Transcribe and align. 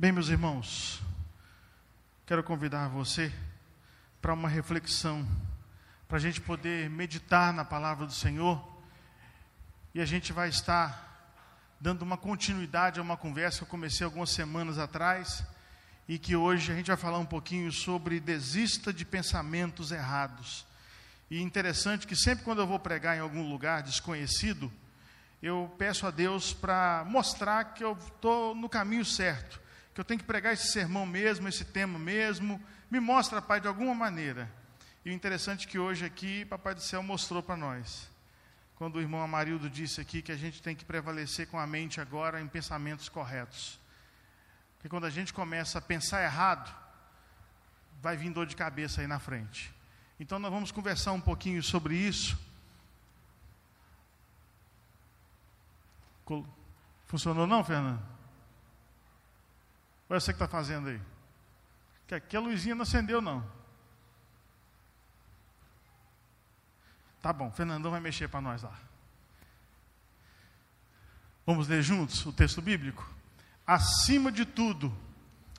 Bem, 0.00 0.12
meus 0.12 0.28
irmãos, 0.28 1.02
quero 2.24 2.44
convidar 2.44 2.86
você 2.86 3.32
para 4.22 4.32
uma 4.32 4.48
reflexão, 4.48 5.26
para 6.06 6.18
a 6.18 6.20
gente 6.20 6.40
poder 6.40 6.88
meditar 6.88 7.52
na 7.52 7.64
palavra 7.64 8.06
do 8.06 8.12
Senhor, 8.12 8.64
e 9.92 10.00
a 10.00 10.04
gente 10.04 10.32
vai 10.32 10.50
estar 10.50 11.34
dando 11.80 12.02
uma 12.02 12.16
continuidade 12.16 13.00
a 13.00 13.02
uma 13.02 13.16
conversa 13.16 13.58
que 13.58 13.64
eu 13.64 13.68
comecei 13.68 14.04
algumas 14.04 14.30
semanas 14.30 14.78
atrás, 14.78 15.42
e 16.08 16.16
que 16.16 16.36
hoje 16.36 16.70
a 16.70 16.76
gente 16.76 16.86
vai 16.86 16.96
falar 16.96 17.18
um 17.18 17.26
pouquinho 17.26 17.72
sobre 17.72 18.20
desista 18.20 18.92
de 18.92 19.04
pensamentos 19.04 19.90
errados. 19.90 20.64
E 21.28 21.42
interessante 21.42 22.06
que 22.06 22.14
sempre 22.14 22.44
quando 22.44 22.60
eu 22.60 22.68
vou 22.68 22.78
pregar 22.78 23.16
em 23.16 23.20
algum 23.20 23.50
lugar 23.50 23.82
desconhecido, 23.82 24.72
eu 25.42 25.74
peço 25.76 26.06
a 26.06 26.12
Deus 26.12 26.54
para 26.54 27.04
mostrar 27.04 27.74
que 27.74 27.82
eu 27.82 27.94
estou 27.94 28.54
no 28.54 28.68
caminho 28.68 29.04
certo, 29.04 29.66
que 29.98 30.00
eu 30.00 30.04
tenho 30.04 30.20
que 30.20 30.26
pregar 30.26 30.52
esse 30.52 30.68
sermão 30.68 31.04
mesmo, 31.04 31.48
esse 31.48 31.64
tema 31.64 31.98
mesmo. 31.98 32.62
Me 32.88 33.00
mostra, 33.00 33.42
Pai, 33.42 33.60
de 33.60 33.66
alguma 33.66 33.92
maneira. 33.92 34.48
E 35.04 35.10
o 35.10 35.12
interessante 35.12 35.66
é 35.66 35.68
que 35.68 35.76
hoje 35.76 36.04
aqui, 36.04 36.44
Papai 36.44 36.72
do 36.72 36.80
Céu 36.80 37.02
mostrou 37.02 37.42
para 37.42 37.56
nós. 37.56 38.08
Quando 38.76 38.94
o 38.94 39.00
irmão 39.00 39.20
Amarildo 39.20 39.68
disse 39.68 40.00
aqui 40.00 40.22
que 40.22 40.30
a 40.30 40.36
gente 40.36 40.62
tem 40.62 40.76
que 40.76 40.84
prevalecer 40.84 41.48
com 41.48 41.58
a 41.58 41.66
mente 41.66 42.00
agora 42.00 42.40
em 42.40 42.46
pensamentos 42.46 43.08
corretos. 43.08 43.80
Porque 44.76 44.88
quando 44.88 45.04
a 45.04 45.10
gente 45.10 45.34
começa 45.34 45.78
a 45.78 45.82
pensar 45.82 46.22
errado, 46.22 46.72
vai 48.00 48.16
vir 48.16 48.30
dor 48.30 48.46
de 48.46 48.54
cabeça 48.54 49.00
aí 49.00 49.08
na 49.08 49.18
frente. 49.18 49.74
Então 50.20 50.38
nós 50.38 50.52
vamos 50.52 50.70
conversar 50.70 51.10
um 51.10 51.20
pouquinho 51.20 51.60
sobre 51.60 51.96
isso. 51.96 52.38
Funcionou 57.08 57.48
não, 57.48 57.64
Fernando? 57.64 58.17
Ou 60.08 60.16
é 60.16 60.20
você 60.20 60.32
que 60.32 60.36
está 60.36 60.48
fazendo 60.48 60.88
aí? 60.88 61.00
Que 62.06 62.14
aqui 62.14 62.36
a 62.36 62.40
luzinha 62.40 62.74
não 62.74 62.82
acendeu, 62.82 63.20
não. 63.20 63.44
Tá 67.20 67.32
bom, 67.32 67.50
Fernandão 67.50 67.90
vai 67.90 68.00
mexer 68.00 68.28
para 68.28 68.40
nós 68.40 68.62
lá. 68.62 68.78
Vamos 71.44 71.68
ler 71.68 71.82
juntos 71.82 72.24
o 72.24 72.32
texto 72.32 72.62
bíblico? 72.62 73.06
Acima 73.66 74.32
de 74.32 74.44
tudo, 74.44 74.96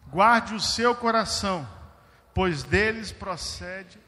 guarde 0.08 0.56
o 0.56 0.59
seu 0.59 0.95
coração, 0.95 1.67
pois 2.34 2.63
deles 2.63 3.11
procede 3.11 4.00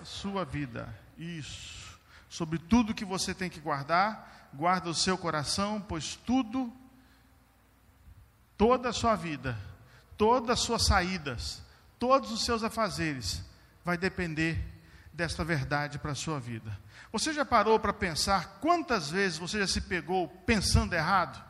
a 0.00 0.04
sua 0.04 0.44
vida. 0.44 0.94
Isso. 1.18 1.98
Sobre 2.28 2.58
tudo 2.58 2.94
que 2.94 3.04
você 3.04 3.34
tem 3.34 3.50
que 3.50 3.60
guardar, 3.60 4.50
guarda 4.54 4.90
o 4.90 4.94
seu 4.94 5.16
coração, 5.16 5.80
pois 5.80 6.14
tudo, 6.14 6.72
toda 8.56 8.90
a 8.90 8.92
sua 8.92 9.16
vida, 9.16 9.58
todas 10.16 10.50
as 10.50 10.60
suas 10.60 10.86
saídas, 10.86 11.62
todos 11.98 12.30
os 12.30 12.44
seus 12.44 12.62
afazeres, 12.62 13.42
vai 13.84 13.96
depender 13.96 14.58
desta 15.12 15.44
verdade 15.44 15.98
para 15.98 16.12
a 16.12 16.16
sua 16.16 16.40
vida. 16.40 16.76
Você 17.12 17.32
já 17.32 17.44
parou 17.44 17.78
para 17.78 17.92
pensar 17.92 18.58
quantas 18.60 19.10
vezes 19.10 19.38
você 19.38 19.58
já 19.58 19.66
se 19.66 19.82
pegou 19.82 20.28
pensando 20.46 20.94
errado? 20.94 21.42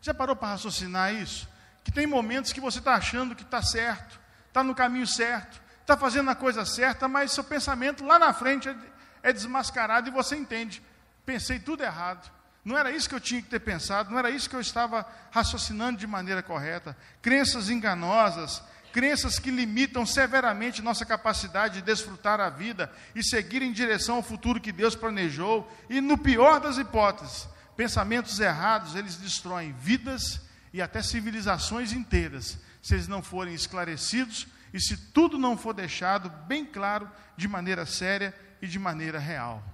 Já 0.00 0.12
parou 0.12 0.34
para 0.34 0.48
raciocinar 0.48 1.14
isso? 1.14 1.48
Que 1.84 1.92
tem 1.92 2.06
momentos 2.06 2.52
que 2.52 2.60
você 2.60 2.78
está 2.78 2.94
achando 2.94 3.36
que 3.36 3.42
está 3.42 3.62
certo, 3.62 4.18
está 4.48 4.64
no 4.64 4.74
caminho 4.74 5.06
certo, 5.06 5.60
está 5.80 5.96
fazendo 5.96 6.30
a 6.30 6.34
coisa 6.34 6.64
certa, 6.64 7.06
mas 7.06 7.32
seu 7.32 7.44
pensamento 7.44 8.04
lá 8.04 8.18
na 8.18 8.32
frente 8.32 8.68
é, 8.68 8.76
é 9.22 9.32
desmascarado 9.32 10.08
e 10.08 10.12
você 10.12 10.36
entende 10.36 10.82
pensei 11.28 11.58
tudo 11.58 11.82
errado. 11.82 12.32
Não 12.68 12.76
era 12.76 12.92
isso 12.92 13.08
que 13.08 13.14
eu 13.14 13.20
tinha 13.20 13.40
que 13.40 13.48
ter 13.48 13.60
pensado, 13.60 14.10
não 14.10 14.18
era 14.18 14.28
isso 14.28 14.50
que 14.50 14.54
eu 14.54 14.60
estava 14.60 15.08
raciocinando 15.30 15.98
de 15.98 16.06
maneira 16.06 16.42
correta. 16.42 16.94
Crenças 17.22 17.70
enganosas, 17.70 18.62
crenças 18.92 19.38
que 19.38 19.50
limitam 19.50 20.04
severamente 20.04 20.82
nossa 20.82 21.06
capacidade 21.06 21.76
de 21.76 21.80
desfrutar 21.80 22.40
a 22.40 22.50
vida 22.50 22.92
e 23.14 23.24
seguir 23.24 23.62
em 23.62 23.72
direção 23.72 24.16
ao 24.16 24.22
futuro 24.22 24.60
que 24.60 24.70
Deus 24.70 24.94
planejou. 24.94 25.66
E 25.88 25.98
no 26.02 26.18
pior 26.18 26.60
das 26.60 26.76
hipóteses, 26.76 27.48
pensamentos 27.74 28.38
errados, 28.38 28.94
eles 28.94 29.16
destroem 29.16 29.72
vidas 29.72 30.38
e 30.70 30.82
até 30.82 31.00
civilizações 31.02 31.94
inteiras, 31.94 32.58
se 32.82 32.92
eles 32.92 33.08
não 33.08 33.22
forem 33.22 33.54
esclarecidos 33.54 34.46
e 34.74 34.78
se 34.78 34.94
tudo 34.94 35.38
não 35.38 35.56
for 35.56 35.72
deixado 35.72 36.28
bem 36.46 36.66
claro 36.66 37.10
de 37.34 37.48
maneira 37.48 37.86
séria 37.86 38.34
e 38.60 38.66
de 38.66 38.78
maneira 38.78 39.18
real. 39.18 39.64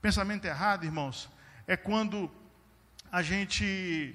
Pensamento 0.00 0.46
errado, 0.46 0.84
irmãos, 0.84 1.28
é 1.66 1.76
quando 1.76 2.30
a 3.10 3.22
gente 3.22 4.14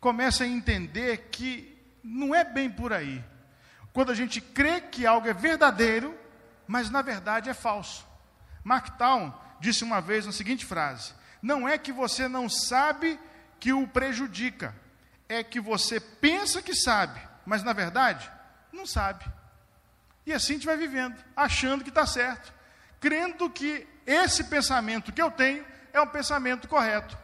começa 0.00 0.44
a 0.44 0.46
entender 0.46 1.28
que 1.30 1.76
não 2.02 2.34
é 2.34 2.44
bem 2.44 2.70
por 2.70 2.92
aí. 2.92 3.24
Quando 3.92 4.10
a 4.10 4.14
gente 4.14 4.40
crê 4.40 4.80
que 4.80 5.06
algo 5.06 5.28
é 5.28 5.32
verdadeiro, 5.32 6.16
mas 6.66 6.90
na 6.90 7.02
verdade 7.02 7.50
é 7.50 7.54
falso. 7.54 8.06
Mark 8.62 8.96
Town 8.96 9.32
disse 9.60 9.84
uma 9.84 10.00
vez 10.00 10.26
a 10.26 10.32
seguinte 10.32 10.64
frase: 10.64 11.12
Não 11.42 11.68
é 11.68 11.78
que 11.78 11.92
você 11.92 12.28
não 12.28 12.48
sabe 12.48 13.18
que 13.58 13.72
o 13.72 13.86
prejudica, 13.86 14.74
é 15.28 15.42
que 15.42 15.60
você 15.60 15.98
pensa 15.98 16.62
que 16.62 16.74
sabe, 16.74 17.20
mas 17.44 17.62
na 17.62 17.72
verdade 17.72 18.30
não 18.72 18.86
sabe. 18.86 19.24
E 20.24 20.32
assim 20.32 20.52
a 20.52 20.56
gente 20.56 20.66
vai 20.66 20.76
vivendo, 20.76 21.16
achando 21.34 21.82
que 21.82 21.90
está 21.90 22.06
certo, 22.06 22.52
crendo 23.00 23.48
que 23.50 23.86
esse 24.06 24.44
pensamento 24.44 25.12
que 25.12 25.20
eu 25.20 25.30
tenho 25.30 25.64
é 25.98 26.02
um 26.02 26.08
pensamento 26.08 26.68
correto. 26.68 27.16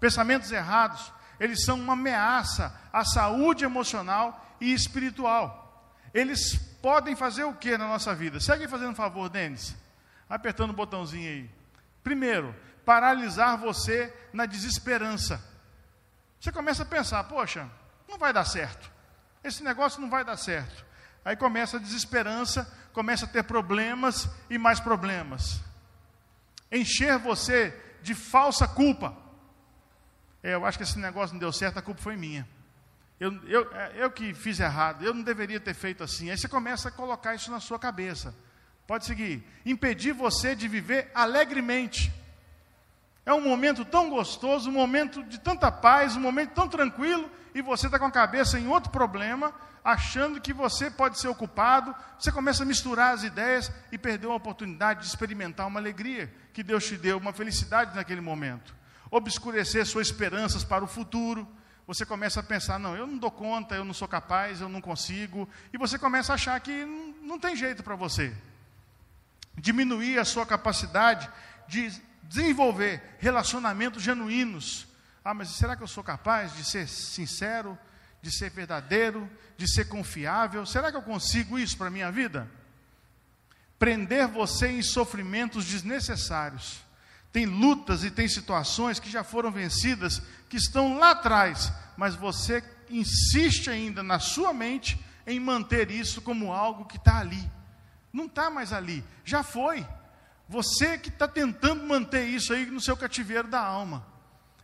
Pensamentos 0.00 0.50
errados, 0.50 1.12
eles 1.38 1.64
são 1.64 1.78
uma 1.78 1.92
ameaça 1.92 2.74
à 2.92 3.04
saúde 3.04 3.64
emocional 3.64 4.56
e 4.60 4.72
espiritual. 4.72 5.90
Eles 6.12 6.56
podem 6.80 7.14
fazer 7.14 7.44
o 7.44 7.54
que 7.54 7.76
na 7.76 7.86
nossa 7.86 8.14
vida? 8.14 8.40
Segue 8.40 8.68
fazendo 8.68 8.90
um 8.90 8.94
favor, 8.94 9.28
Denis. 9.28 9.74
Apertando 10.28 10.70
o 10.70 10.74
botãozinho 10.74 11.28
aí. 11.28 11.50
Primeiro, 12.02 12.54
paralisar 12.84 13.56
você 13.56 14.12
na 14.32 14.46
desesperança. 14.46 15.42
Você 16.40 16.50
começa 16.50 16.82
a 16.82 16.86
pensar, 16.86 17.22
poxa, 17.24 17.68
não 18.08 18.18
vai 18.18 18.32
dar 18.32 18.44
certo. 18.44 18.90
Esse 19.44 19.62
negócio 19.62 20.00
não 20.00 20.10
vai 20.10 20.24
dar 20.24 20.36
certo. 20.36 20.84
Aí 21.24 21.36
começa 21.36 21.76
a 21.76 21.80
desesperança, 21.80 22.70
começa 22.92 23.24
a 23.24 23.28
ter 23.28 23.44
problemas 23.44 24.28
e 24.50 24.58
mais 24.58 24.80
problemas 24.80 25.60
encher 26.72 27.18
você 27.18 27.78
de 28.02 28.14
falsa 28.14 28.66
culpa. 28.66 29.16
É, 30.42 30.54
eu 30.54 30.66
acho 30.66 30.76
que 30.76 30.84
esse 30.84 30.98
negócio 30.98 31.34
não 31.34 31.40
deu 31.40 31.52
certo, 31.52 31.78
a 31.78 31.82
culpa 31.82 32.02
foi 32.02 32.16
minha. 32.16 32.48
Eu, 33.20 33.32
eu, 33.46 33.72
é, 33.72 33.92
eu 33.96 34.10
que 34.10 34.34
fiz 34.34 34.58
errado, 34.58 35.04
eu 35.04 35.14
não 35.14 35.22
deveria 35.22 35.60
ter 35.60 35.74
feito 35.74 36.02
assim. 36.02 36.30
Aí 36.30 36.36
você 36.36 36.48
começa 36.48 36.88
a 36.88 36.92
colocar 36.92 37.34
isso 37.34 37.50
na 37.50 37.60
sua 37.60 37.78
cabeça. 37.78 38.34
Pode 38.86 39.06
seguir. 39.06 39.44
Impedir 39.64 40.12
você 40.12 40.56
de 40.56 40.66
viver 40.66 41.10
alegremente. 41.14 42.12
É 43.24 43.32
um 43.32 43.40
momento 43.40 43.84
tão 43.84 44.10
gostoso, 44.10 44.68
um 44.68 44.72
momento 44.72 45.22
de 45.22 45.38
tanta 45.38 45.70
paz, 45.70 46.16
um 46.16 46.20
momento 46.20 46.50
tão 46.50 46.68
tranquilo, 46.68 47.30
e 47.54 47.62
você 47.62 47.86
está 47.86 47.98
com 47.98 48.06
a 48.06 48.10
cabeça 48.10 48.58
em 48.58 48.66
outro 48.66 48.90
problema, 48.90 49.52
achando 49.84 50.40
que 50.40 50.52
você 50.52 50.90
pode 50.90 51.18
ser 51.18 51.28
ocupado, 51.28 51.94
você 52.18 52.30
começa 52.30 52.62
a 52.62 52.66
misturar 52.66 53.14
as 53.14 53.24
ideias 53.24 53.70
e 53.90 53.98
perdeu 53.98 54.32
a 54.32 54.36
oportunidade 54.36 55.00
de 55.00 55.06
experimentar 55.06 55.66
uma 55.66 55.80
alegria 55.80 56.32
que 56.52 56.62
Deus 56.62 56.86
te 56.86 56.96
deu, 56.96 57.18
uma 57.18 57.32
felicidade 57.32 57.94
naquele 57.94 58.20
momento. 58.20 58.74
Obscurecer 59.10 59.84
suas 59.84 60.06
esperanças 60.06 60.64
para 60.64 60.84
o 60.84 60.86
futuro. 60.86 61.46
Você 61.86 62.06
começa 62.06 62.40
a 62.40 62.42
pensar: 62.42 62.78
não, 62.78 62.96
eu 62.96 63.06
não 63.06 63.18
dou 63.18 63.30
conta, 63.30 63.74
eu 63.74 63.84
não 63.84 63.92
sou 63.92 64.08
capaz, 64.08 64.60
eu 64.60 64.68
não 64.68 64.80
consigo. 64.80 65.48
E 65.72 65.78
você 65.78 65.98
começa 65.98 66.32
a 66.32 66.36
achar 66.36 66.58
que 66.60 66.84
não, 67.20 67.38
tem 67.38 67.56
jeito 67.56 67.82
para 67.82 67.96
você. 67.96 68.32
Diminuir 69.58 70.18
a 70.18 70.24
sua 70.24 70.46
capacidade 70.46 71.28
de 71.68 71.92
desenvolver 72.22 73.16
relacionamentos 73.18 74.02
genuínos. 74.02 74.86
Ah, 75.24 75.34
mas 75.34 75.50
será 75.50 75.76
que 75.76 75.82
eu 75.82 75.88
sou 75.88 76.02
capaz 76.02 76.54
de 76.56 76.64
ser 76.64 76.88
sincero? 76.88 77.78
de 78.22 78.30
ser 78.30 78.50
verdadeiro, 78.50 79.28
de 79.56 79.70
ser 79.70 79.86
confiável. 79.88 80.64
Será 80.64 80.90
que 80.90 80.96
eu 80.96 81.02
consigo 81.02 81.58
isso 81.58 81.76
para 81.76 81.88
a 81.88 81.90
minha 81.90 82.10
vida? 82.10 82.48
Prender 83.78 84.28
você 84.28 84.68
em 84.68 84.80
sofrimentos 84.80 85.64
desnecessários. 85.64 86.80
Tem 87.32 87.44
lutas 87.44 88.04
e 88.04 88.10
tem 88.10 88.28
situações 88.28 89.00
que 89.00 89.10
já 89.10 89.24
foram 89.24 89.50
vencidas, 89.50 90.22
que 90.48 90.56
estão 90.56 90.98
lá 90.98 91.10
atrás, 91.10 91.72
mas 91.96 92.14
você 92.14 92.62
insiste 92.88 93.68
ainda 93.68 94.02
na 94.02 94.20
sua 94.20 94.52
mente 94.52 95.02
em 95.26 95.40
manter 95.40 95.90
isso 95.90 96.22
como 96.22 96.52
algo 96.52 96.84
que 96.84 96.96
está 96.96 97.18
ali. 97.18 97.50
Não 98.12 98.26
está 98.26 98.50
mais 98.50 98.72
ali, 98.72 99.02
já 99.24 99.42
foi. 99.42 99.84
Você 100.48 100.98
que 100.98 101.08
está 101.08 101.26
tentando 101.26 101.84
manter 101.84 102.26
isso 102.26 102.52
aí 102.52 102.66
no 102.66 102.80
seu 102.80 102.96
cativeiro 102.96 103.48
da 103.48 103.60
alma. 103.60 104.11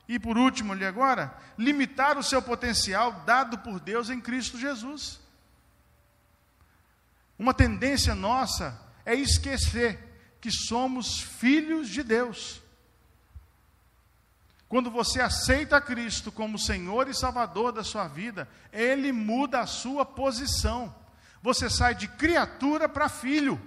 E 0.08 0.18
por 0.18 0.38
último, 0.38 0.72
ali 0.72 0.86
agora, 0.86 1.36
limitar 1.58 2.16
o 2.16 2.22
seu 2.22 2.40
potencial 2.40 3.12
dado 3.26 3.58
por 3.58 3.78
Deus 3.78 4.08
em 4.08 4.20
Cristo 4.20 4.58
Jesus. 4.58 5.20
Uma 7.38 7.52
tendência 7.52 8.14
nossa 8.14 8.80
é 9.04 9.14
esquecer 9.14 9.98
que 10.40 10.50
somos 10.50 11.20
filhos 11.20 11.90
de 11.90 12.02
Deus. 12.02 12.62
Quando 14.66 14.90
você 14.90 15.20
aceita 15.20 15.80
Cristo 15.80 16.32
como 16.32 16.58
Senhor 16.58 17.08
e 17.08 17.14
Salvador 17.14 17.72
da 17.72 17.84
sua 17.84 18.08
vida, 18.08 18.48
Ele 18.72 19.12
muda 19.12 19.60
a 19.60 19.66
sua 19.66 20.06
posição. 20.06 20.94
Você 21.42 21.68
sai 21.68 21.94
de 21.94 22.08
criatura 22.08 22.88
para 22.88 23.08
filho. 23.10 23.60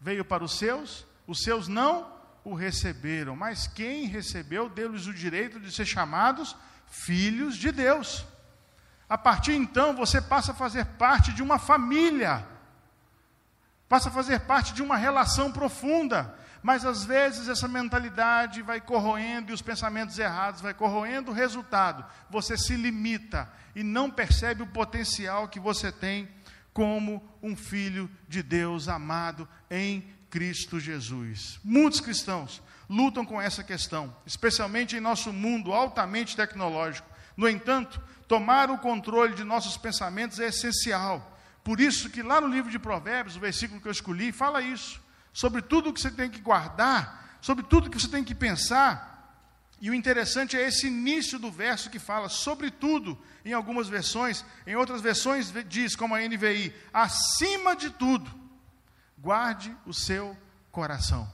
Veio 0.00 0.24
para 0.24 0.44
os 0.44 0.58
seus, 0.58 1.04
os 1.26 1.42
seus 1.42 1.66
não 1.66 2.19
o 2.44 2.54
receberam, 2.54 3.36
mas 3.36 3.66
quem 3.66 4.06
recebeu 4.06 4.68
deu-lhes 4.68 5.06
o 5.06 5.14
direito 5.14 5.60
de 5.60 5.70
ser 5.72 5.86
chamados 5.86 6.56
filhos 6.86 7.56
de 7.56 7.70
Deus. 7.70 8.24
A 9.08 9.18
partir 9.18 9.52
então, 9.52 9.94
você 9.94 10.20
passa 10.20 10.52
a 10.52 10.54
fazer 10.54 10.84
parte 10.84 11.32
de 11.32 11.42
uma 11.42 11.58
família, 11.58 12.46
passa 13.88 14.08
a 14.08 14.12
fazer 14.12 14.40
parte 14.40 14.72
de 14.72 14.82
uma 14.82 14.96
relação 14.96 15.50
profunda. 15.50 16.38
Mas 16.62 16.84
às 16.84 17.04
vezes 17.04 17.48
essa 17.48 17.66
mentalidade 17.66 18.60
vai 18.60 18.80
corroendo 18.80 19.50
e 19.50 19.54
os 19.54 19.62
pensamentos 19.62 20.18
errados 20.18 20.60
vai 20.60 20.74
corroendo 20.74 21.30
o 21.30 21.34
resultado. 21.34 22.04
Você 22.28 22.56
se 22.56 22.76
limita 22.76 23.50
e 23.74 23.82
não 23.82 24.10
percebe 24.10 24.62
o 24.62 24.66
potencial 24.66 25.48
que 25.48 25.58
você 25.58 25.90
tem 25.90 26.28
como 26.72 27.22
um 27.42 27.56
filho 27.56 28.10
de 28.28 28.42
Deus 28.42 28.88
amado 28.88 29.48
em 29.70 30.04
Cristo 30.30 30.78
Jesus. 30.78 31.58
Muitos 31.64 32.00
cristãos 32.00 32.62
lutam 32.88 33.24
com 33.24 33.40
essa 33.40 33.62
questão, 33.62 34.14
especialmente 34.24 34.96
em 34.96 35.00
nosso 35.00 35.32
mundo 35.32 35.72
altamente 35.72 36.36
tecnológico. 36.36 37.08
No 37.36 37.48
entanto, 37.48 38.00
tomar 38.26 38.70
o 38.70 38.78
controle 38.78 39.34
de 39.34 39.44
nossos 39.44 39.76
pensamentos 39.76 40.38
é 40.38 40.46
essencial. 40.46 41.38
Por 41.62 41.80
isso 41.80 42.08
que 42.08 42.22
lá 42.22 42.40
no 42.40 42.48
livro 42.48 42.70
de 42.70 42.78
Provérbios, 42.78 43.36
o 43.36 43.40
versículo 43.40 43.80
que 43.80 43.88
eu 43.88 43.92
escolhi, 43.92 44.32
fala 44.32 44.62
isso 44.62 45.00
sobre 45.32 45.62
tudo 45.62 45.92
que 45.92 46.00
você 46.00 46.10
tem 46.10 46.30
que 46.30 46.40
guardar, 46.40 47.38
sobre 47.40 47.64
tudo 47.64 47.90
que 47.90 48.00
você 48.00 48.08
tem 48.08 48.24
que 48.24 48.34
pensar. 48.34 49.10
E 49.80 49.88
o 49.88 49.94
interessante 49.94 50.56
é 50.56 50.66
esse 50.66 50.86
início 50.88 51.38
do 51.38 51.50
verso 51.50 51.88
que 51.88 51.98
fala 51.98 52.28
sobre 52.28 52.70
tudo, 52.70 53.18
em 53.44 53.52
algumas 53.52 53.88
versões, 53.88 54.44
em 54.66 54.76
outras 54.76 55.00
versões 55.00 55.52
diz, 55.66 55.96
como 55.96 56.14
a 56.14 56.20
NVI, 56.20 56.74
acima 56.92 57.74
de 57.74 57.90
tudo, 57.90 58.30
guarde 59.20 59.76
o 59.86 59.92
seu 59.92 60.36
coração. 60.72 61.30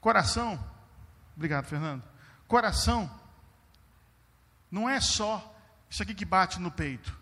Coração, 0.00 0.62
obrigado, 1.36 1.66
Fernando. 1.66 2.02
Coração 2.46 3.10
não 4.70 4.88
é 4.88 5.00
só 5.00 5.54
isso 5.88 6.02
aqui 6.02 6.14
que 6.14 6.24
bate 6.24 6.60
no 6.60 6.70
peito. 6.70 7.16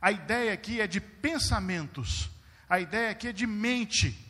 A 0.00 0.12
ideia 0.12 0.52
aqui 0.52 0.80
é 0.80 0.86
de 0.86 1.00
pensamentos. 1.00 2.30
A 2.68 2.78
ideia 2.78 3.10
aqui 3.10 3.28
é 3.28 3.32
de 3.32 3.46
mente. 3.46 4.22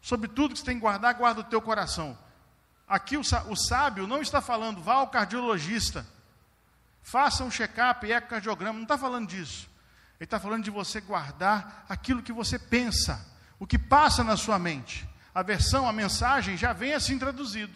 Sobre 0.00 0.28
tudo 0.28 0.52
que 0.52 0.60
você 0.60 0.64
tem 0.64 0.76
que 0.76 0.80
guardar, 0.80 1.14
guarda 1.14 1.40
o 1.40 1.44
teu 1.44 1.60
coração. 1.60 2.16
Aqui 2.88 3.16
o, 3.16 3.20
o 3.20 3.56
sábio 3.56 4.06
não 4.06 4.20
está 4.20 4.40
falando, 4.40 4.82
vá 4.82 4.94
ao 4.94 5.08
cardiologista, 5.08 6.04
faça 7.02 7.44
um 7.44 7.50
check-up 7.50 8.04
e 8.04 8.12
ecocardiograma, 8.12 8.78
não 8.78 8.82
está 8.82 8.98
falando 8.98 9.28
disso. 9.28 9.69
Ele 10.20 10.26
está 10.26 10.38
falando 10.38 10.62
de 10.62 10.70
você 10.70 11.00
guardar 11.00 11.86
aquilo 11.88 12.22
que 12.22 12.32
você 12.32 12.58
pensa, 12.58 13.26
o 13.58 13.66
que 13.66 13.78
passa 13.78 14.22
na 14.22 14.36
sua 14.36 14.58
mente. 14.58 15.08
A 15.34 15.42
versão, 15.42 15.88
a 15.88 15.92
mensagem 15.94 16.58
já 16.58 16.74
vem 16.74 16.92
assim 16.92 17.18
traduzido. 17.18 17.72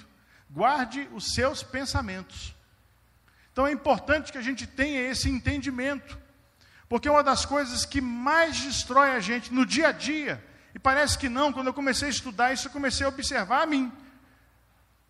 Guarde 0.50 1.08
os 1.12 1.32
seus 1.32 1.62
pensamentos. 1.62 2.54
Então 3.50 3.66
é 3.66 3.72
importante 3.72 4.30
que 4.30 4.36
a 4.36 4.42
gente 4.42 4.66
tenha 4.66 5.00
esse 5.08 5.30
entendimento, 5.30 6.18
porque 6.86 7.08
uma 7.08 7.22
das 7.22 7.46
coisas 7.46 7.86
que 7.86 8.00
mais 8.00 8.60
destrói 8.60 9.12
a 9.12 9.20
gente 9.20 9.52
no 9.52 9.64
dia 9.64 9.88
a 9.88 9.92
dia 9.92 10.44
e 10.74 10.78
parece 10.78 11.16
que 11.16 11.30
não, 11.30 11.50
quando 11.50 11.68
eu 11.68 11.74
comecei 11.74 12.08
a 12.08 12.10
estudar 12.10 12.52
isso, 12.52 12.66
eu 12.66 12.72
comecei 12.72 13.06
a 13.06 13.08
observar 13.08 13.62
a 13.62 13.66
mim. 13.66 13.90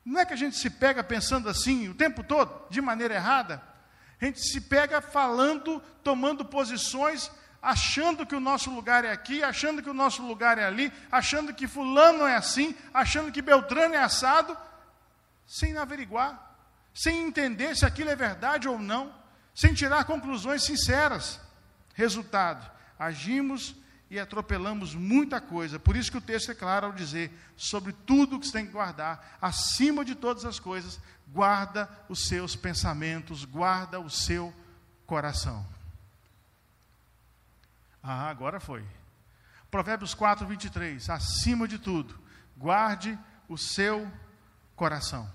Não 0.04 0.20
é 0.20 0.26
que 0.26 0.34
a 0.34 0.36
gente 0.36 0.56
se 0.56 0.70
pega 0.70 1.02
pensando 1.02 1.48
assim 1.48 1.88
o 1.88 1.94
tempo 1.94 2.22
todo, 2.22 2.68
de 2.70 2.80
maneira 2.80 3.14
errada. 3.14 3.73
A 4.20 4.24
gente 4.24 4.40
se 4.40 4.60
pega 4.60 5.00
falando, 5.00 5.80
tomando 6.02 6.44
posições, 6.44 7.30
achando 7.60 8.26
que 8.26 8.34
o 8.34 8.40
nosso 8.40 8.70
lugar 8.70 9.04
é 9.04 9.10
aqui, 9.10 9.42
achando 9.42 9.82
que 9.82 9.88
o 9.88 9.94
nosso 9.94 10.22
lugar 10.22 10.58
é 10.58 10.66
ali, 10.66 10.92
achando 11.10 11.54
que 11.54 11.66
fulano 11.66 12.24
é 12.24 12.36
assim, 12.36 12.74
achando 12.92 13.32
que 13.32 13.40
Beltrano 13.40 13.94
é 13.94 13.98
assado, 13.98 14.56
sem 15.46 15.76
averiguar, 15.76 16.56
sem 16.94 17.22
entender 17.22 17.74
se 17.76 17.86
aquilo 17.86 18.10
é 18.10 18.16
verdade 18.16 18.68
ou 18.68 18.78
não, 18.78 19.14
sem 19.54 19.72
tirar 19.72 20.04
conclusões 20.04 20.62
sinceras. 20.62 21.40
Resultado: 21.94 22.70
agimos 22.98 23.74
e 24.10 24.18
atropelamos 24.18 24.94
muita 24.94 25.40
coisa. 25.40 25.78
Por 25.78 25.96
isso 25.96 26.10
que 26.10 26.18
o 26.18 26.20
texto 26.20 26.50
é 26.50 26.54
claro 26.54 26.86
ao 26.86 26.92
dizer: 26.92 27.32
sobre 27.56 27.92
tudo 27.92 28.38
que 28.38 28.46
você 28.46 28.52
tem 28.52 28.66
que 28.66 28.72
guardar, 28.72 29.38
acima 29.40 30.04
de 30.04 30.14
todas 30.14 30.44
as 30.44 30.60
coisas, 30.60 31.00
guarda 31.34 31.90
os 32.08 32.28
seus 32.28 32.54
pensamentos, 32.54 33.44
guarda 33.44 33.98
o 33.98 34.08
seu 34.08 34.54
coração. 35.04 35.66
Ah, 38.00 38.28
agora 38.30 38.60
foi. 38.60 38.84
Provérbios 39.68 40.14
4, 40.14 40.46
23. 40.46 41.10
Acima 41.10 41.66
de 41.66 41.80
tudo, 41.80 42.16
guarde 42.56 43.18
o 43.48 43.58
seu 43.58 44.08
coração. 44.76 45.28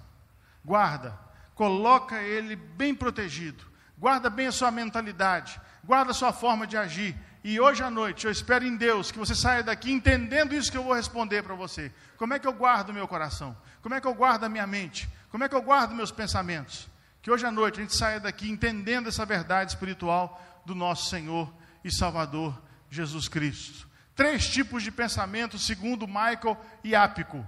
Guarda, 0.63 1.19
coloca 1.54 2.22
ele 2.22 2.56
bem 2.56 2.95
protegido. 2.95 3.68
Guarda 3.98 4.30
bem 4.30 4.48
a 4.48 4.52
sua 4.54 4.72
mentalidade, 4.72 5.60
guarda 5.84 6.12
a 6.12 6.13
sua 6.13 6.31
forma 6.31 6.66
de 6.66 6.78
agir 6.78 7.13
e 7.44 7.60
hoje 7.60 7.81
à 7.81 7.90
noite 7.90 8.25
eu 8.25 8.31
espero 8.31 8.66
em 8.66 8.75
Deus 8.75 9.12
que 9.12 9.18
você 9.18 9.34
saia 9.34 9.63
daqui 9.63 9.92
entendendo 9.92 10.54
isso 10.54 10.72
que 10.72 10.78
eu 10.78 10.84
vou 10.84 10.94
responder 10.94 11.42
para 11.42 11.56
você. 11.56 11.92
Como 12.18 12.34
é 12.34 12.40
que 12.40 12.48
eu 12.48 12.54
guardo 12.54 12.90
o 12.90 12.94
meu 12.94 13.07
coração? 13.07 13.56
Como 13.81 13.95
é 13.95 14.02
que 14.02 14.07
eu 14.07 14.13
guardo 14.13 14.44
a 14.44 14.50
minha 14.50 14.68
mente? 14.68 15.10
Como 15.30 15.44
é 15.44 15.50
que 15.50 15.56
eu 15.56 15.62
guardo 15.62 15.94
meus 15.94 16.12
pensamentos? 16.12 16.88
Que 17.22 17.31
hoje 17.31 17.46
à 17.46 17.52
noite 17.52 17.80
a 17.80 17.84
gente 17.84 17.96
saia 17.96 18.20
daqui 18.20 18.50
entendendo 18.50 19.10
essa 19.10 19.26
verdade 19.26 19.72
espiritual 19.72 20.42
do 20.66 20.74
nosso 20.74 21.10
Senhor 21.10 21.52
e 21.84 21.92
Salvador 21.92 22.60
Jesus 22.90 23.28
Cristo. 23.28 23.88
Três 24.16 24.50
tipos 24.50 24.84
de 24.84 24.92
pensamentos, 24.92 25.66
segundo 25.66 26.08
Michael 26.08 26.58
Iápico. 26.84 27.46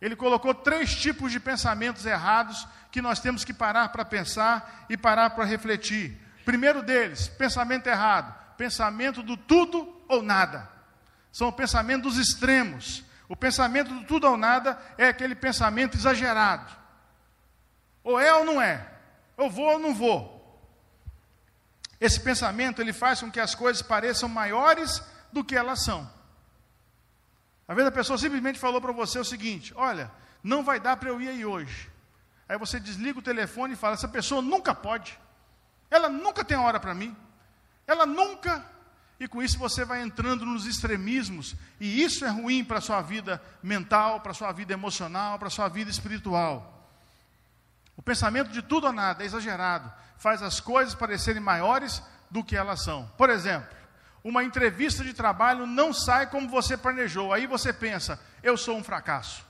Ele 0.00 0.16
colocou 0.16 0.54
três 0.54 0.94
tipos 0.94 1.32
de 1.32 1.40
pensamentos 1.40 2.06
errados 2.06 2.66
que 2.90 3.02
nós 3.02 3.20
temos 3.20 3.44
que 3.44 3.52
parar 3.52 3.88
para 3.90 4.04
pensar 4.04 4.86
e 4.88 4.96
parar 4.96 5.30
para 5.30 5.44
refletir. 5.44 6.18
Primeiro 6.44 6.82
deles, 6.82 7.28
pensamento 7.28 7.86
errado 7.86 8.46
pensamento 8.56 9.22
do 9.22 9.36
tudo 9.36 10.02
ou 10.08 10.22
nada. 10.22 10.68
São 11.30 11.48
o 11.48 11.52
pensamento 11.52 12.04
dos 12.04 12.16
extremos. 12.16 13.04
O 13.28 13.36
pensamento 13.36 13.92
do 13.92 14.04
tudo 14.04 14.26
ou 14.26 14.36
nada 14.36 14.78
é 14.96 15.08
aquele 15.08 15.34
pensamento 15.34 15.96
exagerado. 15.96 16.72
Ou 18.06 18.20
é 18.20 18.32
ou 18.32 18.44
não 18.44 18.62
é. 18.62 18.88
Eu 19.36 19.50
vou 19.50 19.66
ou 19.66 19.78
não 19.80 19.92
vou. 19.92 20.32
Esse 22.00 22.20
pensamento 22.20 22.80
ele 22.80 22.92
faz 22.92 23.20
com 23.20 23.28
que 23.28 23.40
as 23.40 23.52
coisas 23.52 23.82
pareçam 23.82 24.28
maiores 24.28 25.02
do 25.32 25.42
que 25.42 25.56
elas 25.56 25.82
são. 25.82 26.08
Às 27.66 27.74
vezes 27.74 27.88
a 27.88 27.92
pessoa 27.92 28.16
simplesmente 28.16 28.60
falou 28.60 28.80
para 28.80 28.92
você 28.92 29.18
o 29.18 29.24
seguinte: 29.24 29.74
Olha, 29.74 30.08
não 30.40 30.62
vai 30.62 30.78
dar 30.78 30.96
para 30.98 31.08
eu 31.08 31.20
ir 31.20 31.28
aí 31.28 31.44
hoje. 31.44 31.90
Aí 32.48 32.56
você 32.56 32.78
desliga 32.78 33.18
o 33.18 33.22
telefone 33.22 33.72
e 33.72 33.76
fala: 33.76 33.94
Essa 33.94 34.06
pessoa 34.06 34.40
nunca 34.40 34.72
pode. 34.72 35.18
Ela 35.90 36.08
nunca 36.08 36.44
tem 36.44 36.56
hora 36.56 36.78
para 36.78 36.94
mim. 36.94 37.14
Ela 37.88 38.06
nunca. 38.06 38.64
E 39.18 39.26
com 39.26 39.42
isso 39.42 39.58
você 39.58 39.84
vai 39.84 40.00
entrando 40.00 40.46
nos 40.46 40.64
extremismos, 40.64 41.56
e 41.80 42.04
isso 42.04 42.24
é 42.24 42.28
ruim 42.28 42.62
para 42.62 42.78
a 42.78 42.82
sua 42.82 43.00
vida 43.00 43.42
mental, 43.62 44.20
para 44.20 44.30
a 44.30 44.34
sua 44.34 44.52
vida 44.52 44.74
emocional, 44.74 45.40
para 45.40 45.48
a 45.48 45.50
sua 45.50 45.66
vida 45.66 45.90
espiritual. 45.90 46.75
Pensamento 48.06 48.50
de 48.50 48.62
tudo 48.62 48.86
ou 48.86 48.92
nada 48.94 49.22
é 49.22 49.26
exagerado, 49.26 49.92
faz 50.16 50.42
as 50.42 50.60
coisas 50.60 50.94
parecerem 50.94 51.42
maiores 51.42 52.02
do 52.30 52.42
que 52.42 52.56
elas 52.56 52.82
são. 52.82 53.06
Por 53.18 53.28
exemplo, 53.28 53.68
uma 54.24 54.42
entrevista 54.42 55.04
de 55.04 55.12
trabalho 55.12 55.66
não 55.66 55.92
sai 55.92 56.26
como 56.28 56.48
você 56.48 56.74
planejou, 56.74 57.34
aí 57.34 57.46
você 57.46 57.70
pensa: 57.70 58.18
eu 58.42 58.56
sou 58.56 58.78
um 58.78 58.82
fracasso, 58.82 59.44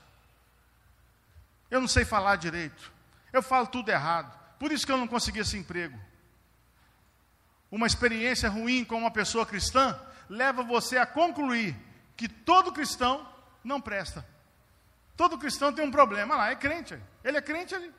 eu 1.71 1.79
não 1.79 1.87
sei 1.87 2.03
falar 2.03 2.35
direito, 2.35 2.91
eu 3.31 3.41
falo 3.41 3.67
tudo 3.67 3.87
errado, 3.87 4.37
por 4.59 4.73
isso 4.73 4.85
que 4.85 4.91
eu 4.91 4.97
não 4.97 5.07
consegui 5.07 5.39
esse 5.39 5.57
emprego 5.57 5.97
uma 7.71 7.87
experiência 7.87 8.49
ruim 8.49 8.83
com 8.83 8.97
uma 8.97 9.11
pessoa 9.11 9.45
cristã 9.45 9.99
leva 10.29 10.63
você 10.63 10.97
a 10.97 11.05
concluir 11.05 11.75
que 12.15 12.27
todo 12.27 12.71
cristão 12.71 13.27
não 13.63 13.79
presta. 13.79 14.25
Todo 15.15 15.37
cristão 15.37 15.73
tem 15.73 15.83
um 15.83 15.91
problema 15.91 16.35
lá, 16.35 16.51
é 16.51 16.55
crente. 16.55 16.97
Ele 17.23 17.37
é 17.37 17.41
crente 17.41 17.75
ali. 17.75 17.93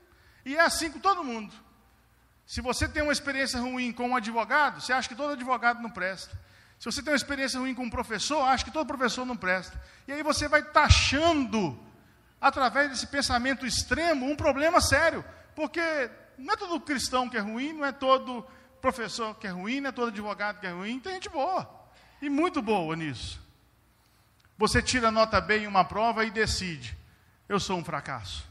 E 0.49 0.57
é 0.57 0.61
assim 0.63 0.91
com 0.91 0.99
todo 0.99 1.23
mundo. 1.23 1.55
Se 2.47 2.63
você 2.63 2.89
tem 2.89 3.03
uma 3.03 3.13
experiência 3.13 3.61
ruim 3.61 3.93
com 3.93 4.09
um 4.09 4.17
advogado, 4.17 4.81
você 4.81 4.95
acha 4.95 5.07
que 5.07 5.15
todo 5.15 5.35
advogado 5.35 5.83
não 5.83 5.91
presta. 5.91 6.35
Se 6.79 6.87
você 6.87 7.03
tem 7.03 7.13
uma 7.13 7.19
experiência 7.19 7.61
ruim 7.61 7.75
com 7.75 7.83
um 7.83 7.91
professor, 7.91 8.41
acha 8.41 8.65
que 8.65 8.71
todo 8.71 8.87
professor 8.87 9.27
não 9.27 9.37
presta. 9.37 9.79
E 10.07 10.13
aí 10.13 10.23
você 10.23 10.49
vai 10.49 10.63
taxando, 10.63 11.79
através 12.41 12.89
desse 12.89 13.07
pensamento 13.09 13.67
extremo, 13.67 14.25
um 14.25 14.35
problema 14.35 14.81
sério. 14.81 15.23
Porque 15.55 15.83
não 16.39 16.55
é 16.55 16.57
todo 16.57 16.81
cristão 16.81 17.29
que 17.29 17.37
é 17.37 17.41
ruim, 17.41 17.75
não 17.75 17.85
é 17.85 17.93
todo 17.93 18.43
professor 18.81 19.35
que 19.35 19.47
é 19.47 19.51
ruim, 19.51 19.83
não 19.83 19.91
é 19.91 19.93
todo 19.93 20.09
advogado 20.09 20.61
que 20.61 20.67
é 20.67 20.71
ruim, 20.71 20.99
tem 20.99 21.13
gente 21.13 21.29
boa. 21.29 21.69
E 22.23 22.31
muito 22.31 22.63
boa 22.63 22.97
nisso. 22.97 23.39
Você 24.57 24.81
tira 24.81 25.11
nota 25.11 25.43
B 25.43 25.59
em 25.59 25.67
uma 25.67 25.85
prova 25.85 26.25
e 26.25 26.31
decide: 26.31 26.97
eu 27.47 27.61
sou 27.61 27.77
um 27.77 27.85
fracasso. 27.85 28.48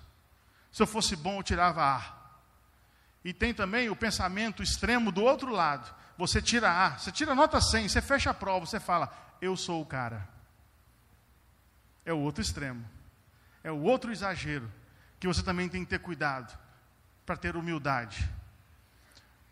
Se 0.78 0.84
eu 0.84 0.86
fosse 0.86 1.16
bom, 1.16 1.40
eu 1.40 1.44
tirava 1.44 1.84
A. 1.84 2.04
E 3.26 3.34
tem 3.34 3.52
também 3.52 3.90
o 3.90 3.96
pensamento 3.96 4.62
extremo 4.62 5.12
do 5.12 5.24
outro 5.24 5.52
lado. 5.52 5.92
Você 6.20 6.40
tira 6.40 6.70
A, 6.70 7.00
você 7.00 7.12
tira 7.12 7.34
nota 7.34 7.60
100, 7.60 7.90
você 7.90 8.00
fecha 8.00 8.30
a 8.30 8.34
prova, 8.34 8.64
você 8.64 8.80
fala, 8.80 9.12
eu 9.42 9.58
sou 9.58 9.82
o 9.82 9.86
cara. 9.88 10.30
É 12.06 12.14
o 12.14 12.20
outro 12.20 12.44
extremo. 12.44 12.88
É 13.64 13.72
o 13.72 13.82
outro 13.82 14.12
exagero 14.12 14.72
que 15.20 15.28
você 15.28 15.42
também 15.42 15.68
tem 15.68 15.84
que 15.84 15.90
ter 15.90 15.98
cuidado 15.98 16.56
para 17.26 17.36
ter 17.36 17.56
humildade. 17.56 18.30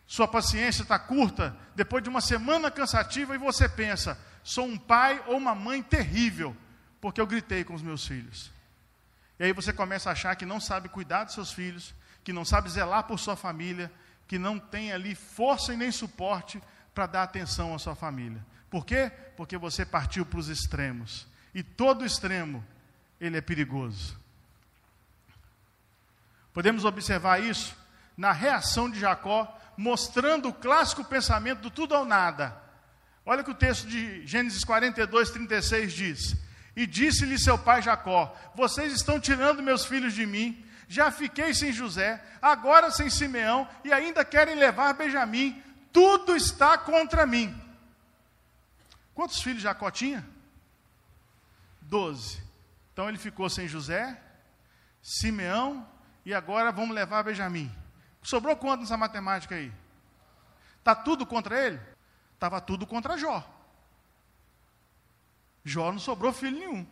Sua 0.05 0.27
paciência 0.27 0.83
está 0.83 0.99
curta 0.99 1.57
depois 1.73 2.03
de 2.03 2.09
uma 2.11 2.21
semana 2.21 2.69
cansativa 2.69 3.33
e 3.33 3.39
você 3.39 3.67
pensa: 3.67 4.15
sou 4.43 4.67
um 4.67 4.77
pai 4.77 5.23
ou 5.25 5.37
uma 5.37 5.55
mãe 5.55 5.81
terrível, 5.81 6.55
porque 7.01 7.19
eu 7.19 7.25
gritei 7.25 7.63
com 7.63 7.73
os 7.73 7.81
meus 7.81 8.05
filhos. 8.05 8.53
E 9.39 9.43
aí 9.43 9.53
você 9.53 9.73
começa 9.73 10.09
a 10.09 10.13
achar 10.13 10.35
que 10.35 10.45
não 10.45 10.59
sabe 10.59 10.89
cuidar 10.89 11.25
dos 11.25 11.33
seus 11.33 11.51
filhos, 11.51 11.93
que 12.23 12.31
não 12.31 12.45
sabe 12.45 12.69
zelar 12.69 13.03
por 13.03 13.19
sua 13.19 13.35
família, 13.35 13.91
que 14.27 14.39
não 14.39 14.57
tem 14.57 14.91
ali 14.91 15.13
força 15.13 15.73
e 15.73 15.77
nem 15.77 15.91
suporte 15.91 16.61
para 16.93 17.05
dar 17.05 17.23
atenção 17.23 17.75
à 17.75 17.79
sua 17.79 17.95
família. 17.95 18.43
Por 18.69 18.85
quê? 18.85 19.11
Porque 19.35 19.57
você 19.57 19.85
partiu 19.85 20.25
para 20.25 20.39
os 20.39 20.47
extremos. 20.47 21.27
E 21.53 21.61
todo 21.61 22.05
extremo, 22.05 22.65
ele 23.19 23.37
é 23.37 23.41
perigoso. 23.41 24.17
Podemos 26.53 26.85
observar 26.85 27.41
isso 27.43 27.75
na 28.17 28.31
reação 28.31 28.89
de 28.89 28.99
Jacó, 28.99 29.59
mostrando 29.77 30.49
o 30.49 30.53
clássico 30.53 31.03
pensamento 31.03 31.59
do 31.59 31.69
tudo 31.69 31.93
ou 31.93 32.05
nada. 32.05 32.55
Olha 33.25 33.43
que 33.43 33.51
o 33.51 33.55
texto 33.55 33.87
de 33.87 34.25
Gênesis 34.25 34.63
42, 34.63 35.31
36 35.31 35.93
diz: 35.93 36.35
E 36.75 36.85
disse-lhe 36.85 37.39
seu 37.39 37.57
pai 37.57 37.81
Jacó: 37.81 38.35
Vocês 38.53 38.91
estão 38.93 39.19
tirando 39.19 39.63
meus 39.63 39.85
filhos 39.85 40.13
de 40.13 40.25
mim, 40.25 40.65
já 40.87 41.09
fiquei 41.11 41.53
sem 41.53 41.71
José, 41.71 42.23
agora 42.41 42.91
sem 42.91 43.09
Simeão, 43.09 43.67
e 43.83 43.93
ainda 43.93 44.25
querem 44.25 44.55
levar 44.55 44.93
Benjamim, 44.93 45.61
tudo 45.91 46.35
está 46.35 46.77
contra 46.77 47.25
mim. 47.25 47.59
Quantos 49.13 49.41
filhos 49.41 49.61
Jacó 49.61 49.89
tinha? 49.89 50.27
Doze. 51.81 52.43
Então 52.91 53.07
ele 53.07 53.17
ficou 53.17 53.49
sem 53.49 53.67
José, 53.67 54.19
Simeão 55.01 55.87
e 56.25 56.33
agora 56.33 56.71
vamos 56.71 56.93
levar 56.93 57.23
Benjamim. 57.23 57.71
Sobrou 58.21 58.57
quanto 58.57 58.81
nessa 58.81 58.97
matemática 58.97 59.55
aí? 59.55 59.71
Está 60.79 60.95
tudo 60.95 61.25
contra 61.25 61.59
ele? 61.65 61.79
Estava 62.33 62.59
tudo 62.59 62.85
contra 62.85 63.17
Jó. 63.17 63.54
Jó 65.65 65.91
não 65.91 65.99
sobrou 65.99 66.31
filho 66.31 66.59
nenhum. 66.59 66.87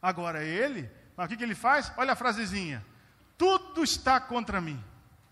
Agora 0.00 0.42
ele, 0.42 0.90
o 1.16 1.28
que, 1.28 1.36
que 1.36 1.44
ele 1.44 1.54
faz? 1.54 1.92
Olha 1.98 2.14
a 2.14 2.16
frasezinha: 2.16 2.84
tudo 3.36 3.84
está 3.84 4.18
contra 4.18 4.60
mim. 4.60 4.82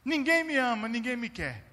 Ninguém 0.04 0.44
me 0.44 0.56
ama, 0.56 0.87
ninguém 0.87 1.16
me 1.16 1.30
quer. 1.30 1.64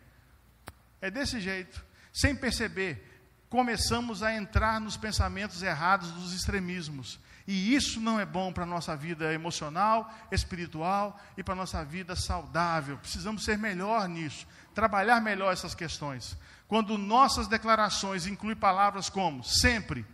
É 1.01 1.11
desse 1.11 1.41
jeito. 1.41 1.83
Sem 2.13 2.33
perceber, 2.33 3.05
começamos 3.49 4.23
a 4.23 4.33
entrar 4.33 4.79
nos 4.79 4.95
pensamentos 4.95 5.61
errados 5.61 6.11
dos 6.11 6.33
extremismos. 6.33 7.19
E 7.47 7.75
isso 7.75 7.99
não 7.99 8.19
é 8.19 8.25
bom 8.25 8.51
para 8.51 8.63
a 8.63 8.67
nossa 8.67 8.95
vida 8.95 9.31
emocional, 9.33 10.11
espiritual 10.31 11.19
e 11.37 11.43
para 11.43 11.53
a 11.53 11.57
nossa 11.57 11.83
vida 11.83 12.15
saudável. 12.15 12.97
Precisamos 12.97 13.43
ser 13.43 13.57
melhor 13.57 14.07
nisso, 14.07 14.47
trabalhar 14.73 15.21
melhor 15.21 15.53
essas 15.53 15.75
questões. 15.75 16.35
Quando 16.67 16.97
nossas 16.97 17.47
declarações 17.47 18.25
incluem 18.25 18.55
palavras 18.55 19.09
como 19.09 19.43
sempre, 19.43 20.05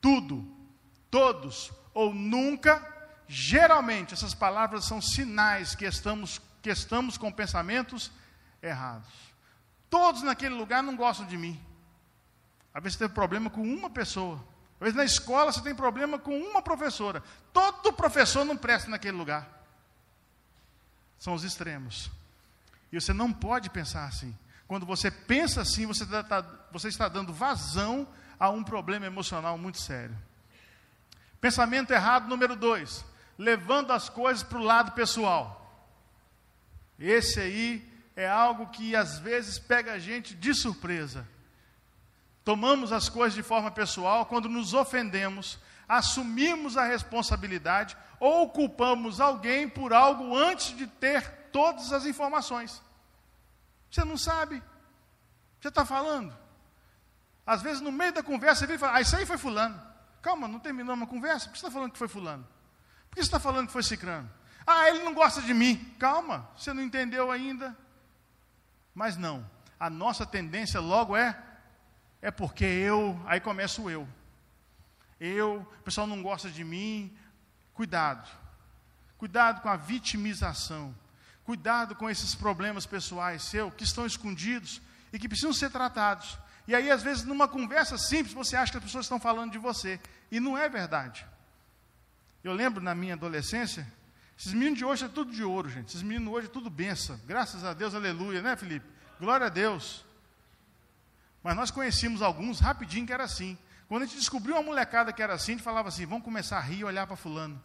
tudo, 0.00 0.46
todos 1.10 1.72
ou 1.92 2.12
nunca, 2.14 2.82
geralmente 3.28 4.14
essas 4.14 4.34
palavras 4.34 4.86
são 4.86 5.00
sinais 5.00 5.74
que 5.74 5.84
estamos, 5.84 6.40
que 6.62 6.70
estamos 6.70 7.18
com 7.18 7.30
pensamentos 7.30 8.10
errados. 8.62 9.10
Todos 9.90 10.22
naquele 10.22 10.54
lugar 10.54 10.82
não 10.82 10.96
gostam 10.96 11.26
de 11.26 11.36
mim. 11.36 11.60
Às 12.72 12.82
vezes 12.82 12.98
você 12.98 13.04
teve 13.04 13.14
problema 13.14 13.48
com 13.48 13.62
uma 13.62 13.88
pessoa. 13.88 14.36
Às 14.74 14.80
vezes 14.80 14.96
na 14.96 15.04
escola 15.04 15.52
você 15.52 15.62
tem 15.62 15.74
problema 15.74 16.18
com 16.18 16.36
uma 16.36 16.60
professora. 16.60 17.22
Todo 17.52 17.92
professor 17.92 18.44
não 18.44 18.56
presta 18.56 18.90
naquele 18.90 19.16
lugar. 19.16 19.48
São 21.18 21.34
os 21.34 21.44
extremos. 21.44 22.10
E 22.90 23.00
você 23.00 23.12
não 23.12 23.32
pode 23.32 23.70
pensar 23.70 24.06
assim. 24.06 24.36
Quando 24.66 24.86
você 24.86 25.10
pensa 25.10 25.60
assim, 25.60 25.86
você, 25.86 26.06
tá, 26.06 26.22
tá, 26.22 26.44
você 26.72 26.88
está 26.88 27.08
dando 27.08 27.32
vazão 27.32 28.08
a 28.38 28.50
um 28.50 28.64
problema 28.64 29.06
emocional 29.06 29.58
muito 29.58 29.80
sério. 29.80 30.16
Pensamento 31.40 31.92
errado 31.92 32.28
número 32.28 32.56
dois: 32.56 33.04
levando 33.38 33.92
as 33.92 34.08
coisas 34.08 34.42
para 34.42 34.58
o 34.58 34.64
lado 34.64 34.92
pessoal. 34.92 35.60
Esse 36.98 37.40
aí 37.40 37.92
é 38.16 38.28
algo 38.28 38.68
que 38.68 38.94
às 38.94 39.18
vezes 39.18 39.58
pega 39.58 39.92
a 39.92 39.98
gente 39.98 40.34
de 40.34 40.54
surpresa. 40.54 41.26
Tomamos 42.44 42.92
as 42.92 43.08
coisas 43.08 43.34
de 43.34 43.42
forma 43.42 43.70
pessoal 43.70 44.26
quando 44.26 44.48
nos 44.48 44.74
ofendemos, 44.74 45.58
assumimos 45.88 46.76
a 46.76 46.84
responsabilidade 46.84 47.96
ou 48.20 48.50
culpamos 48.50 49.20
alguém 49.20 49.68
por 49.68 49.92
algo 49.92 50.36
antes 50.36 50.76
de 50.76 50.86
ter 50.86 51.22
todas 51.50 51.92
as 51.92 52.06
informações. 52.06 52.82
Você 53.94 54.04
não 54.04 54.16
sabe. 54.16 54.60
Você 55.60 55.68
está 55.68 55.86
falando. 55.86 56.36
Às 57.46 57.62
vezes, 57.62 57.80
no 57.80 57.92
meio 57.92 58.12
da 58.12 58.24
conversa, 58.24 58.60
você 58.60 58.66
vem 58.66 58.74
e 58.74 58.78
fala: 58.78 58.96
Ah, 58.96 59.00
isso 59.00 59.14
aí 59.14 59.24
foi 59.24 59.38
Fulano. 59.38 59.80
Calma, 60.20 60.48
não 60.48 60.58
terminou 60.58 60.96
uma 60.96 61.06
conversa. 61.06 61.46
Por 61.46 61.52
que 61.52 61.60
você 61.60 61.66
está 61.66 61.70
falando 61.70 61.92
que 61.92 61.98
foi 61.98 62.08
Fulano? 62.08 62.44
Por 63.08 63.14
que 63.14 63.22
você 63.22 63.28
está 63.28 63.38
falando 63.38 63.68
que 63.68 63.72
foi 63.72 63.84
Cicrano? 63.84 64.28
Ah, 64.66 64.88
ele 64.88 65.04
não 65.04 65.14
gosta 65.14 65.40
de 65.40 65.54
mim. 65.54 65.94
Calma, 65.96 66.50
você 66.56 66.72
não 66.72 66.82
entendeu 66.82 67.30
ainda. 67.30 67.76
Mas 68.92 69.16
não. 69.16 69.48
A 69.78 69.88
nossa 69.88 70.26
tendência 70.26 70.80
logo 70.80 71.16
é 71.16 71.40
é 72.20 72.32
porque 72.32 72.64
eu, 72.64 73.20
aí 73.26 73.38
começa 73.38 73.80
o 73.80 73.88
eu. 73.88 74.08
Eu, 75.20 75.60
o 75.78 75.82
pessoal 75.84 76.06
não 76.06 76.20
gosta 76.20 76.50
de 76.50 76.64
mim. 76.64 77.16
Cuidado. 77.72 78.28
Cuidado 79.18 79.60
com 79.60 79.68
a 79.68 79.76
vitimização. 79.76 80.92
Cuidado 81.44 81.94
com 81.94 82.08
esses 82.08 82.34
problemas 82.34 82.86
pessoais 82.86 83.42
seus 83.42 83.72
que 83.74 83.84
estão 83.84 84.06
escondidos 84.06 84.80
e 85.12 85.18
que 85.18 85.28
precisam 85.28 85.52
ser 85.52 85.70
tratados. 85.70 86.38
E 86.66 86.74
aí, 86.74 86.90
às 86.90 87.02
vezes, 87.02 87.24
numa 87.24 87.46
conversa 87.46 87.98
simples, 87.98 88.34
você 88.34 88.56
acha 88.56 88.72
que 88.72 88.78
as 88.78 88.84
pessoas 88.84 89.04
estão 89.04 89.20
falando 89.20 89.52
de 89.52 89.58
você. 89.58 90.00
E 90.30 90.40
não 90.40 90.56
é 90.56 90.68
verdade. 90.68 91.26
Eu 92.42 92.52
lembro 92.52 92.82
na 92.82 92.94
minha 92.94 93.14
adolescência, 93.14 93.86
esses 94.38 94.52
meninos 94.52 94.78
de 94.78 94.84
hoje 94.84 95.04
é 95.04 95.08
tudo 95.08 95.32
de 95.32 95.44
ouro, 95.44 95.68
gente. 95.68 95.88
Esses 95.88 96.02
meninos 96.02 96.32
hoje 96.32 96.46
é 96.46 96.50
tudo 96.50 96.70
benção. 96.70 97.20
Graças 97.26 97.62
a 97.62 97.74
Deus, 97.74 97.94
aleluia, 97.94 98.40
né, 98.40 98.56
Felipe? 98.56 98.86
Glória 99.20 99.46
a 99.46 99.50
Deus. 99.50 100.04
Mas 101.42 101.54
nós 101.54 101.70
conhecíamos 101.70 102.22
alguns 102.22 102.58
rapidinho 102.58 103.06
que 103.06 103.12
era 103.12 103.24
assim. 103.24 103.58
Quando 103.86 104.02
a 104.02 104.06
gente 104.06 104.18
descobriu 104.18 104.54
uma 104.54 104.62
molecada 104.62 105.12
que 105.12 105.22
era 105.22 105.34
assim, 105.34 105.52
a 105.52 105.54
gente 105.56 105.64
falava 105.64 105.88
assim: 105.88 106.06
vamos 106.06 106.24
começar 106.24 106.56
a 106.56 106.60
rir 106.60 106.78
e 106.78 106.84
olhar 106.84 107.06
para 107.06 107.16
Fulano. 107.16 107.62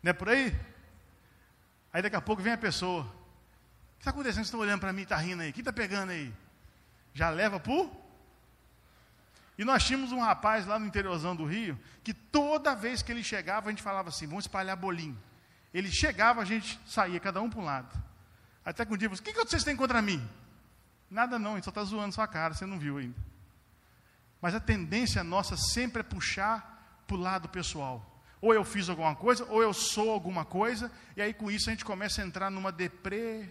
Não 0.00 0.10
é 0.10 0.12
por 0.12 0.28
aí? 0.28 0.56
Aí 1.92 2.02
daqui 2.02 2.16
a 2.16 2.20
pouco 2.20 2.42
vem 2.42 2.52
a 2.52 2.58
pessoa. 2.58 3.02
O 3.02 3.06
que 3.96 4.00
está 4.00 4.10
acontecendo? 4.10 4.36
Vocês 4.36 4.46
estão 4.46 4.60
olhando 4.60 4.80
para 4.80 4.92
mim 4.92 5.02
está 5.02 5.16
rindo 5.16 5.42
aí. 5.42 5.50
O 5.50 5.52
que 5.52 5.60
está 5.60 5.72
pegando 5.72 6.10
aí? 6.10 6.32
Já 7.14 7.30
leva 7.30 7.58
por? 7.58 7.90
E 9.58 9.64
nós 9.64 9.84
tínhamos 9.84 10.12
um 10.12 10.20
rapaz 10.20 10.66
lá 10.66 10.78
no 10.78 10.86
interiorzão 10.86 11.34
do 11.34 11.44
Rio, 11.44 11.78
que 12.04 12.14
toda 12.14 12.76
vez 12.76 13.02
que 13.02 13.10
ele 13.10 13.24
chegava, 13.24 13.68
a 13.68 13.70
gente 13.70 13.82
falava 13.82 14.08
assim: 14.08 14.26
vamos 14.26 14.44
espalhar 14.44 14.76
bolinho. 14.76 15.18
Ele 15.74 15.90
chegava, 15.90 16.40
a 16.40 16.44
gente 16.44 16.80
saía, 16.86 17.18
cada 17.18 17.42
um 17.42 17.50
para 17.50 17.60
um 17.60 17.64
lado. 17.64 18.02
Até 18.64 18.86
que 18.86 18.92
um 18.92 18.96
dia, 18.96 19.08
o 19.08 19.12
que, 19.12 19.32
que 19.32 19.44
vocês 19.44 19.64
têm 19.64 19.74
contra 19.74 20.00
mim? 20.00 20.26
Nada 21.10 21.38
não, 21.38 21.54
gente 21.54 21.64
só 21.64 21.70
está 21.70 21.82
zoando 21.82 22.14
sua 22.14 22.28
cara, 22.28 22.54
você 22.54 22.66
não 22.66 22.78
viu 22.78 22.98
ainda. 22.98 23.16
Mas 24.40 24.54
a 24.54 24.60
tendência 24.60 25.24
nossa 25.24 25.56
sempre 25.56 26.00
é 26.00 26.04
puxar 26.04 27.02
para 27.06 27.16
o 27.16 27.20
lado 27.20 27.48
pessoal. 27.48 28.17
Ou 28.40 28.54
eu 28.54 28.64
fiz 28.64 28.88
alguma 28.88 29.14
coisa, 29.16 29.44
ou 29.46 29.62
eu 29.62 29.72
sou 29.72 30.10
alguma 30.10 30.44
coisa, 30.44 30.90
e 31.16 31.22
aí 31.22 31.34
com 31.34 31.50
isso 31.50 31.68
a 31.68 31.72
gente 31.72 31.84
começa 31.84 32.22
a 32.22 32.24
entrar 32.24 32.50
numa 32.50 32.70
deprê, 32.70 33.48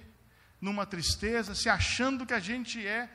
numa 0.62 0.86
tristeza, 0.86 1.54
se 1.54 1.70
achando 1.70 2.26
que 2.26 2.34
a 2.34 2.40
gente 2.40 2.86
é, 2.86 3.10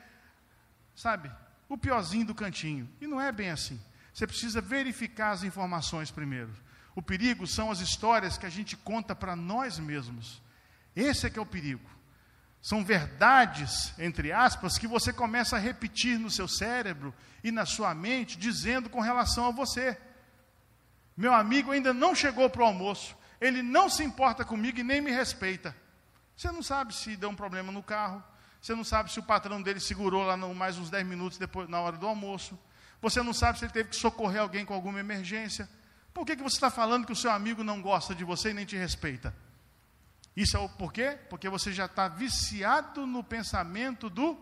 sabe, 0.95 1.31
o 1.67 1.77
piorzinho 1.77 2.25
do 2.25 2.35
cantinho. 2.35 2.89
E 3.01 3.07
não 3.07 3.19
é 3.19 3.31
bem 3.31 3.49
assim. 3.49 3.79
Você 4.13 4.27
precisa 4.27 4.61
verificar 4.61 5.31
as 5.31 5.43
informações 5.43 6.11
primeiro. 6.11 6.51
O 6.95 7.01
perigo 7.01 7.47
são 7.47 7.71
as 7.71 7.79
histórias 7.79 8.37
que 8.37 8.45
a 8.45 8.49
gente 8.49 8.77
conta 8.77 9.15
para 9.15 9.35
nós 9.35 9.79
mesmos. 9.79 10.41
Esse 10.95 11.25
é 11.25 11.29
que 11.29 11.39
é 11.39 11.41
o 11.41 11.45
perigo. 11.45 11.89
São 12.61 12.85
verdades, 12.85 13.93
entre 13.99 14.31
aspas, 14.31 14.77
que 14.77 14.87
você 14.87 15.11
começa 15.11 15.55
a 15.55 15.59
repetir 15.59 16.17
no 16.19 16.29
seu 16.29 16.47
cérebro 16.47 17.13
e 17.43 17.51
na 17.51 17.65
sua 17.65 17.93
mente, 17.93 18.37
dizendo 18.37 18.89
com 18.89 19.01
relação 19.01 19.47
a 19.47 19.51
você. 19.51 19.97
Meu 21.15 21.33
amigo 21.33 21.71
ainda 21.71 21.93
não 21.93 22.15
chegou 22.15 22.49
para 22.49 22.63
o 22.63 22.65
almoço, 22.65 23.15
ele 23.39 23.61
não 23.61 23.89
se 23.89 24.03
importa 24.03 24.43
comigo 24.43 24.79
e 24.79 24.83
nem 24.83 25.01
me 25.01 25.11
respeita. 25.11 25.75
Você 26.35 26.51
não 26.51 26.63
sabe 26.63 26.95
se 26.95 27.15
deu 27.15 27.29
um 27.29 27.35
problema 27.35 27.71
no 27.71 27.83
carro, 27.83 28.23
você 28.61 28.73
não 28.73 28.83
sabe 28.83 29.11
se 29.11 29.19
o 29.19 29.23
patrão 29.23 29.61
dele 29.61 29.79
segurou 29.79 30.23
lá 30.25 30.37
no, 30.37 30.53
mais 30.55 30.77
uns 30.77 30.89
10 30.89 31.05
minutos 31.05 31.37
depois, 31.37 31.69
na 31.69 31.79
hora 31.81 31.97
do 31.97 32.07
almoço, 32.07 32.57
você 33.01 33.21
não 33.21 33.33
sabe 33.33 33.59
se 33.59 33.65
ele 33.65 33.73
teve 33.73 33.89
que 33.89 33.95
socorrer 33.95 34.41
alguém 34.41 34.65
com 34.65 34.73
alguma 34.73 34.99
emergência. 34.99 35.69
Por 36.13 36.25
que, 36.25 36.35
que 36.35 36.43
você 36.43 36.55
está 36.55 36.71
falando 36.71 37.05
que 37.05 37.11
o 37.11 37.15
seu 37.15 37.31
amigo 37.31 37.63
não 37.63 37.81
gosta 37.81 38.15
de 38.15 38.23
você 38.23 38.51
e 38.51 38.53
nem 38.53 38.65
te 38.65 38.77
respeita? 38.77 39.35
Isso 40.35 40.55
é 40.55 40.59
o 40.59 40.69
porquê? 40.69 41.19
Porque 41.29 41.49
você 41.49 41.71
já 41.71 41.85
está 41.85 42.07
viciado 42.07 43.05
no 43.05 43.23
pensamento 43.23 44.09
do 44.09 44.41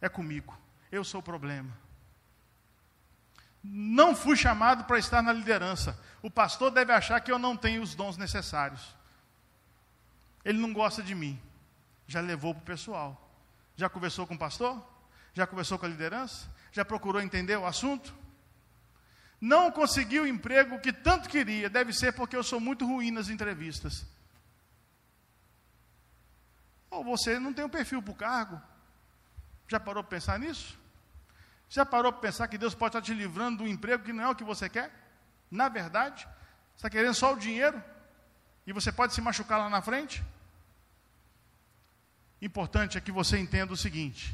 é 0.00 0.08
comigo, 0.08 0.58
eu 0.90 1.04
sou 1.04 1.20
o 1.20 1.22
problema. 1.22 1.83
Não 3.66 4.14
fui 4.14 4.36
chamado 4.36 4.84
para 4.84 4.98
estar 4.98 5.22
na 5.22 5.32
liderança. 5.32 5.98
O 6.20 6.30
pastor 6.30 6.70
deve 6.70 6.92
achar 6.92 7.18
que 7.20 7.32
eu 7.32 7.38
não 7.38 7.56
tenho 7.56 7.82
os 7.82 7.94
dons 7.94 8.18
necessários. 8.18 8.94
Ele 10.44 10.58
não 10.58 10.74
gosta 10.74 11.02
de 11.02 11.14
mim. 11.14 11.40
Já 12.06 12.20
levou 12.20 12.54
para 12.54 12.60
o 12.62 12.66
pessoal. 12.66 13.30
Já 13.74 13.88
conversou 13.88 14.26
com 14.26 14.34
o 14.34 14.38
pastor? 14.38 14.86
Já 15.32 15.46
conversou 15.46 15.78
com 15.78 15.86
a 15.86 15.88
liderança? 15.88 16.46
Já 16.72 16.84
procurou 16.84 17.22
entender 17.22 17.56
o 17.56 17.64
assunto? 17.64 18.14
Não 19.40 19.72
conseguiu 19.72 20.24
o 20.24 20.26
emprego 20.26 20.78
que 20.78 20.92
tanto 20.92 21.28
queria, 21.28 21.68
deve 21.70 21.92
ser 21.92 22.12
porque 22.12 22.36
eu 22.36 22.42
sou 22.42 22.60
muito 22.60 22.86
ruim 22.86 23.10
nas 23.10 23.30
entrevistas. 23.30 24.06
Ou 26.90 27.02
você 27.02 27.38
não 27.38 27.52
tem 27.52 27.64
um 27.64 27.68
perfil 27.68 28.02
para 28.02 28.12
o 28.12 28.16
cargo. 28.16 28.62
Já 29.68 29.80
parou 29.80 30.02
para 30.04 30.10
pensar 30.10 30.38
nisso? 30.38 30.78
Já 31.74 31.84
parou 31.84 32.12
para 32.12 32.20
pensar 32.20 32.46
que 32.46 32.56
Deus 32.56 32.72
pode 32.72 32.90
estar 32.90 33.02
te 33.02 33.12
livrando 33.12 33.64
um 33.64 33.66
emprego 33.66 34.04
que 34.04 34.12
não 34.12 34.22
é 34.22 34.28
o 34.28 34.34
que 34.36 34.44
você 34.44 34.68
quer? 34.68 34.92
Na 35.50 35.68
verdade, 35.68 36.22
você 36.22 36.76
está 36.76 36.88
querendo 36.88 37.14
só 37.14 37.34
o 37.34 37.36
dinheiro 37.36 37.82
e 38.64 38.72
você 38.72 38.92
pode 38.92 39.12
se 39.12 39.20
machucar 39.20 39.58
lá 39.58 39.68
na 39.68 39.82
frente? 39.82 40.22
Importante 42.40 42.96
é 42.96 43.00
que 43.00 43.10
você 43.10 43.38
entenda 43.38 43.72
o 43.72 43.76
seguinte: 43.76 44.32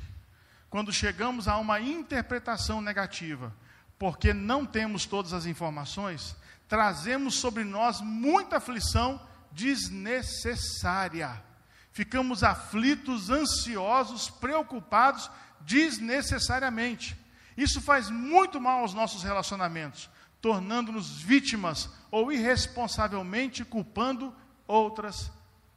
quando 0.68 0.92
chegamos 0.92 1.49
a 1.49 1.56
uma 1.56 1.80
interpretação 1.80 2.82
negativa, 2.82 3.56
porque 3.99 4.35
não 4.35 4.66
temos 4.66 5.06
todas 5.06 5.32
as 5.32 5.47
informações, 5.47 6.37
trazemos 6.68 7.37
sobre 7.37 7.64
nós 7.64 8.02
muita 8.02 8.59
aflição 8.59 9.18
desnecessária. 9.50 11.42
Ficamos 11.90 12.44
aflitos, 12.44 13.30
ansiosos, 13.30 14.28
preocupados 14.28 15.30
desnecessariamente. 15.62 17.18
Isso 17.61 17.79
faz 17.79 18.09
muito 18.09 18.59
mal 18.59 18.81
aos 18.81 18.95
nossos 18.95 19.23
relacionamentos, 19.23 20.09
tornando-nos 20.40 21.21
vítimas 21.21 21.90
ou 22.11 22.33
irresponsavelmente 22.33 23.67
culpando 23.67 24.35
outras 24.67 25.31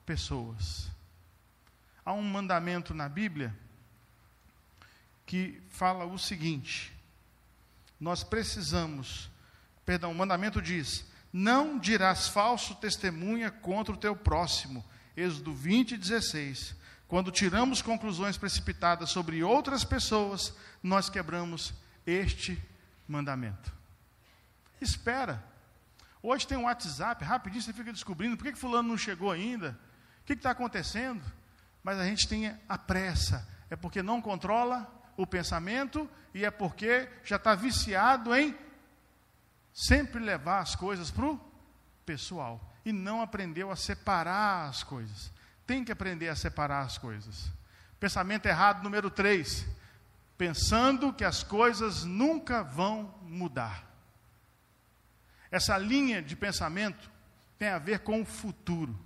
pessoas. 0.06 0.90
Há 2.06 2.14
um 2.14 2.22
mandamento 2.22 2.94
na 2.94 3.10
Bíblia 3.10 3.54
que 5.26 5.62
fala 5.72 6.06
o 6.06 6.18
seguinte: 6.18 6.94
nós 8.00 8.24
precisamos, 8.24 9.30
perdão, 9.86 10.10
o 10.14 10.16
mandamento 10.16 10.62
diz: 10.62 11.06
não 11.34 11.78
dirás 11.78 12.30
falso 12.30 12.76
testemunha 12.76 13.52
contra 13.52 13.94
o 13.94 13.98
teu 13.98 14.16
próximo. 14.16 14.86
Êxodo 15.18 15.54
20, 15.54 15.98
16. 15.98 16.78
Quando 17.14 17.30
tiramos 17.30 17.80
conclusões 17.80 18.40
precipitadas 18.40 19.12
sobre 19.12 19.44
outras 19.44 19.84
pessoas, 19.84 20.52
nós 20.82 21.12
quebramos 21.12 21.72
este 22.08 22.60
mandamento. 23.08 23.72
Espera. 24.82 25.44
Hoje 26.24 26.48
tem 26.48 26.58
um 26.58 26.64
WhatsApp, 26.64 27.24
rapidinho 27.24 27.62
você 27.62 27.72
fica 27.72 27.94
descobrindo 27.94 28.36
por 28.36 28.46
que, 28.46 28.54
que 28.54 28.58
fulano 28.58 28.90
não 28.90 28.98
chegou 28.98 29.30
ainda, 29.30 29.80
o 30.22 30.26
que 30.26 30.34
está 30.34 30.50
acontecendo. 30.50 31.24
Mas 31.84 32.00
a 32.00 32.04
gente 32.04 32.28
tem 32.28 32.60
a 32.68 32.78
pressa, 32.80 33.48
é 33.70 33.76
porque 33.76 34.02
não 34.02 34.20
controla 34.20 34.92
o 35.16 35.28
pensamento 35.28 36.10
e 36.34 36.44
é 36.44 36.50
porque 36.50 37.08
já 37.24 37.36
está 37.36 37.54
viciado 37.54 38.34
em 38.34 38.58
sempre 39.72 40.20
levar 40.20 40.62
as 40.62 40.76
coisas 40.76 41.12
para 41.12 41.28
o 41.28 41.40
pessoal 42.08 42.74
e 42.84 42.92
não 42.92 43.22
aprendeu 43.22 43.70
a 43.70 43.76
separar 43.76 44.68
as 44.68 44.82
coisas. 44.82 45.32
Tem 45.66 45.84
que 45.84 45.92
aprender 45.92 46.30
a 46.30 46.36
separar 46.36 46.82
as 46.82 46.98
coisas. 46.98 47.52
Pensamento 48.00 48.46
errado 48.46 48.84
número 48.84 49.10
3. 49.10 49.66
Pensando 50.38 51.14
que 51.14 51.24
as 51.24 51.44
coisas 51.44 52.04
nunca 52.04 52.64
vão 52.64 53.14
mudar. 53.22 53.86
Essa 55.50 55.78
linha 55.78 56.22
de 56.22 56.36
pensamento 56.36 57.10
tem 57.58 57.70
a 57.70 57.78
ver 57.78 58.00
com 58.00 58.22
o 58.22 58.26
futuro. 58.26 58.98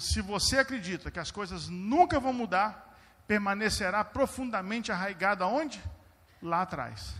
Se 0.00 0.20
você 0.20 0.58
acredita 0.58 1.10
que 1.10 1.20
as 1.20 1.30
coisas 1.30 1.68
nunca 1.68 2.18
vão 2.18 2.32
mudar, 2.32 2.98
permanecerá 3.28 4.02
profundamente 4.04 4.90
arraigado 4.90 5.44
aonde? 5.44 5.82
Lá 6.42 6.62
atrás. 6.62 7.14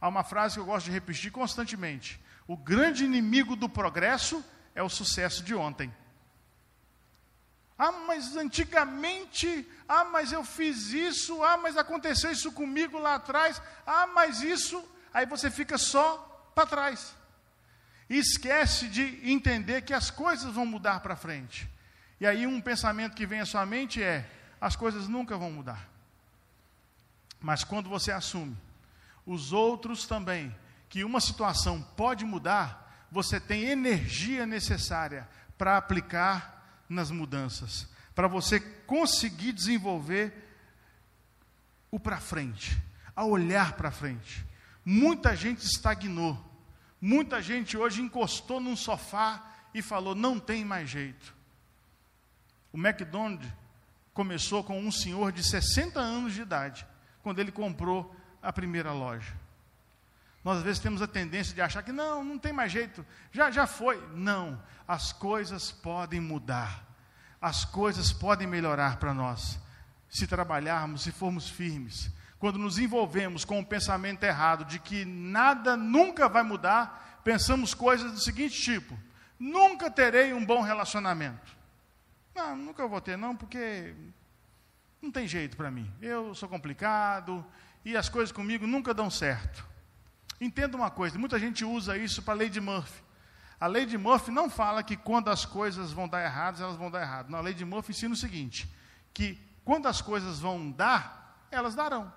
Há 0.00 0.08
uma 0.08 0.24
frase 0.24 0.54
que 0.54 0.60
eu 0.60 0.64
gosto 0.64 0.86
de 0.86 0.92
repetir 0.92 1.30
constantemente: 1.30 2.20
o 2.46 2.56
grande 2.56 3.04
inimigo 3.04 3.56
do 3.56 3.68
progresso 3.68 4.44
é 4.74 4.82
o 4.82 4.88
sucesso 4.88 5.42
de 5.42 5.54
ontem. 5.54 5.92
Ah, 7.78 7.90
mas 7.90 8.36
antigamente, 8.36 9.68
ah, 9.88 10.04
mas 10.04 10.32
eu 10.32 10.44
fiz 10.44 10.92
isso, 10.92 11.42
ah, 11.42 11.56
mas 11.56 11.76
aconteceu 11.76 12.30
isso 12.30 12.52
comigo 12.52 12.98
lá 12.98 13.16
atrás, 13.16 13.60
ah, 13.86 14.06
mas 14.06 14.42
isso, 14.42 14.82
aí 15.12 15.26
você 15.26 15.50
fica 15.50 15.76
só 15.76 16.52
para 16.54 16.66
trás. 16.66 17.14
E 18.08 18.16
esquece 18.18 18.86
de 18.88 19.20
entender 19.28 19.82
que 19.82 19.92
as 19.92 20.10
coisas 20.10 20.54
vão 20.54 20.64
mudar 20.66 21.00
para 21.00 21.16
frente. 21.16 21.68
E 22.20 22.26
aí 22.26 22.46
um 22.46 22.60
pensamento 22.60 23.14
que 23.14 23.26
vem 23.26 23.40
à 23.40 23.46
sua 23.46 23.66
mente 23.66 24.02
é: 24.02 24.30
as 24.60 24.76
coisas 24.76 25.08
nunca 25.08 25.36
vão 25.36 25.50
mudar. 25.50 25.88
Mas 27.40 27.64
quando 27.64 27.88
você 27.88 28.12
assume 28.12 28.56
os 29.26 29.52
outros 29.52 30.06
também, 30.06 30.54
que 30.88 31.02
uma 31.02 31.20
situação 31.20 31.82
pode 31.96 32.24
mudar, 32.24 33.06
você 33.10 33.40
tem 33.40 33.64
energia 33.64 34.46
necessária 34.46 35.28
para 35.58 35.76
aplicar 35.76 36.53
nas 36.94 37.10
mudanças, 37.10 37.86
para 38.14 38.28
você 38.28 38.60
conseguir 38.60 39.52
desenvolver 39.52 40.32
o 41.90 42.00
para 42.00 42.18
frente, 42.18 42.80
a 43.14 43.24
olhar 43.24 43.74
para 43.74 43.90
frente. 43.90 44.44
Muita 44.84 45.36
gente 45.36 45.64
estagnou, 45.64 46.42
muita 47.00 47.42
gente 47.42 47.76
hoje 47.76 48.00
encostou 48.00 48.60
num 48.60 48.76
sofá 48.76 49.52
e 49.74 49.82
falou: 49.82 50.14
não 50.14 50.38
tem 50.38 50.64
mais 50.64 50.88
jeito. 50.88 51.34
O 52.72 52.78
McDonald's 52.78 53.48
começou 54.12 54.62
com 54.64 54.80
um 54.80 54.90
senhor 54.90 55.32
de 55.32 55.42
60 55.42 56.00
anos 56.00 56.32
de 56.32 56.42
idade, 56.42 56.86
quando 57.22 57.40
ele 57.40 57.52
comprou 57.52 58.14
a 58.42 58.52
primeira 58.52 58.92
loja. 58.92 59.43
Nós 60.44 60.58
às 60.58 60.62
vezes 60.62 60.78
temos 60.78 61.00
a 61.00 61.06
tendência 61.06 61.54
de 61.54 61.62
achar 61.62 61.82
que 61.82 61.90
não, 61.90 62.22
não 62.22 62.38
tem 62.38 62.52
mais 62.52 62.70
jeito, 62.70 63.04
já, 63.32 63.50
já 63.50 63.66
foi. 63.66 63.98
Não, 64.14 64.62
as 64.86 65.10
coisas 65.10 65.72
podem 65.72 66.20
mudar, 66.20 66.84
as 67.40 67.64
coisas 67.64 68.12
podem 68.12 68.46
melhorar 68.46 68.98
para 68.98 69.14
nós, 69.14 69.58
se 70.10 70.26
trabalharmos, 70.26 71.02
se 71.02 71.10
formos 71.10 71.48
firmes. 71.48 72.10
Quando 72.38 72.58
nos 72.58 72.78
envolvemos 72.78 73.42
com 73.42 73.58
o 73.58 73.64
pensamento 73.64 74.22
errado 74.22 74.66
de 74.66 74.78
que 74.78 75.06
nada 75.06 75.78
nunca 75.78 76.28
vai 76.28 76.42
mudar, 76.42 77.20
pensamos 77.24 77.72
coisas 77.72 78.12
do 78.12 78.20
seguinte 78.20 78.60
tipo: 78.60 78.98
nunca 79.38 79.90
terei 79.90 80.34
um 80.34 80.44
bom 80.44 80.60
relacionamento. 80.60 81.56
Não, 82.34 82.54
nunca 82.54 82.86
vou 82.86 83.00
ter, 83.00 83.16
não, 83.16 83.34
porque 83.34 83.94
não 85.00 85.10
tem 85.10 85.26
jeito 85.26 85.56
para 85.56 85.70
mim. 85.70 85.90
Eu 86.02 86.34
sou 86.34 86.50
complicado 86.50 87.46
e 87.82 87.96
as 87.96 88.10
coisas 88.10 88.30
comigo 88.30 88.66
nunca 88.66 88.92
dão 88.92 89.08
certo. 89.08 89.73
Entenda 90.44 90.76
uma 90.76 90.90
coisa: 90.90 91.18
muita 91.18 91.38
gente 91.38 91.64
usa 91.64 91.96
isso 91.96 92.22
para 92.22 92.34
a 92.34 92.36
lei 92.36 92.50
de 92.50 92.60
Murphy. 92.60 93.02
A 93.58 93.66
lei 93.66 93.86
de 93.86 93.96
Murphy 93.96 94.30
não 94.30 94.50
fala 94.50 94.82
que 94.82 94.96
quando 94.96 95.30
as 95.30 95.46
coisas 95.46 95.92
vão 95.92 96.06
dar 96.06 96.22
erradas, 96.22 96.60
elas 96.60 96.76
vão 96.76 96.90
dar 96.90 97.00
errado. 97.00 97.30
Não, 97.30 97.38
a 97.38 97.42
lei 97.42 97.54
de 97.54 97.64
Murphy 97.64 97.92
ensina 97.92 98.12
o 98.12 98.16
seguinte: 98.16 98.68
que 99.14 99.40
quando 99.64 99.88
as 99.88 100.02
coisas 100.02 100.40
vão 100.40 100.70
dar, 100.70 101.46
elas 101.50 101.74
darão. 101.74 102.12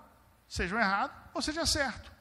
Sejam 0.48 0.78
errado 0.78 1.14
ou 1.34 1.42
seja 1.42 1.66
certo. 1.66 2.12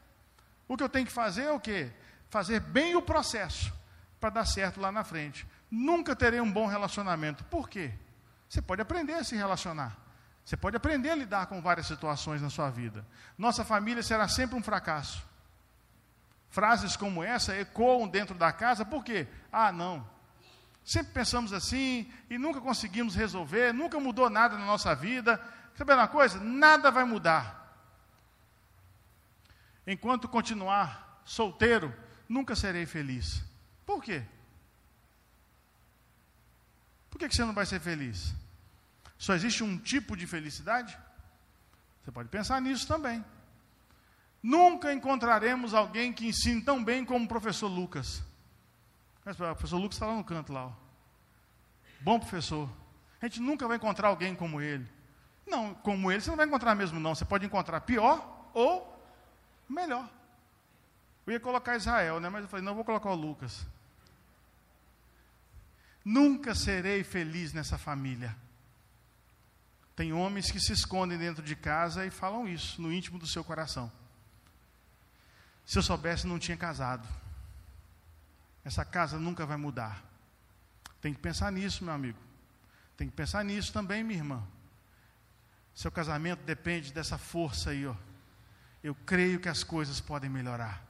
O 0.69 0.77
que 0.77 0.83
eu 0.83 0.88
tenho 0.88 1.07
que 1.07 1.12
fazer 1.12 1.45
é 1.45 1.53
o 1.53 1.59
quê? 1.59 1.90
Fazer 2.29 2.61
bem 2.61 2.95
o 2.95 3.03
processo 3.03 3.73
para 4.21 4.31
dar 4.31 4.45
certo 4.45 4.81
lá 4.81 4.92
na 4.92 5.03
frente 5.03 5.47
nunca 5.71 6.14
terei 6.14 6.40
um 6.40 6.51
bom 6.51 6.66
relacionamento. 6.66 7.45
Por 7.45 7.69
quê? 7.69 7.92
Você 8.49 8.62
pode 8.62 8.81
aprender 8.81 9.14
a 9.14 9.25
se 9.25 9.35
relacionar. 9.35 9.97
Você 10.45 10.57
pode 10.57 10.77
aprender 10.77 11.11
a 11.11 11.16
lidar 11.16 11.47
com 11.47 11.61
várias 11.61 11.87
situações 11.87 12.40
na 12.40 12.49
sua 12.49 12.71
vida. 12.71 13.05
Nossa 13.37 13.64
família 13.64 14.03
será 14.03 14.29
sempre 14.29 14.57
um 14.57 14.62
fracasso. 14.62 15.27
Frases 16.57 16.97
como 16.97 17.23
essa 17.23 17.55
ecoam 17.55 18.09
dentro 18.09 18.35
da 18.35 18.51
casa, 18.51 18.83
por 18.83 19.05
quê? 19.05 19.29
Ah, 19.53 19.71
não. 19.71 20.09
Sempre 20.83 21.12
pensamos 21.12 21.53
assim 21.53 22.11
e 22.31 22.38
nunca 22.38 22.62
conseguimos 22.62 23.14
resolver, 23.14 23.75
nunca 23.75 24.01
mudou 24.01 24.31
nada 24.31 24.57
na 24.57 24.64
nossa 24.64 24.95
vida. 24.95 25.38
Sabe 25.75 25.92
uma 25.92 26.09
coisa? 26.09 26.40
Nada 26.40 26.90
vai 26.90 27.05
mudar. 27.05 27.79
Enquanto 29.87 30.27
continuar 30.31 31.21
solteiro, 31.27 31.95
nunca 32.27 32.57
serei 32.57 32.87
feliz. 32.87 33.45
Por 33.85 34.03
quê? 34.03 34.23
Por 37.11 37.19
que 37.19 37.29
você 37.29 37.45
não 37.45 37.53
vai 37.53 37.66
ser 37.66 37.81
feliz? 37.81 38.35
Só 39.19 39.35
existe 39.35 39.62
um 39.62 39.77
tipo 39.77 40.16
de 40.16 40.27
felicidade? 40.27 40.99
Você 42.03 42.11
pode 42.11 42.31
pensar 42.31 42.62
nisso 42.62 42.88
também. 42.88 43.23
Nunca 44.47 44.93
encontraremos 44.93 45.75
alguém 45.75 46.13
que 46.13 46.29
ensine 46.29 46.63
tão 46.63 46.85
bem 46.85 47.05
como 47.05 47.25
o 47.25 47.29
professor 47.29 47.67
Lucas. 47.67 48.23
O 49.27 49.35
professor 49.35 49.77
Lucas 49.77 49.97
está 49.97 50.07
lá 50.07 50.15
no 50.15 50.23
canto 50.23 50.53
lá. 50.53 50.67
Ó. 50.67 50.73
Bom 52.01 52.21
professor. 52.21 52.71
A 53.21 53.27
gente 53.27 53.41
nunca 53.41 53.67
vai 53.67 53.77
encontrar 53.77 54.07
alguém 54.07 54.37
como 54.37 54.61
ele. 54.61 54.89
Não, 55.45 55.75
como 55.75 56.13
ele 56.13 56.21
você 56.21 56.31
não 56.31 56.37
vai 56.37 56.47
encontrar 56.47 56.77
mesmo 56.77 57.01
não. 57.01 57.13
Você 57.13 57.25
pode 57.25 57.45
encontrar 57.45 57.81
pior 57.81 58.49
ou 58.55 58.97
melhor. 59.69 60.09
Eu 61.27 61.33
ia 61.33 61.41
colocar 61.41 61.75
Israel, 61.75 62.21
né? 62.21 62.29
Mas 62.29 62.43
eu 62.43 62.49
falei, 62.49 62.65
não, 62.65 62.71
eu 62.71 62.77
vou 62.77 62.85
colocar 62.85 63.11
o 63.11 63.17
Lucas. 63.17 63.67
Nunca 66.05 66.55
serei 66.55 67.03
feliz 67.03 67.53
nessa 67.53 67.77
família. 67.77 68.37
Tem 69.97 70.13
homens 70.13 70.53
que 70.53 70.61
se 70.61 70.73
escondem 70.73 71.19
dentro 71.19 71.43
de 71.43 71.57
casa 71.57 72.07
e 72.07 72.11
falam 72.13 72.47
isso 72.47 72.81
no 72.81 72.93
íntimo 72.93 73.19
do 73.19 73.27
seu 73.27 73.43
coração. 73.43 73.91
Se 75.67 75.77
eu 75.77 75.83
soubesse, 75.83 76.29
não 76.29 76.39
tinha 76.39 76.57
casado. 76.57 77.07
Essa 78.65 78.85
casa 78.85 79.19
nunca 79.19 79.45
vai 79.45 79.57
mudar. 79.57 80.03
Tem 81.01 81.13
que 81.13 81.21
pensar 81.21 81.51
nisso, 81.51 81.85
meu 81.85 81.93
amigo. 81.93 82.19
Tem 82.97 83.09
que 83.09 83.15
pensar 83.15 83.45
nisso 83.45 83.73
também, 83.73 84.05
minha 84.05 84.21
irmã. 84.21 84.47
Seu 85.75 85.91
casamento 85.91 86.45
depende 86.45 86.93
dessa 86.93 87.19
força 87.19 87.71
aí, 87.71 87.85
ó. 87.85 87.97
Eu 88.83 88.95
creio 88.95 89.41
que 89.41 89.49
as 89.49 89.65
coisas 89.65 90.01
podem 90.01 90.31
melhorar. 90.31 90.83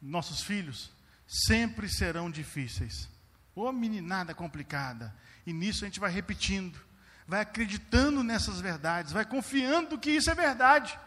Nossos 0.00 0.42
filhos 0.42 0.90
sempre 1.28 1.88
serão 1.88 2.30
difíceis. 2.30 3.08
Ô 3.54 3.70
meninada 3.70 4.34
complicada. 4.34 5.14
E 5.46 5.52
nisso 5.52 5.84
a 5.84 5.88
gente 5.88 6.00
vai 6.00 6.10
repetindo, 6.10 6.80
vai 7.26 7.42
acreditando 7.42 8.22
nessas 8.22 8.60
verdades, 8.60 9.12
vai 9.12 9.26
confiando 9.26 9.98
que 9.98 10.10
isso 10.10 10.30
é 10.30 10.34
verdade 10.34 10.98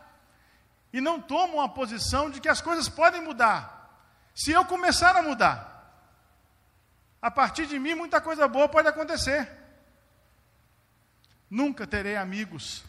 e 0.91 0.99
não 0.99 1.21
tomo 1.21 1.55
uma 1.55 1.69
posição 1.69 2.29
de 2.29 2.39
que 2.39 2.49
as 2.49 2.61
coisas 2.61 2.89
podem 2.89 3.21
mudar. 3.21 3.77
Se 4.35 4.51
eu 4.51 4.65
começar 4.65 5.15
a 5.15 5.21
mudar, 5.21 5.67
a 7.21 7.29
partir 7.29 7.67
de 7.67 7.77
mim 7.77 7.93
muita 7.93 8.19
coisa 8.19 8.47
boa 8.47 8.67
pode 8.67 8.87
acontecer. 8.87 9.49
Nunca 11.49 11.85
terei 11.85 12.15
amigos. 12.15 12.83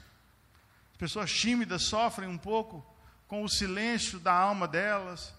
As 0.93 0.97
pessoas 0.97 1.33
tímidas 1.33 1.85
sofrem 1.85 2.29
um 2.29 2.39
pouco 2.39 2.85
com 3.27 3.43
o 3.43 3.49
silêncio 3.49 4.19
da 4.19 4.33
alma 4.33 4.67
delas, 4.67 5.35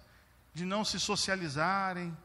de 0.53 0.65
não 0.65 0.83
se 0.83 0.99
socializarem, 0.99 2.15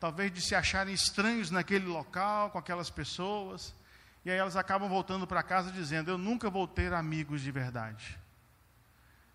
talvez 0.00 0.32
de 0.32 0.40
se 0.40 0.54
acharem 0.54 0.94
estranhos 0.94 1.50
naquele 1.50 1.86
local, 1.86 2.50
com 2.50 2.58
aquelas 2.58 2.90
pessoas, 2.90 3.74
e 4.24 4.30
aí 4.30 4.36
elas 4.36 4.56
acabam 4.56 4.88
voltando 4.88 5.26
para 5.26 5.42
casa 5.42 5.70
dizendo: 5.70 6.10
Eu 6.10 6.18
nunca 6.18 6.50
vou 6.50 6.66
ter 6.66 6.92
amigos 6.92 7.40
de 7.40 7.50
verdade 7.50 8.18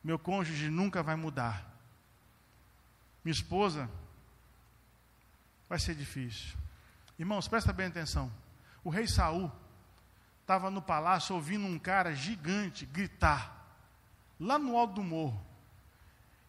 meu 0.04 0.18
cônjuge 0.18 0.70
nunca 0.70 1.04
vai 1.04 1.16
mudar. 1.16 1.66
Minha 3.24 3.34
esposa 3.34 3.90
vai 5.70 5.80
ser 5.80 5.96
difícil. 5.96 6.58
Irmãos, 7.20 7.48
presta 7.48 7.72
bem 7.72 7.88
atenção. 7.88 8.32
O 8.84 8.90
rei 8.90 9.08
Saul 9.08 9.52
estava 10.42 10.72
no 10.72 10.82
palácio 10.82 11.36
ouvindo 11.36 11.66
um 11.66 11.78
cara 11.78 12.16
gigante 12.16 12.86
gritar 12.86 13.62
lá 14.40 14.58
no 14.58 14.76
alto 14.76 14.96
do 14.96 15.04
morro. 15.04 15.40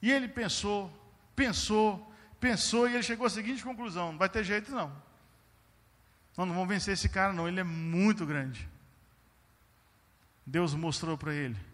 E 0.01 0.11
ele 0.11 0.27
pensou, 0.27 0.91
pensou, 1.37 2.11
pensou 2.41 2.88
e 2.88 2.95
ele 2.95 3.03
chegou 3.03 3.27
à 3.27 3.31
seguinte 3.31 3.62
conclusão: 3.62 4.12
não 4.12 4.19
vai 4.19 4.31
ter 4.31 4.43
jeito 4.43 4.73
não. 4.73 4.91
Nós 6.37 6.49
não 6.49 6.55
vamos 6.55 6.69
vencer 6.69 6.95
esse 6.95 7.09
cara 7.11 7.35
não, 7.35 7.47
ele 7.47 7.61
é 7.61 7.65
muito 7.65 8.25
grande. 8.25 8.67
Deus 10.47 10.75
mostrou 10.75 11.19
para 11.19 11.35
ele 11.35 11.72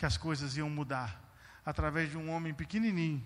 que 0.00 0.06
as 0.06 0.16
coisas 0.16 0.56
iam 0.56 0.70
mudar 0.70 1.20
através 1.62 2.10
de 2.10 2.16
um 2.16 2.30
homem 2.30 2.54
pequenininho, 2.54 3.22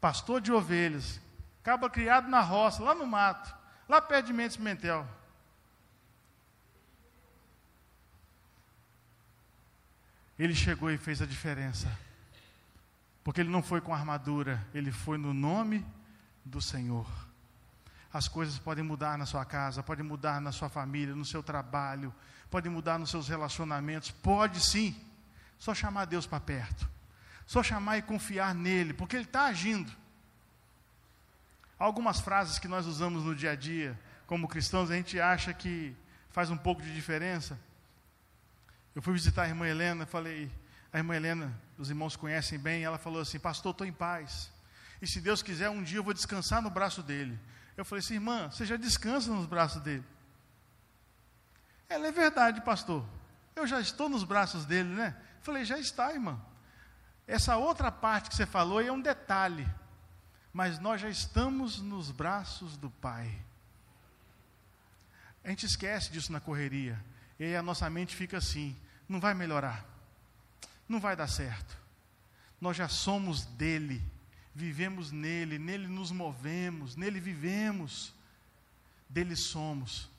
pastor 0.00 0.40
de 0.40 0.50
ovelhas, 0.50 1.20
caba 1.62 1.88
criado 1.88 2.28
na 2.28 2.40
roça, 2.40 2.82
lá 2.82 2.96
no 2.96 3.06
mato, 3.06 3.54
lá 3.88 4.02
perto 4.02 4.26
de 4.26 4.32
Mendes 4.32 4.56
Pimentel. 4.56 5.06
Ele 10.36 10.52
chegou 10.52 10.90
e 10.90 10.98
fez 10.98 11.22
a 11.22 11.26
diferença. 11.26 11.96
Porque 13.22 13.40
ele 13.40 13.50
não 13.50 13.62
foi 13.62 13.80
com 13.80 13.94
armadura, 13.94 14.66
ele 14.74 14.90
foi 14.90 15.16
no 15.16 15.32
nome 15.32 15.86
do 16.44 16.60
Senhor. 16.60 17.06
As 18.12 18.26
coisas 18.26 18.58
podem 18.58 18.82
mudar 18.82 19.16
na 19.16 19.26
sua 19.26 19.44
casa, 19.44 19.80
podem 19.80 20.04
mudar 20.04 20.40
na 20.40 20.50
sua 20.50 20.68
família, 20.68 21.14
no 21.14 21.24
seu 21.24 21.40
trabalho, 21.40 22.12
podem 22.50 22.72
mudar 22.72 22.98
nos 22.98 23.10
seus 23.10 23.28
relacionamentos, 23.28 24.10
pode 24.10 24.58
sim. 24.58 25.08
Só 25.60 25.72
chamar 25.72 26.06
Deus 26.06 26.26
para 26.26 26.40
perto. 26.40 26.90
Só 27.46 27.62
chamar 27.62 27.98
e 27.98 28.02
confiar 28.02 28.52
nele, 28.52 28.92
porque 28.92 29.14
ele 29.14 29.26
está 29.26 29.44
agindo. 29.44 29.92
Algumas 31.78 32.20
frases 32.20 32.58
que 32.58 32.66
nós 32.66 32.86
usamos 32.86 33.24
no 33.24 33.36
dia 33.36 33.52
a 33.52 33.54
dia, 33.54 33.98
como 34.26 34.48
cristãos, 34.48 34.90
a 34.90 34.96
gente 34.96 35.20
acha 35.20 35.54
que 35.54 35.94
faz 36.30 36.50
um 36.50 36.56
pouco 36.56 36.82
de 36.82 36.92
diferença. 36.92 37.56
Eu 38.94 39.02
fui 39.02 39.12
visitar 39.12 39.44
a 39.44 39.48
irmã 39.48 39.68
Helena, 39.68 40.04
falei, 40.04 40.50
a 40.92 40.98
irmã 40.98 41.14
Helena, 41.14 41.56
os 41.78 41.90
irmãos 41.90 42.16
conhecem 42.16 42.58
bem, 42.58 42.82
ela 42.82 42.98
falou 42.98 43.20
assim: 43.20 43.38
Pastor, 43.38 43.70
estou 43.70 43.86
em 43.86 43.92
paz. 43.92 44.50
E 45.00 45.06
se 45.06 45.20
Deus 45.20 45.42
quiser, 45.42 45.70
um 45.70 45.82
dia 45.82 45.98
eu 45.98 46.04
vou 46.04 46.12
descansar 46.12 46.60
no 46.60 46.70
braço 46.70 47.02
dele. 47.02 47.38
Eu 47.76 47.84
falei 47.84 48.04
assim, 48.04 48.14
irmã, 48.14 48.50
você 48.50 48.66
já 48.66 48.76
descansa 48.76 49.30
nos 49.30 49.46
braços 49.46 49.80
dele? 49.82 50.04
Ela 51.88 52.08
é 52.08 52.12
verdade, 52.12 52.60
pastor. 52.60 53.04
Eu 53.56 53.66
já 53.66 53.80
estou 53.80 54.08
nos 54.08 54.24
braços 54.24 54.64
dele, 54.66 54.90
né? 54.90 55.16
Falei, 55.42 55.64
já 55.64 55.78
está, 55.78 56.12
irmã. 56.12 56.40
Essa 57.26 57.56
outra 57.56 57.90
parte 57.90 58.28
que 58.28 58.36
você 58.36 58.46
falou 58.46 58.80
é 58.80 58.90
um 58.90 59.00
detalhe. 59.00 59.66
Mas 60.52 60.78
nós 60.78 61.00
já 61.00 61.08
estamos 61.08 61.80
nos 61.80 62.10
braços 62.10 62.76
do 62.76 62.90
Pai. 62.90 63.30
A 65.44 65.48
gente 65.48 65.64
esquece 65.64 66.10
disso 66.10 66.32
na 66.32 66.40
correria. 66.40 67.02
E 67.38 67.44
aí 67.44 67.56
a 67.56 67.62
nossa 67.62 67.88
mente 67.88 68.14
fica 68.16 68.38
assim: 68.38 68.76
não 69.08 69.20
vai 69.20 69.32
melhorar. 69.32 69.84
Não 70.88 71.00
vai 71.00 71.14
dar 71.14 71.28
certo. 71.28 71.76
Nós 72.60 72.76
já 72.76 72.88
somos 72.88 73.44
dele. 73.44 74.02
Vivemos 74.52 75.12
nele, 75.12 75.58
nele 75.58 75.86
nos 75.86 76.10
movemos, 76.10 76.96
nele 76.96 77.20
vivemos, 77.20 78.12
dele 79.08 79.36
somos. 79.36 80.10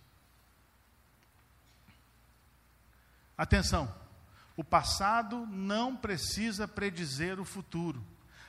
Atenção, 3.37 3.93
o 4.55 4.63
passado 4.63 5.47
não 5.47 5.95
precisa 5.95 6.67
predizer 6.67 7.39
o 7.39 7.45
futuro. 7.45 8.03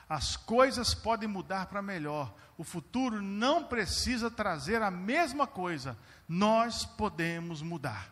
As 0.07 0.35
coisas 0.35 0.93
podem 0.93 1.27
mudar 1.27 1.67
para 1.67 1.81
melhor. 1.81 2.33
O 2.57 2.63
futuro 2.63 3.21
não 3.21 3.63
precisa 3.63 4.29
trazer 4.29 4.81
a 4.81 4.91
mesma 4.91 5.47
coisa. 5.47 5.97
Nós 6.27 6.85
podemos 6.85 7.61
mudar. 7.61 8.11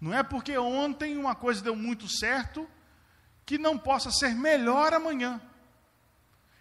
Não 0.00 0.12
é 0.12 0.22
porque 0.22 0.56
ontem 0.58 1.16
uma 1.16 1.34
coisa 1.34 1.62
deu 1.62 1.74
muito 1.74 2.08
certo 2.08 2.68
que 3.44 3.58
não 3.58 3.78
possa 3.78 4.10
ser 4.10 4.34
melhor 4.34 4.92
amanhã. 4.92 5.40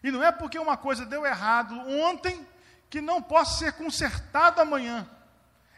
E 0.03 0.09
não 0.11 0.23
é 0.23 0.31
porque 0.31 0.57
uma 0.57 0.77
coisa 0.77 1.05
deu 1.05 1.25
errado 1.25 1.75
ontem 1.87 2.47
que 2.89 3.01
não 3.01 3.21
possa 3.21 3.59
ser 3.59 3.73
consertado 3.73 4.61
amanhã. 4.61 5.07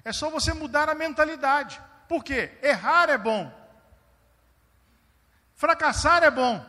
É 0.04 0.12
só 0.12 0.30
você 0.30 0.54
mudar 0.54 0.90
a 0.90 0.96
mentalidade. 0.96 1.82
Por 2.08 2.24
quê? 2.24 2.58
Errar 2.62 3.10
é 3.10 3.18
bom. 3.18 3.52
Fracassar 5.56 6.24
é 6.24 6.32
bom. 6.32 6.64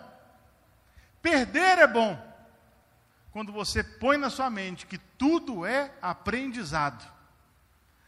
Perder 1.21 1.79
é 1.79 1.87
bom. 1.87 2.17
Quando 3.31 3.53
você 3.53 3.83
põe 3.83 4.17
na 4.17 4.31
sua 4.31 4.49
mente 4.51 4.87
que 4.87 4.99
tudo 4.99 5.67
é 5.67 5.93
aprendizado. 6.01 7.05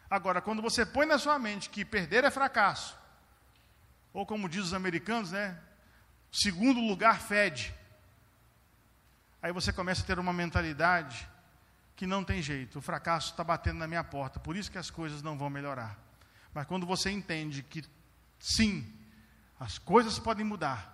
Agora, 0.09 0.41
quando 0.41 0.63
você 0.63 0.87
põe 0.87 1.07
na 1.07 1.19
sua 1.19 1.39
mente 1.39 1.69
que 1.69 1.85
perder 1.85 2.25
é 2.25 2.31
fracasso, 2.31 2.97
ou 4.13 4.25
como 4.25 4.49
diz 4.49 4.65
os 4.65 4.75
americanos, 4.75 5.33
né? 5.33 5.59
Segundo 6.31 6.81
lugar 6.81 7.21
fede. 7.21 7.75
Aí 9.43 9.53
você 9.53 9.73
começa 9.73 10.03
a 10.03 10.07
ter 10.07 10.19
uma 10.19 10.33
mentalidade 10.33 11.29
que 11.95 12.07
não 12.07 12.23
tem 12.23 12.43
jeito, 12.43 12.79
o 12.79 12.83
fracasso 12.83 13.31
está 13.31 13.43
batendo 13.43 13.79
na 13.79 13.87
minha 13.87 14.05
porta, 14.05 14.39
por 14.39 14.57
isso 14.57 14.71
que 14.71 14.79
as 14.79 14.91
coisas 14.91 15.23
não 15.23 15.37
vão 15.37 15.49
melhorar. 15.49 15.99
Mas 16.53 16.67
quando 16.67 16.87
você 16.87 17.11
entende 17.11 17.63
que 17.63 17.83
sim, 18.39 18.96
as 19.59 19.79
coisas 19.79 20.19
podem 20.19 20.45
mudar, 20.45 20.93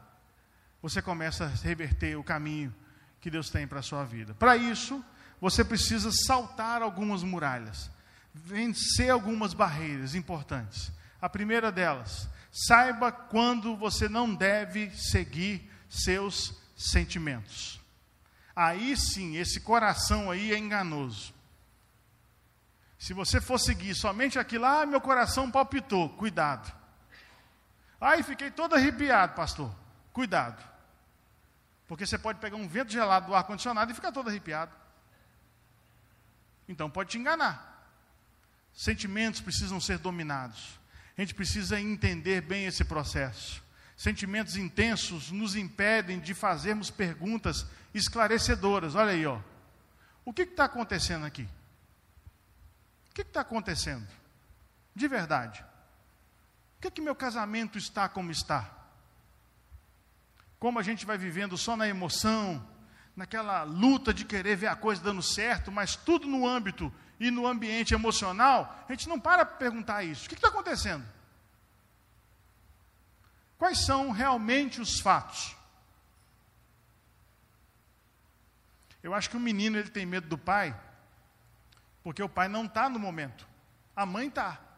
você 0.80 1.00
começa 1.00 1.44
a 1.44 1.48
reverter 1.48 2.16
o 2.16 2.24
caminho 2.24 2.74
que 3.20 3.30
Deus 3.30 3.50
tem 3.50 3.66
para 3.66 3.80
a 3.80 3.82
sua 3.82 4.04
vida. 4.04 4.34
Para 4.34 4.56
isso, 4.56 5.04
você 5.40 5.64
precisa 5.64 6.10
saltar 6.26 6.82
algumas 6.82 7.22
muralhas, 7.22 7.90
vencer 8.34 9.10
algumas 9.10 9.54
barreiras 9.54 10.14
importantes. 10.14 10.90
A 11.20 11.28
primeira 11.28 11.70
delas, 11.70 12.28
saiba 12.50 13.10
quando 13.10 13.76
você 13.76 14.08
não 14.08 14.34
deve 14.34 14.90
seguir 14.90 15.70
seus 15.88 16.54
sentimentos. 16.76 17.80
Aí 18.54 18.96
sim, 18.96 19.36
esse 19.36 19.60
coração 19.60 20.30
aí 20.30 20.52
é 20.52 20.58
enganoso. 20.58 21.32
Se 22.98 23.12
você 23.12 23.40
for 23.40 23.58
seguir 23.58 23.94
somente 23.94 24.38
aquilo, 24.38 24.64
ah, 24.64 24.86
meu 24.86 25.00
coração 25.00 25.50
palpitou, 25.50 26.08
cuidado. 26.10 26.72
Ai, 28.04 28.20
fiquei 28.24 28.50
todo 28.50 28.74
arrepiado, 28.74 29.36
pastor. 29.36 29.72
cuidado. 30.12 30.60
Porque 31.86 32.04
você 32.04 32.18
pode 32.18 32.40
pegar 32.40 32.56
um 32.56 32.66
vento 32.66 32.90
gelado 32.90 33.28
do 33.28 33.34
ar-condicionado 33.34 33.92
e 33.92 33.94
ficar 33.94 34.10
todo 34.10 34.28
arrepiado. 34.28 34.72
Então 36.68 36.90
pode 36.90 37.10
te 37.10 37.18
enganar. 37.18 37.86
Sentimentos 38.74 39.40
precisam 39.40 39.80
ser 39.80 39.98
dominados. 39.98 40.80
A 41.16 41.20
gente 41.20 41.32
precisa 41.32 41.80
entender 41.80 42.40
bem 42.40 42.66
esse 42.66 42.84
processo. 42.84 43.62
Sentimentos 43.96 44.56
intensos 44.56 45.30
nos 45.30 45.54
impedem 45.54 46.18
de 46.18 46.34
fazermos 46.34 46.90
perguntas 46.90 47.64
esclarecedoras. 47.94 48.96
Olha 48.96 49.12
aí, 49.12 49.24
ó. 49.24 49.40
O 50.24 50.32
que 50.32 50.42
está 50.42 50.64
acontecendo 50.64 51.24
aqui? 51.24 51.48
O 53.10 53.14
que 53.14 53.22
está 53.22 53.42
acontecendo? 53.42 54.08
De 54.92 55.06
verdade. 55.06 55.64
Que, 56.82 56.90
que 56.90 57.00
meu 57.00 57.14
casamento 57.14 57.78
está 57.78 58.08
como 58.08 58.32
está? 58.32 58.68
Como 60.58 60.80
a 60.80 60.82
gente 60.82 61.06
vai 61.06 61.16
vivendo 61.16 61.56
só 61.56 61.76
na 61.76 61.86
emoção, 61.86 62.66
naquela 63.14 63.62
luta 63.62 64.12
de 64.12 64.24
querer 64.24 64.56
ver 64.56 64.66
a 64.66 64.74
coisa 64.74 65.00
dando 65.00 65.22
certo, 65.22 65.70
mas 65.70 65.94
tudo 65.94 66.26
no 66.26 66.44
âmbito 66.44 66.92
e 67.20 67.30
no 67.30 67.46
ambiente 67.46 67.94
emocional, 67.94 68.84
a 68.88 68.92
gente 68.92 69.08
não 69.08 69.20
para 69.20 69.46
para 69.46 69.56
perguntar 69.58 70.02
isso. 70.02 70.26
O 70.26 70.28
que 70.28 70.34
está 70.34 70.48
acontecendo? 70.48 71.06
Quais 73.56 73.78
são 73.86 74.10
realmente 74.10 74.80
os 74.80 74.98
fatos? 74.98 75.54
Eu 79.04 79.14
acho 79.14 79.30
que 79.30 79.36
o 79.36 79.40
menino 79.40 79.78
ele 79.78 79.88
tem 79.88 80.04
medo 80.04 80.26
do 80.26 80.36
pai, 80.36 80.76
porque 82.02 82.24
o 82.24 82.28
pai 82.28 82.48
não 82.48 82.64
está 82.64 82.88
no 82.88 82.98
momento, 82.98 83.46
a 83.94 84.04
mãe 84.04 84.26
está. 84.26 84.71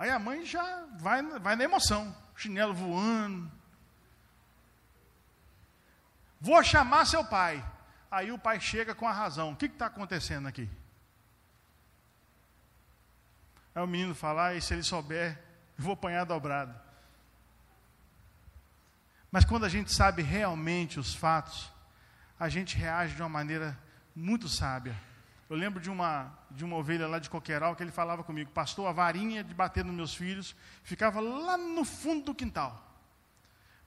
Aí 0.00 0.08
a 0.08 0.18
mãe 0.18 0.46
já 0.46 0.86
vai, 0.98 1.22
vai 1.40 1.54
na 1.54 1.64
emoção, 1.64 2.16
chinelo 2.34 2.72
voando. 2.72 3.52
Vou 6.40 6.64
chamar 6.64 7.04
seu 7.04 7.22
pai. 7.22 7.62
Aí 8.10 8.32
o 8.32 8.38
pai 8.38 8.58
chega 8.58 8.94
com 8.94 9.06
a 9.06 9.12
razão. 9.12 9.52
O 9.52 9.56
que 9.56 9.66
está 9.66 9.84
acontecendo 9.84 10.48
aqui? 10.48 10.66
Aí 13.74 13.82
o 13.82 13.86
menino 13.86 14.14
fala, 14.14 14.54
e 14.54 14.62
se 14.62 14.72
ele 14.72 14.82
souber, 14.82 15.38
eu 15.76 15.84
vou 15.84 15.92
apanhar 15.92 16.24
dobrado. 16.24 16.74
Mas 19.30 19.44
quando 19.44 19.66
a 19.66 19.68
gente 19.68 19.92
sabe 19.92 20.22
realmente 20.22 20.98
os 20.98 21.14
fatos, 21.14 21.70
a 22.38 22.48
gente 22.48 22.74
reage 22.74 23.16
de 23.16 23.20
uma 23.20 23.28
maneira 23.28 23.78
muito 24.16 24.48
sábia. 24.48 24.98
Eu 25.50 25.56
lembro 25.56 25.80
de 25.80 25.90
uma, 25.90 26.32
de 26.48 26.64
uma 26.64 26.76
ovelha 26.76 27.08
lá 27.08 27.18
de 27.18 27.28
Coqueiral 27.28 27.74
que 27.74 27.82
ele 27.82 27.90
falava 27.90 28.22
comigo, 28.22 28.52
pastor, 28.52 28.86
a 28.86 28.92
varinha 28.92 29.42
de 29.42 29.52
bater 29.52 29.84
nos 29.84 29.92
meus 29.92 30.14
filhos 30.14 30.54
ficava 30.84 31.20
lá 31.20 31.58
no 31.58 31.84
fundo 31.84 32.26
do 32.26 32.34
quintal. 32.36 32.80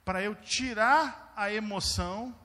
Para 0.04 0.22
eu 0.22 0.34
tirar 0.34 1.32
a 1.34 1.50
emoção 1.50 2.36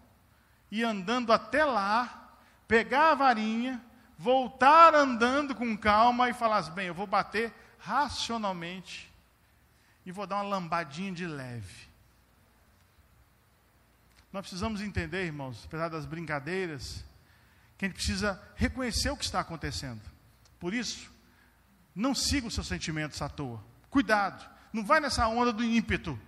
ir 0.72 0.86
andando 0.86 1.34
até 1.34 1.66
lá, 1.66 2.30
pegar 2.66 3.12
a 3.12 3.16
varinha, 3.16 3.84
voltar 4.18 4.96
andando 4.96 5.54
com 5.54 5.78
calma 5.78 6.30
e 6.30 6.34
falar 6.34 6.60
assim, 6.60 6.72
bem, 6.72 6.88
eu 6.88 6.94
vou 6.94 7.06
bater 7.06 7.54
racionalmente 7.78 9.12
e 10.06 10.14
vou 10.14 10.26
dar 10.26 10.38
uma 10.38 10.44
lambadinha 10.44 11.12
de 11.12 11.28
leve. 11.28 11.90
Nós 14.32 14.44
precisamos 14.44 14.80
entender, 14.80 15.26
irmãos, 15.26 15.66
apesar 15.66 15.90
das 15.90 16.06
brincadeiras, 16.06 17.04
que 17.80 17.86
a 17.86 17.88
gente 17.88 17.96
precisa 17.96 18.40
reconhecer 18.56 19.10
o 19.10 19.18
que 19.18 19.26
está 19.26 19.40
acontecendo. 19.40 20.02
Por 20.60 20.76
isso, 20.76 21.12
não 21.96 22.14
siga 22.14 22.46
os 22.46 22.54
seus 22.54 22.68
sentimentos 22.68 23.20
à 23.24 23.28
toa. 23.28 23.66
Cuidado, 23.90 24.48
não 24.72 24.86
vai 24.86 25.00
nessa 25.00 25.28
onda 25.28 25.52
do 25.52 25.64
ímpeto. 25.64 26.20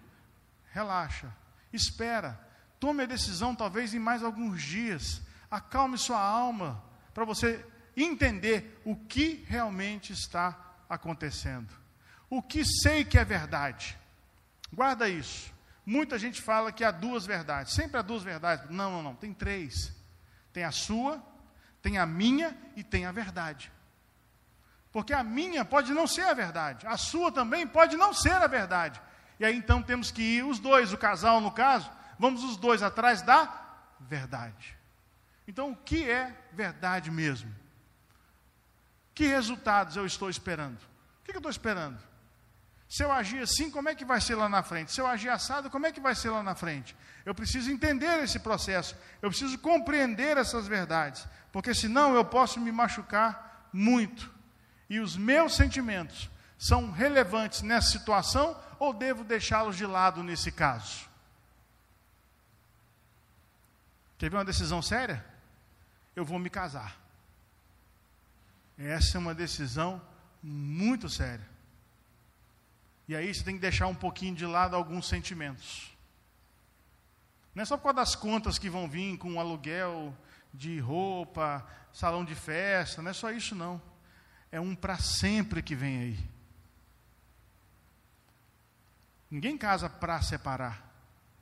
Relaxa, 0.72 1.32
espera, 1.72 2.50
Tome 2.82 3.04
a 3.04 3.06
decisão, 3.06 3.54
talvez 3.54 3.94
em 3.94 4.00
mais 4.00 4.24
alguns 4.24 4.64
dias. 4.64 5.22
Acalme 5.52 6.00
sua 6.00 6.20
alma, 6.20 6.84
para 7.14 7.24
você 7.24 7.64
entender 7.96 8.82
o 8.84 8.96
que 8.96 9.46
realmente 9.48 10.12
está 10.12 10.58
acontecendo. 10.90 11.72
O 12.28 12.42
que 12.42 12.66
sei 12.66 13.06
que 13.06 13.20
é 13.20 13.24
verdade. 13.24 13.96
Guarda 14.74 15.08
isso. 15.08 15.54
Muita 15.86 16.18
gente 16.18 16.42
fala 16.42 16.72
que 16.72 16.84
há 16.84 16.90
duas 16.90 17.24
verdades. 17.24 17.74
Sempre 17.74 18.00
há 18.00 18.02
duas 18.02 18.24
verdades. 18.24 18.68
Não, 18.72 18.90
não, 18.90 19.04
não. 19.04 19.16
Tem 19.16 19.32
três: 19.32 19.96
tem 20.52 20.64
a 20.64 20.72
sua, 20.72 21.24
tem 21.82 21.98
a 21.98 22.06
minha 22.06 22.58
e 22.76 22.84
tem 22.84 23.06
a 23.06 23.12
verdade. 23.12 23.72
Porque 24.92 25.14
a 25.14 25.24
minha 25.24 25.64
pode 25.64 25.94
não 25.94 26.06
ser 26.06 26.24
a 26.24 26.34
verdade, 26.34 26.86
a 26.86 26.98
sua 26.98 27.32
também 27.32 27.66
pode 27.66 27.96
não 27.96 28.14
ser 28.14 28.34
a 28.34 28.48
verdade. 28.48 29.02
E 29.40 29.46
aí 29.46 29.56
então 29.56 29.82
temos 29.82 30.12
que 30.12 30.22
ir 30.22 30.46
os 30.46 30.60
dois, 30.60 30.94
o 30.94 30.98
casal 30.98 31.42
no 31.42 31.52
caso, 31.52 31.90
vamos 32.20 32.44
os 32.44 32.58
dois 32.58 32.84
atrás 32.84 33.22
da 33.22 33.62
verdade. 34.00 34.78
Então, 35.48 35.72
o 35.72 35.76
que 35.76 36.10
é 36.10 36.36
verdade 36.54 37.10
mesmo? 37.12 37.54
Que 39.14 39.28
resultados 39.28 39.98
eu 39.98 40.06
estou 40.06 40.30
esperando? 40.30 40.78
O 40.78 41.24
que 41.26 41.32
eu 41.32 41.38
estou 41.38 41.52
esperando? 41.52 42.00
Se 42.92 43.06
eu 43.06 43.10
agir 43.10 43.42
assim, 43.42 43.72
como 43.72 43.88
é 43.88 43.96
que 43.96 44.04
vai 44.04 44.20
ser 44.20 44.36
lá 44.36 44.50
na 44.50 44.62
frente? 44.62 44.92
Se 44.92 45.00
eu 45.00 45.08
agir 45.08 45.30
assado, 45.30 45.70
como 45.70 45.86
é 45.86 45.94
que 45.94 46.02
vai 46.02 46.14
ser 46.14 46.30
lá 46.30 46.44
na 46.44 46.56
frente? 46.56 46.94
Eu 47.26 47.34
preciso 47.34 47.72
entender 47.72 48.22
esse 48.22 48.38
processo, 48.38 48.98
eu 49.22 49.30
preciso 49.30 49.58
compreender 49.60 50.36
essas 50.36 50.68
verdades, 50.68 51.26
porque 51.54 51.74
senão 51.74 52.16
eu 52.16 52.26
posso 52.26 52.60
me 52.60 52.70
machucar 52.70 53.70
muito. 53.72 54.30
E 54.90 55.00
os 55.00 55.16
meus 55.16 55.56
sentimentos 55.56 56.30
são 56.58 56.92
relevantes 56.92 57.62
nessa 57.62 57.92
situação 57.92 58.62
ou 58.78 58.94
devo 58.94 59.24
deixá-los 59.24 59.78
de 59.78 59.86
lado 59.86 60.22
nesse 60.22 60.52
caso? 60.52 61.10
Quer 64.18 64.30
ver 64.30 64.36
uma 64.36 64.44
decisão 64.44 64.82
séria? 64.82 65.26
Eu 66.14 66.26
vou 66.26 66.38
me 66.38 66.50
casar. 66.50 67.00
Essa 68.78 69.18
é 69.18 69.20
uma 69.20 69.34
decisão 69.34 70.02
muito 70.44 71.08
séria. 71.08 71.51
E 73.12 73.16
aí 73.16 73.34
você 73.34 73.44
tem 73.44 73.56
que 73.56 73.60
deixar 73.60 73.88
um 73.88 73.94
pouquinho 73.94 74.34
de 74.34 74.46
lado 74.46 74.74
alguns 74.74 75.06
sentimentos. 75.06 75.92
Não 77.54 77.62
é 77.62 77.66
só 77.66 77.76
por 77.76 77.84
causa 77.84 77.96
das 77.98 78.16
contas 78.16 78.58
que 78.58 78.70
vão 78.70 78.88
vir 78.88 79.18
com 79.18 79.38
aluguel 79.38 80.16
de 80.54 80.80
roupa, 80.80 81.68
salão 81.92 82.24
de 82.24 82.34
festa, 82.34 83.02
não 83.02 83.12
é 83.12 83.14
só 83.14 83.30
isso 83.30 83.54
não. 83.54 83.82
É 84.50 84.62
um 84.62 84.74
para 84.74 84.98
sempre 84.98 85.62
que 85.62 85.76
vem 85.76 86.00
aí. 86.00 86.20
Ninguém 89.30 89.58
casa 89.58 89.90
para 89.90 90.22
separar, 90.22 90.82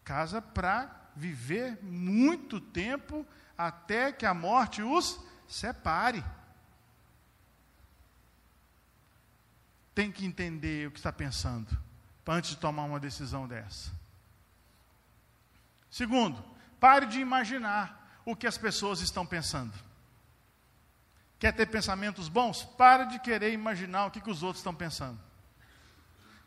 casa 0.03 0.41
para 0.41 1.11
viver 1.15 1.77
muito 1.83 2.59
tempo 2.59 3.23
até 3.55 4.11
que 4.11 4.25
a 4.25 4.33
morte 4.33 4.81
os 4.81 5.23
separe. 5.47 6.25
Tem 9.99 10.13
que 10.13 10.25
entender 10.25 10.87
o 10.87 10.91
que 10.91 10.99
está 10.99 11.11
pensando 11.11 11.77
antes 12.25 12.51
de 12.51 12.55
tomar 12.55 12.85
uma 12.85 13.01
decisão 13.01 13.45
dessa. 13.45 13.91
Segundo, 15.91 16.41
pare 16.79 17.05
de 17.05 17.19
imaginar 17.19 18.21
o 18.23 18.33
que 18.33 18.47
as 18.47 18.57
pessoas 18.57 19.01
estão 19.01 19.25
pensando. 19.25 19.73
Quer 21.37 21.51
ter 21.51 21.65
pensamentos 21.65 22.29
bons? 22.29 22.63
Pare 22.63 23.07
de 23.07 23.19
querer 23.19 23.51
imaginar 23.51 24.05
o 24.05 24.11
que, 24.11 24.21
que 24.21 24.31
os 24.31 24.41
outros 24.41 24.61
estão 24.61 24.73
pensando. 24.73 25.19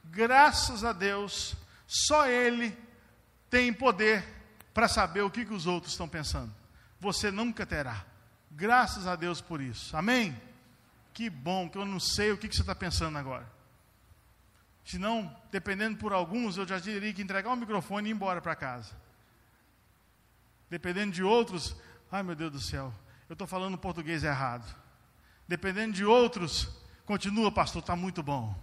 Graças 0.04 0.82
a 0.82 0.94
Deus, 0.94 1.54
só 1.86 2.26
Ele 2.26 2.74
tem 3.50 3.70
poder 3.70 4.24
para 4.72 4.88
saber 4.88 5.20
o 5.20 5.30
que, 5.30 5.44
que 5.44 5.52
os 5.52 5.66
outros 5.66 5.92
estão 5.92 6.08
pensando. 6.08 6.54
Você 6.98 7.30
nunca 7.30 7.66
terá. 7.66 8.02
Graças 8.50 9.06
a 9.06 9.14
Deus 9.14 9.42
por 9.42 9.60
isso. 9.60 9.94
Amém? 9.94 10.34
Que 11.12 11.28
bom 11.28 11.68
que 11.68 11.76
eu 11.76 11.84
não 11.84 12.00
sei 12.00 12.32
o 12.32 12.38
que, 12.38 12.48
que 12.48 12.54
você 12.54 12.62
está 12.62 12.74
pensando 12.74 13.18
agora. 13.18 13.46
Senão, 14.84 15.34
dependendo 15.50 15.98
por 15.98 16.12
alguns, 16.12 16.56
eu 16.56 16.66
já 16.66 16.80
teria 16.80 17.12
que 17.12 17.22
entregar 17.22 17.52
o 17.52 17.56
microfone 17.56 18.08
e 18.08 18.12
ir 18.12 18.14
embora 18.14 18.40
para 18.40 18.56
casa. 18.56 18.94
Dependendo 20.68 21.12
de 21.12 21.22
outros, 21.22 21.76
ai 22.10 22.22
meu 22.22 22.34
Deus 22.34 22.52
do 22.52 22.60
céu, 22.60 22.92
eu 23.28 23.34
estou 23.34 23.46
falando 23.46 23.78
português 23.78 24.24
errado. 24.24 24.74
Dependendo 25.46 25.92
de 25.92 26.04
outros, 26.04 26.68
continua, 27.04 27.52
pastor, 27.52 27.80
está 27.80 27.94
muito 27.94 28.22
bom. 28.22 28.54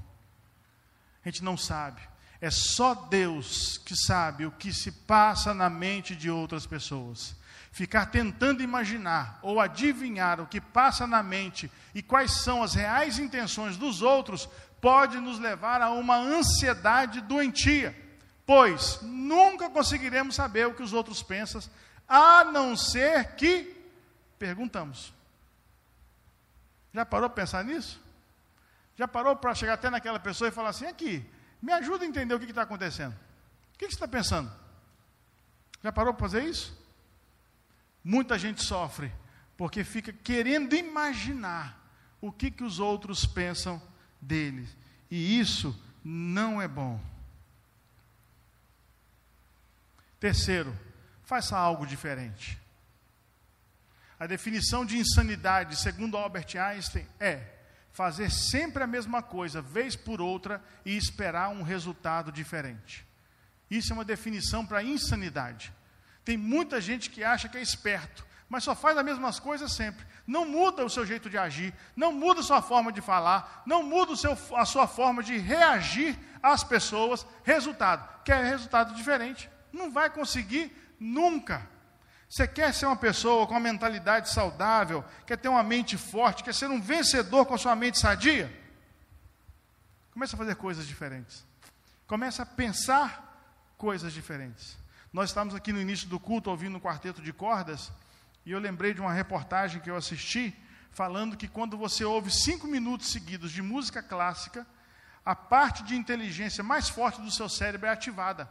A 1.23 1.29
gente 1.29 1.43
não 1.43 1.55
sabe. 1.55 2.01
É 2.41 2.49
só 2.49 2.93
Deus 2.93 3.77
que 3.77 3.95
sabe 3.95 4.45
o 4.45 4.51
que 4.51 4.73
se 4.73 4.91
passa 4.91 5.53
na 5.53 5.69
mente 5.69 6.15
de 6.15 6.29
outras 6.29 6.65
pessoas. 6.65 7.35
Ficar 7.71 8.07
tentando 8.07 8.63
imaginar 8.63 9.39
ou 9.41 9.59
adivinhar 9.59 10.41
o 10.41 10.47
que 10.47 10.59
passa 10.59 11.05
na 11.05 11.21
mente 11.21 11.71
e 11.93 12.01
quais 12.01 12.31
são 12.43 12.63
as 12.63 12.73
reais 12.73 13.19
intenções 13.19 13.77
dos 13.77 14.01
outros 14.01 14.49
pode 14.81 15.19
nos 15.19 15.39
levar 15.39 15.81
a 15.81 15.91
uma 15.91 16.17
ansiedade 16.17 17.21
doentia, 17.21 17.95
pois 18.45 18.99
nunca 19.01 19.69
conseguiremos 19.69 20.35
saber 20.35 20.67
o 20.67 20.73
que 20.73 20.83
os 20.83 20.93
outros 20.93 21.21
pensam, 21.21 21.61
a 22.07 22.43
não 22.43 22.75
ser 22.75 23.35
que 23.35 23.75
perguntamos. 24.39 25.13
Já 26.93 27.05
parou 27.05 27.29
para 27.29 27.43
pensar 27.43 27.63
nisso? 27.63 28.01
Já 28.95 29.07
parou 29.07 29.35
para 29.35 29.53
chegar 29.53 29.73
até 29.73 29.89
naquela 29.89 30.19
pessoa 30.19 30.47
e 30.47 30.51
falar 30.51 30.69
assim: 30.69 30.85
aqui, 30.85 31.25
me 31.61 31.71
ajuda 31.73 32.03
a 32.03 32.07
entender 32.07 32.33
o 32.33 32.39
que 32.39 32.45
está 32.45 32.63
acontecendo. 32.63 33.15
que 33.77 33.85
você 33.85 33.93
está 33.93 34.07
pensando? 34.07 34.51
Já 35.83 35.91
parou 35.91 36.13
para 36.13 36.27
fazer 36.27 36.43
isso? 36.43 36.77
Muita 38.09 38.39
gente 38.39 38.63
sofre 38.63 39.11
porque 39.55 39.83
fica 39.83 40.11
querendo 40.11 40.75
imaginar 40.75 41.79
o 42.19 42.31
que, 42.31 42.49
que 42.49 42.63
os 42.63 42.79
outros 42.79 43.23
pensam 43.23 43.79
dele. 44.19 44.67
E 45.11 45.39
isso 45.39 45.79
não 46.03 46.59
é 46.59 46.67
bom. 46.67 46.99
Terceiro, 50.19 50.75
faça 51.21 51.55
algo 51.55 51.85
diferente. 51.85 52.59
A 54.19 54.25
definição 54.25 54.83
de 54.83 54.97
insanidade, 54.97 55.75
segundo 55.75 56.17
Albert 56.17 56.57
Einstein, 56.57 57.05
é 57.19 57.43
fazer 57.91 58.31
sempre 58.31 58.81
a 58.81 58.87
mesma 58.87 59.21
coisa, 59.21 59.61
vez 59.61 59.95
por 59.95 60.19
outra, 60.19 60.63
e 60.83 60.97
esperar 60.97 61.49
um 61.49 61.61
resultado 61.61 62.31
diferente. 62.31 63.05
Isso 63.69 63.93
é 63.93 63.95
uma 63.95 64.03
definição 64.03 64.65
para 64.65 64.81
insanidade. 64.81 65.71
Tem 66.23 66.37
muita 66.37 66.79
gente 66.79 67.09
que 67.09 67.23
acha 67.23 67.49
que 67.49 67.57
é 67.57 67.61
esperto, 67.61 68.25
mas 68.47 68.63
só 68.63 68.75
faz 68.75 68.97
as 68.97 69.05
mesmas 69.05 69.39
coisas 69.39 69.71
sempre. 69.71 70.05
Não 70.25 70.45
muda 70.45 70.85
o 70.85 70.89
seu 70.89 71.05
jeito 71.05 71.29
de 71.29 71.37
agir, 71.37 71.73
não 71.95 72.11
muda 72.11 72.41
a 72.41 72.43
sua 72.43 72.61
forma 72.61 72.91
de 72.91 73.01
falar, 73.01 73.63
não 73.65 73.81
muda 73.81 74.15
seu, 74.15 74.37
a 74.55 74.65
sua 74.65 74.87
forma 74.87 75.23
de 75.23 75.37
reagir 75.37 76.17
às 76.41 76.63
pessoas. 76.63 77.25
Resultado, 77.43 78.07
quer 78.23 78.43
resultado 78.43 78.93
diferente. 78.93 79.49
Não 79.73 79.91
vai 79.91 80.09
conseguir 80.09 80.71
nunca. 80.99 81.67
Você 82.29 82.47
quer 82.47 82.71
ser 82.75 82.85
uma 82.85 82.95
pessoa 82.95 83.47
com 83.47 83.55
uma 83.55 83.59
mentalidade 83.59 84.29
saudável, 84.29 85.03
quer 85.25 85.37
ter 85.37 85.47
uma 85.47 85.63
mente 85.63 85.97
forte, 85.97 86.43
quer 86.43 86.53
ser 86.53 86.69
um 86.69 86.79
vencedor 86.79 87.45
com 87.47 87.55
a 87.55 87.57
sua 87.57 87.75
mente 87.75 87.97
sadia? 87.97 88.55
Comece 90.11 90.35
a 90.35 90.37
fazer 90.37 90.55
coisas 90.55 90.85
diferentes. 90.85 91.43
Comece 92.05 92.39
a 92.39 92.45
pensar 92.45 93.73
coisas 93.77 94.13
diferentes. 94.13 94.77
Nós 95.11 95.29
estávamos 95.29 95.55
aqui 95.55 95.73
no 95.73 95.81
início 95.81 96.07
do 96.07 96.19
culto 96.19 96.49
ouvindo 96.49 96.77
um 96.77 96.79
quarteto 96.79 97.21
de 97.21 97.33
cordas, 97.33 97.91
e 98.45 98.51
eu 98.51 98.59
lembrei 98.59 98.93
de 98.93 99.01
uma 99.01 99.11
reportagem 99.11 99.81
que 99.81 99.89
eu 99.89 99.95
assisti, 99.95 100.55
falando 100.91 101.37
que 101.37 101.47
quando 101.47 101.77
você 101.77 102.03
ouve 102.05 102.31
cinco 102.31 102.67
minutos 102.67 103.11
seguidos 103.11 103.51
de 103.51 103.61
música 103.61 104.03
clássica, 104.03 104.65
a 105.25 105.35
parte 105.35 105.83
de 105.83 105.95
inteligência 105.95 106.63
mais 106.63 106.89
forte 106.89 107.21
do 107.21 107.31
seu 107.31 107.49
cérebro 107.49 107.87
é 107.87 107.91
ativada. 107.91 108.49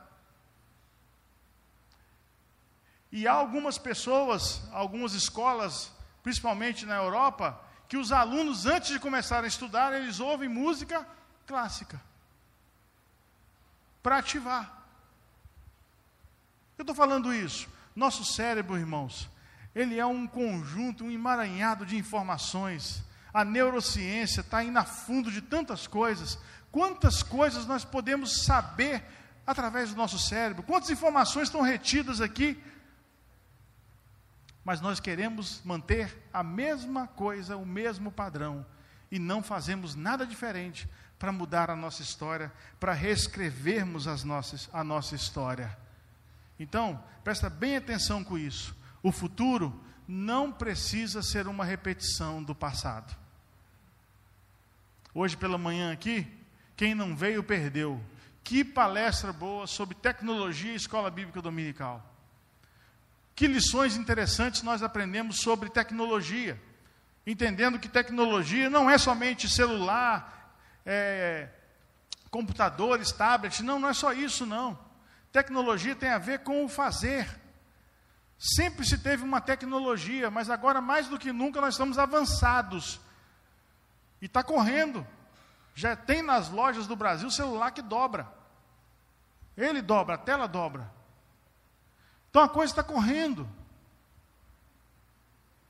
E 3.11 3.27
há 3.27 3.33
algumas 3.33 3.79
pessoas, 3.79 4.63
algumas 4.73 5.15
escolas, 5.15 5.91
principalmente 6.23 6.85
na 6.85 6.97
Europa, 6.97 7.59
que 7.89 7.97
os 7.97 8.13
alunos, 8.13 8.67
antes 8.67 8.91
de 8.91 8.99
começarem 8.99 9.47
a 9.47 9.49
estudar, 9.49 9.95
eles 9.95 10.21
ouvem 10.21 10.49
música 10.49 11.07
clássica 11.47 12.01
para 14.03 14.19
ativar. 14.19 14.78
Eu 16.79 16.83
estou 16.83 16.95
falando 16.95 17.35
isso. 17.35 17.69
Nosso 17.95 18.25
cérebro, 18.25 18.79
irmãos, 18.79 19.29
ele 19.75 19.99
é 19.99 20.07
um 20.07 20.27
conjunto, 20.27 21.05
um 21.05 21.11
emaranhado 21.11 21.85
de 21.85 21.97
informações. 21.97 23.03
A 23.35 23.45
neurociência 23.45 24.41
está 24.41 24.63
indo 24.63 24.79
a 24.79 24.85
fundo 24.85 25.31
de 25.31 25.43
tantas 25.43 25.89
coisas. 25.89 26.39
Quantas 26.71 27.23
coisas 27.23 27.67
nós 27.67 27.85
podemos 27.85 28.45
saber 28.45 29.03
através 29.45 29.91
do 29.91 29.97
nosso 29.97 30.19
cérebro? 30.19 30.63
Quantas 30.63 30.91
informações 30.91 31.49
estão 31.49 31.63
retidas 31.63 32.21
aqui? 32.21 32.63
Mas 34.65 34.81
nós 34.81 35.01
queremos 35.01 35.61
manter 35.65 36.29
a 36.33 36.45
mesma 36.45 37.09
coisa, 37.09 37.57
o 37.57 37.67
mesmo 37.67 38.13
padrão, 38.13 38.65
e 39.11 39.19
não 39.19 39.43
fazemos 39.43 39.95
nada 39.95 40.27
diferente 40.27 40.89
para 41.19 41.33
mudar 41.33 41.71
a 41.71 41.77
nossa 41.77 42.03
história, 42.03 42.53
para 42.79 42.93
reescrevermos 42.93 44.07
as 44.07 44.23
nossas, 44.23 44.69
a 44.73 44.85
nossa 44.85 45.17
história. 45.17 45.77
Então, 46.59 47.03
presta 47.23 47.49
bem 47.49 47.77
atenção 47.77 48.25
com 48.25 48.37
isso. 48.37 48.75
O 49.03 49.13
futuro 49.13 49.79
não 50.07 50.51
precisa 50.51 51.23
ser 51.23 51.47
uma 51.47 51.65
repetição 51.65 52.43
do 52.43 52.55
passado. 52.55 53.17
Hoje 55.15 55.37
pela 55.37 55.59
manhã 55.59 55.93
aqui, 55.93 56.27
quem 56.77 56.95
não 56.95 57.15
veio 57.15 57.43
perdeu. 57.43 58.01
Que 58.43 58.65
palestra 58.65 59.33
boa 59.33 59.67
sobre 59.67 59.95
tecnologia 59.95 60.73
e 60.73 60.77
escola 60.77 61.11
bíblica 61.11 61.43
dominical. 61.43 62.05
Que 63.35 63.47
lições 63.47 63.97
interessantes 63.97 64.63
nós 64.63 64.83
aprendemos 64.83 65.41
sobre 65.41 65.69
tecnologia. 65.69 66.61
Entendendo 67.27 67.79
que 67.79 67.89
tecnologia 67.89 68.71
não 68.71 68.89
é 68.89 68.97
somente 68.97 69.49
celular, 69.49 70.55
é, 70.87 71.49
computadores, 72.31 73.13
tablets, 73.13 73.61
não, 73.61 73.79
não 73.79 73.91
é 73.91 73.93
só 73.93 74.13
isso, 74.15 74.47
não. 74.47 74.79
Tecnologia 75.39 75.95
tem 75.95 76.09
a 76.09 76.19
ver 76.19 76.41
com 76.41 76.65
o 76.65 76.69
fazer. 76.69 77.41
Sempre 78.37 78.85
se 78.85 78.99
teve 78.99 79.23
uma 79.23 79.41
tecnologia, 79.41 80.33
mas 80.33 80.51
agora 80.51 80.81
mais 80.81 81.07
do 81.07 81.17
que 81.17 81.33
nunca 81.33 81.61
nós 81.61 81.75
estamos 81.75 81.97
avançados. 81.97 83.01
E 84.21 84.27
está 84.27 84.43
correndo. 84.43 85.07
Já 85.77 85.95
tem 85.95 86.23
nas 86.23 86.49
lojas 86.49 86.89
do 86.89 86.97
Brasil 86.97 87.31
celular 87.31 87.71
que 87.71 87.81
dobra. 87.81 88.27
Ele 89.57 89.81
dobra, 89.81 90.17
a 90.17 90.19
tela 90.19 90.49
dobra. 90.49 90.91
Então 92.29 92.43
a 92.43 92.49
coisa 92.49 92.73
está 92.73 92.83
correndo. 92.83 93.49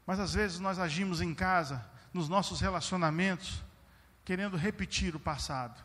Mas 0.07 0.19
às 0.19 0.33
vezes 0.33 0.59
nós 0.59 0.79
agimos 0.79 1.21
em 1.21 1.35
casa, 1.35 1.85
nos 2.11 2.27
nossos 2.27 2.59
relacionamentos, 2.63 3.63
querendo 4.25 4.57
repetir 4.57 5.15
o 5.15 5.21
passado. 5.21 5.79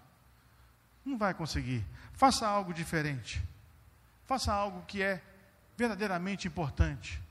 Não 1.03 1.17
vai 1.17 1.33
conseguir. 1.33 1.85
Faça 2.13 2.47
algo 2.47 2.73
diferente. 2.73 3.43
Faça 4.25 4.53
algo 4.53 4.85
que 4.85 5.01
é 5.01 5.21
verdadeiramente 5.77 6.47
importante. 6.47 7.21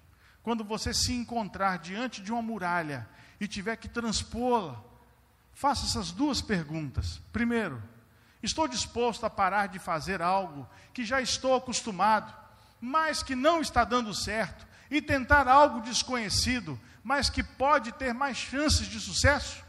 Quando 0.43 0.65
você 0.65 0.93
se 0.93 1.13
encontrar 1.13 1.79
diante 1.79 2.21
de 2.21 2.33
uma 2.33 2.43
muralha 2.43 3.09
e 3.41 3.47
tiver 3.47 3.77
que 3.77 3.89
transpô-la, 3.89 4.83
faça 5.53 5.87
essas 5.87 6.11
duas 6.11 6.41
perguntas. 6.41 7.21
Primeiro, 7.33 7.83
estou 8.43 8.67
disposto 8.67 9.25
a 9.25 9.31
parar 9.31 9.69
de 9.69 9.79
fazer 9.79 10.21
algo 10.21 10.69
que 10.93 11.05
já 11.05 11.21
estou 11.21 11.55
acostumado, 11.55 12.35
mas 12.81 13.23
que 13.23 13.37
não 13.37 13.61
está 13.61 13.85
dando 13.85 14.13
certo, 14.13 14.67
e 14.91 15.01
tentar 15.01 15.49
algo 15.49 15.81
desconhecido, 15.81 16.79
mas 17.03 17.31
que 17.31 17.43
pode 17.43 17.93
ter 17.93 18.13
mais 18.13 18.37
chances 18.37 18.87
de 18.87 19.01
sucesso? 19.01 19.65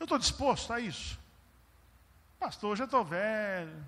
Eu 0.00 0.04
estou 0.04 0.18
disposto 0.18 0.72
a 0.72 0.80
isso. 0.80 1.18
Pastor, 2.38 2.72
eu 2.72 2.76
já 2.76 2.84
estou 2.84 3.04
velho. 3.04 3.86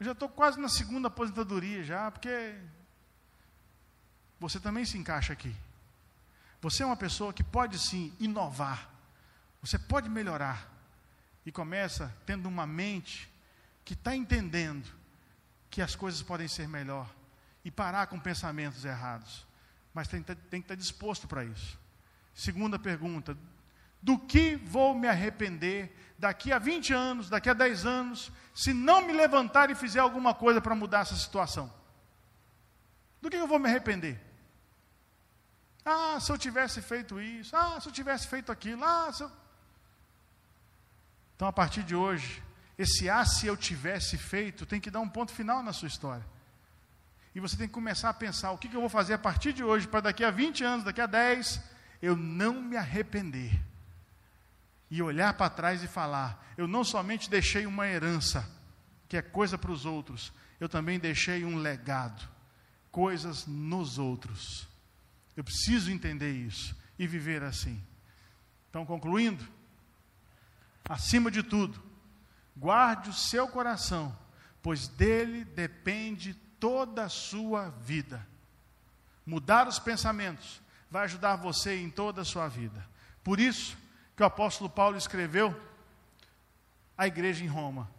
Eu 0.00 0.06
já 0.06 0.12
estou 0.12 0.28
quase 0.28 0.58
na 0.58 0.68
segunda 0.68 1.08
aposentadoria 1.08 1.82
já, 1.82 2.10
porque 2.10 2.58
você 4.40 4.58
também 4.58 4.84
se 4.84 4.98
encaixa 4.98 5.32
aqui. 5.32 5.54
Você 6.60 6.82
é 6.82 6.86
uma 6.86 6.96
pessoa 6.96 7.32
que 7.32 7.44
pode 7.44 7.78
sim 7.78 8.12
inovar. 8.18 8.90
Você 9.60 9.78
pode 9.78 10.08
melhorar. 10.08 10.70
E 11.46 11.52
começa 11.52 12.14
tendo 12.24 12.48
uma 12.48 12.66
mente 12.66 13.30
que 13.84 13.92
está 13.92 14.16
entendendo 14.16 14.86
que 15.70 15.82
as 15.82 15.94
coisas 15.94 16.22
podem 16.22 16.48
ser 16.48 16.68
melhor. 16.68 17.08
E 17.64 17.70
parar 17.70 18.06
com 18.06 18.18
pensamentos 18.18 18.84
errados. 18.84 19.46
Mas 19.92 20.08
tem, 20.08 20.22
tem 20.22 20.36
que 20.60 20.64
estar 20.64 20.74
disposto 20.74 21.28
para 21.28 21.44
isso. 21.44 21.78
Segunda 22.34 22.78
pergunta: 22.78 23.36
do 24.02 24.18
que 24.18 24.56
vou 24.56 24.94
me 24.94 25.06
arrepender 25.06 26.03
daqui 26.18 26.52
a 26.52 26.58
20 26.58 26.92
anos, 26.92 27.28
daqui 27.28 27.50
a 27.50 27.54
10 27.54 27.86
anos, 27.86 28.32
se 28.54 28.72
não 28.72 29.02
me 29.02 29.12
levantar 29.12 29.70
e 29.70 29.74
fizer 29.74 30.00
alguma 30.00 30.34
coisa 30.34 30.60
para 30.60 30.74
mudar 30.74 31.00
essa 31.00 31.16
situação? 31.16 31.72
Do 33.20 33.30
que 33.30 33.36
eu 33.36 33.46
vou 33.46 33.58
me 33.58 33.68
arrepender? 33.68 34.20
Ah, 35.84 36.18
se 36.20 36.30
eu 36.30 36.38
tivesse 36.38 36.80
feito 36.80 37.20
isso, 37.20 37.54
ah, 37.54 37.78
se 37.80 37.88
eu 37.88 37.92
tivesse 37.92 38.26
feito 38.26 38.50
aquilo, 38.50 38.82
ah, 38.84 39.12
se 39.12 39.22
eu... 39.22 39.30
Então, 41.36 41.48
a 41.48 41.52
partir 41.52 41.82
de 41.82 41.94
hoje, 41.94 42.42
esse 42.78 43.10
ah, 43.10 43.24
se 43.24 43.46
eu 43.46 43.56
tivesse 43.56 44.16
feito, 44.16 44.64
tem 44.64 44.80
que 44.80 44.90
dar 44.90 45.00
um 45.00 45.08
ponto 45.08 45.32
final 45.32 45.62
na 45.62 45.72
sua 45.72 45.88
história. 45.88 46.24
E 47.34 47.40
você 47.40 47.56
tem 47.56 47.66
que 47.66 47.74
começar 47.74 48.08
a 48.08 48.14
pensar: 48.14 48.52
o 48.52 48.58
que, 48.58 48.68
que 48.68 48.76
eu 48.76 48.80
vou 48.80 48.88
fazer 48.88 49.14
a 49.14 49.18
partir 49.18 49.52
de 49.52 49.64
hoje, 49.64 49.88
para 49.88 50.00
daqui 50.00 50.24
a 50.24 50.30
20 50.30 50.64
anos, 50.64 50.84
daqui 50.84 51.00
a 51.00 51.06
10, 51.06 51.60
eu 52.00 52.16
não 52.16 52.62
me 52.62 52.76
arrepender 52.76 53.60
e 54.90 55.02
olhar 55.02 55.34
para 55.34 55.50
trás 55.50 55.82
e 55.82 55.88
falar: 55.88 56.52
eu 56.56 56.66
não 56.66 56.84
somente 56.84 57.28
deixei 57.28 57.66
uma 57.66 57.86
herança, 57.86 58.48
que 59.08 59.16
é 59.16 59.22
coisa 59.22 59.58
para 59.58 59.72
os 59.72 59.84
outros, 59.84 60.32
eu 60.60 60.68
também 60.68 60.98
deixei 60.98 61.44
um 61.44 61.56
legado, 61.56 62.28
coisas 62.90 63.46
nos 63.46 63.98
outros. 63.98 64.68
Eu 65.36 65.42
preciso 65.42 65.90
entender 65.90 66.32
isso 66.32 66.76
e 66.98 67.06
viver 67.06 67.42
assim. 67.42 67.82
Então, 68.70 68.86
concluindo, 68.86 69.46
acima 70.88 71.30
de 71.30 71.42
tudo, 71.42 71.82
guarde 72.56 73.10
o 73.10 73.14
seu 73.14 73.48
coração, 73.48 74.16
pois 74.62 74.88
dele 74.88 75.44
depende 75.44 76.34
toda 76.60 77.04
a 77.04 77.08
sua 77.08 77.68
vida. 77.68 78.26
Mudar 79.26 79.66
os 79.66 79.78
pensamentos 79.78 80.60
vai 80.90 81.04
ajudar 81.04 81.36
você 81.36 81.76
em 81.76 81.90
toda 81.90 82.22
a 82.22 82.24
sua 82.24 82.46
vida. 82.48 82.86
Por 83.22 83.40
isso, 83.40 83.76
que 84.16 84.22
o 84.22 84.26
apóstolo 84.26 84.70
Paulo 84.70 84.96
escreveu 84.96 85.54
a 86.96 87.06
igreja 87.06 87.44
em 87.44 87.48
Roma. 87.48 87.90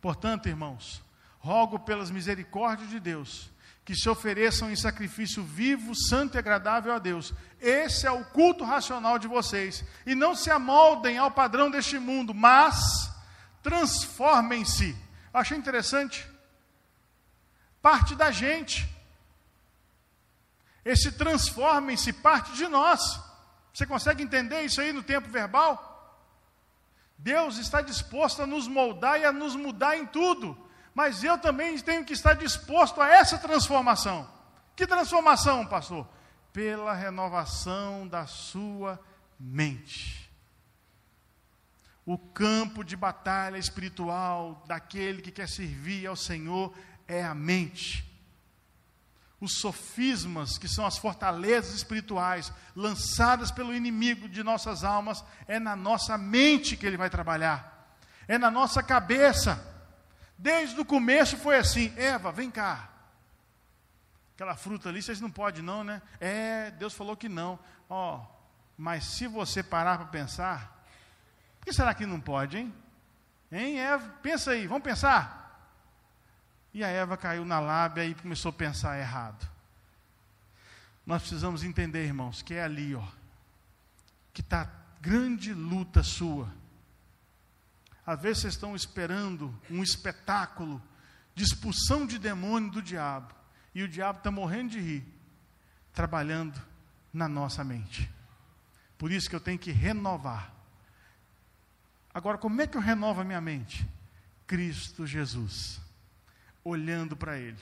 Portanto, 0.00 0.48
irmãos, 0.48 1.02
rogo 1.38 1.78
pelas 1.78 2.10
misericórdias 2.10 2.90
de 2.90 3.00
Deus 3.00 3.50
que 3.84 3.94
se 3.94 4.08
ofereçam 4.08 4.70
em 4.70 4.76
sacrifício 4.76 5.42
vivo, 5.42 5.94
santo 5.94 6.36
e 6.36 6.38
agradável 6.38 6.92
a 6.94 6.98
Deus. 6.98 7.34
Esse 7.60 8.06
é 8.06 8.10
o 8.10 8.24
culto 8.24 8.64
racional 8.64 9.18
de 9.18 9.28
vocês. 9.28 9.84
E 10.06 10.14
não 10.14 10.34
se 10.34 10.50
amoldem 10.50 11.18
ao 11.18 11.30
padrão 11.30 11.70
deste 11.70 11.98
mundo, 11.98 12.32
mas 12.32 13.10
transformem-se. 13.62 14.96
Achei 15.32 15.58
interessante. 15.58 16.26
Parte 17.82 18.14
da 18.14 18.30
gente. 18.30 18.88
Esse 20.82 21.12
transformem-se 21.12 22.10
parte 22.12 22.52
de 22.52 22.66
nós. 22.66 23.20
Você 23.74 23.84
consegue 23.84 24.22
entender 24.22 24.62
isso 24.62 24.80
aí 24.80 24.90
no 24.90 25.02
tempo 25.02 25.28
verbal? 25.28 25.90
Deus 27.18 27.58
está 27.58 27.82
disposto 27.82 28.40
a 28.42 28.46
nos 28.46 28.66
moldar 28.66 29.20
e 29.20 29.26
a 29.26 29.32
nos 29.32 29.54
mudar 29.54 29.98
em 29.98 30.06
tudo 30.06 30.64
mas 30.94 31.24
eu 31.24 31.36
também 31.36 31.76
tenho 31.78 32.04
que 32.04 32.12
estar 32.12 32.34
disposto 32.34 33.00
a 33.00 33.08
essa 33.08 33.36
transformação. 33.36 34.30
Que 34.76 34.86
transformação, 34.86 35.66
pastor? 35.66 36.06
Pela 36.52 36.94
renovação 36.94 38.06
da 38.06 38.26
sua 38.26 39.00
mente. 39.38 40.30
O 42.06 42.16
campo 42.16 42.84
de 42.84 42.96
batalha 42.96 43.58
espiritual 43.58 44.62
daquele 44.68 45.20
que 45.20 45.32
quer 45.32 45.48
servir 45.48 46.06
ao 46.06 46.14
Senhor 46.14 46.72
é 47.08 47.24
a 47.24 47.34
mente. 47.34 48.08
Os 49.44 49.58
sofismas, 49.58 50.56
que 50.56 50.66
são 50.66 50.86
as 50.86 50.96
fortalezas 50.96 51.74
espirituais 51.74 52.50
lançadas 52.74 53.50
pelo 53.50 53.74
inimigo 53.74 54.26
de 54.26 54.42
nossas 54.42 54.82
almas, 54.82 55.22
é 55.46 55.60
na 55.60 55.76
nossa 55.76 56.16
mente 56.16 56.78
que 56.78 56.86
ele 56.86 56.96
vai 56.96 57.10
trabalhar, 57.10 57.94
é 58.26 58.38
na 58.38 58.50
nossa 58.50 58.82
cabeça. 58.82 59.62
Desde 60.38 60.80
o 60.80 60.84
começo 60.84 61.36
foi 61.36 61.58
assim: 61.58 61.92
Eva, 61.94 62.32
vem 62.32 62.50
cá. 62.50 62.88
Aquela 64.34 64.56
fruta 64.56 64.88
ali, 64.88 65.02
vocês 65.02 65.20
não 65.20 65.30
podem, 65.30 65.62
não, 65.62 65.84
né? 65.84 66.00
É, 66.18 66.70
Deus 66.70 66.94
falou 66.94 67.14
que 67.14 67.28
não. 67.28 67.58
Ó, 67.86 68.16
oh, 68.16 68.26
mas 68.78 69.04
se 69.04 69.26
você 69.26 69.62
parar 69.62 69.98
para 69.98 70.06
pensar, 70.06 70.86
por 71.60 71.66
que 71.66 71.72
será 71.74 71.92
que 71.92 72.06
não 72.06 72.18
pode, 72.18 72.56
hein? 72.56 72.74
Hein, 73.52 73.78
Eva? 73.78 74.08
Pensa 74.22 74.52
aí, 74.52 74.66
vamos 74.66 74.82
pensar. 74.82 75.43
E 76.74 76.84
a 76.84 76.88
Eva 76.88 77.16
caiu 77.16 77.44
na 77.44 77.60
lábia 77.60 78.04
e 78.04 78.14
começou 78.14 78.50
a 78.50 78.52
pensar 78.52 78.98
errado. 78.98 79.48
Nós 81.06 81.22
precisamos 81.22 81.62
entender, 81.62 82.04
irmãos, 82.04 82.42
que 82.42 82.52
é 82.52 82.62
ali, 82.62 82.94
ó, 82.94 83.06
que 84.32 84.42
está 84.42 84.68
grande 85.00 85.54
luta 85.54 86.02
sua 86.02 86.52
às 88.06 88.20
vezes 88.20 88.42
vocês 88.42 88.54
estão 88.54 88.76
esperando 88.76 89.54
um 89.70 89.82
espetáculo 89.82 90.82
de 91.34 91.42
expulsão 91.42 92.06
de 92.06 92.18
demônio 92.18 92.70
do 92.70 92.82
diabo. 92.82 93.34
E 93.74 93.82
o 93.82 93.88
diabo 93.88 94.18
está 94.18 94.30
morrendo 94.30 94.70
de 94.70 94.80
rir, 94.80 95.04
trabalhando 95.92 96.60
na 97.12 97.28
nossa 97.28 97.64
mente. 97.64 98.10
Por 98.98 99.10
isso 99.10 99.28
que 99.28 99.34
eu 99.34 99.40
tenho 99.40 99.58
que 99.58 99.72
renovar. 99.72 100.52
Agora, 102.12 102.38
como 102.38 102.60
é 102.60 102.66
que 102.66 102.76
eu 102.76 102.80
renovo 102.80 103.22
a 103.22 103.24
minha 103.24 103.40
mente? 103.40 103.88
Cristo 104.46 105.06
Jesus, 105.06 105.80
olhando 106.64 107.16
para 107.16 107.38
Ele. 107.38 107.58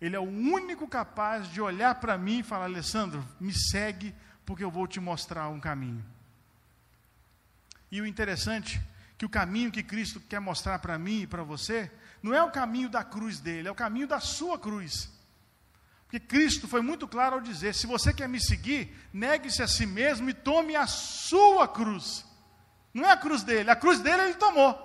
Ele 0.00 0.16
é 0.16 0.20
o 0.20 0.22
único 0.22 0.86
capaz 0.86 1.48
de 1.48 1.60
olhar 1.60 1.94
para 1.96 2.18
mim 2.18 2.40
e 2.40 2.42
falar: 2.42 2.64
Alessandro, 2.64 3.24
me 3.40 3.52
segue, 3.52 4.14
porque 4.44 4.64
eu 4.64 4.70
vou 4.70 4.86
te 4.86 5.00
mostrar 5.00 5.48
um 5.48 5.60
caminho. 5.60 6.04
E 7.90 8.00
o 8.00 8.06
interessante 8.06 8.80
que 9.16 9.24
o 9.24 9.28
caminho 9.28 9.70
que 9.70 9.82
Cristo 9.82 10.20
quer 10.20 10.40
mostrar 10.40 10.80
para 10.80 10.98
mim 10.98 11.22
e 11.22 11.26
para 11.26 11.42
você 11.42 11.90
não 12.22 12.34
é 12.34 12.42
o 12.42 12.50
caminho 12.50 12.88
da 12.88 13.04
cruz 13.04 13.38
dele, 13.38 13.68
é 13.68 13.70
o 13.70 13.74
caminho 13.74 14.06
da 14.06 14.18
sua 14.18 14.58
cruz. 14.58 15.08
Porque 16.04 16.18
Cristo 16.18 16.68
foi 16.68 16.82
muito 16.82 17.06
claro 17.08 17.36
ao 17.36 17.40
dizer: 17.40 17.74
se 17.74 17.86
você 17.86 18.12
quer 18.12 18.28
me 18.28 18.40
seguir, 18.40 18.94
negue-se 19.12 19.62
a 19.62 19.68
si 19.68 19.86
mesmo 19.86 20.28
e 20.28 20.34
tome 20.34 20.76
a 20.76 20.86
sua 20.86 21.68
cruz. 21.68 22.24
Não 22.92 23.04
é 23.04 23.12
a 23.12 23.16
cruz 23.16 23.42
dele, 23.42 23.70
a 23.70 23.76
cruz 23.76 24.00
dele 24.00 24.22
ele 24.22 24.34
tomou. 24.34 24.76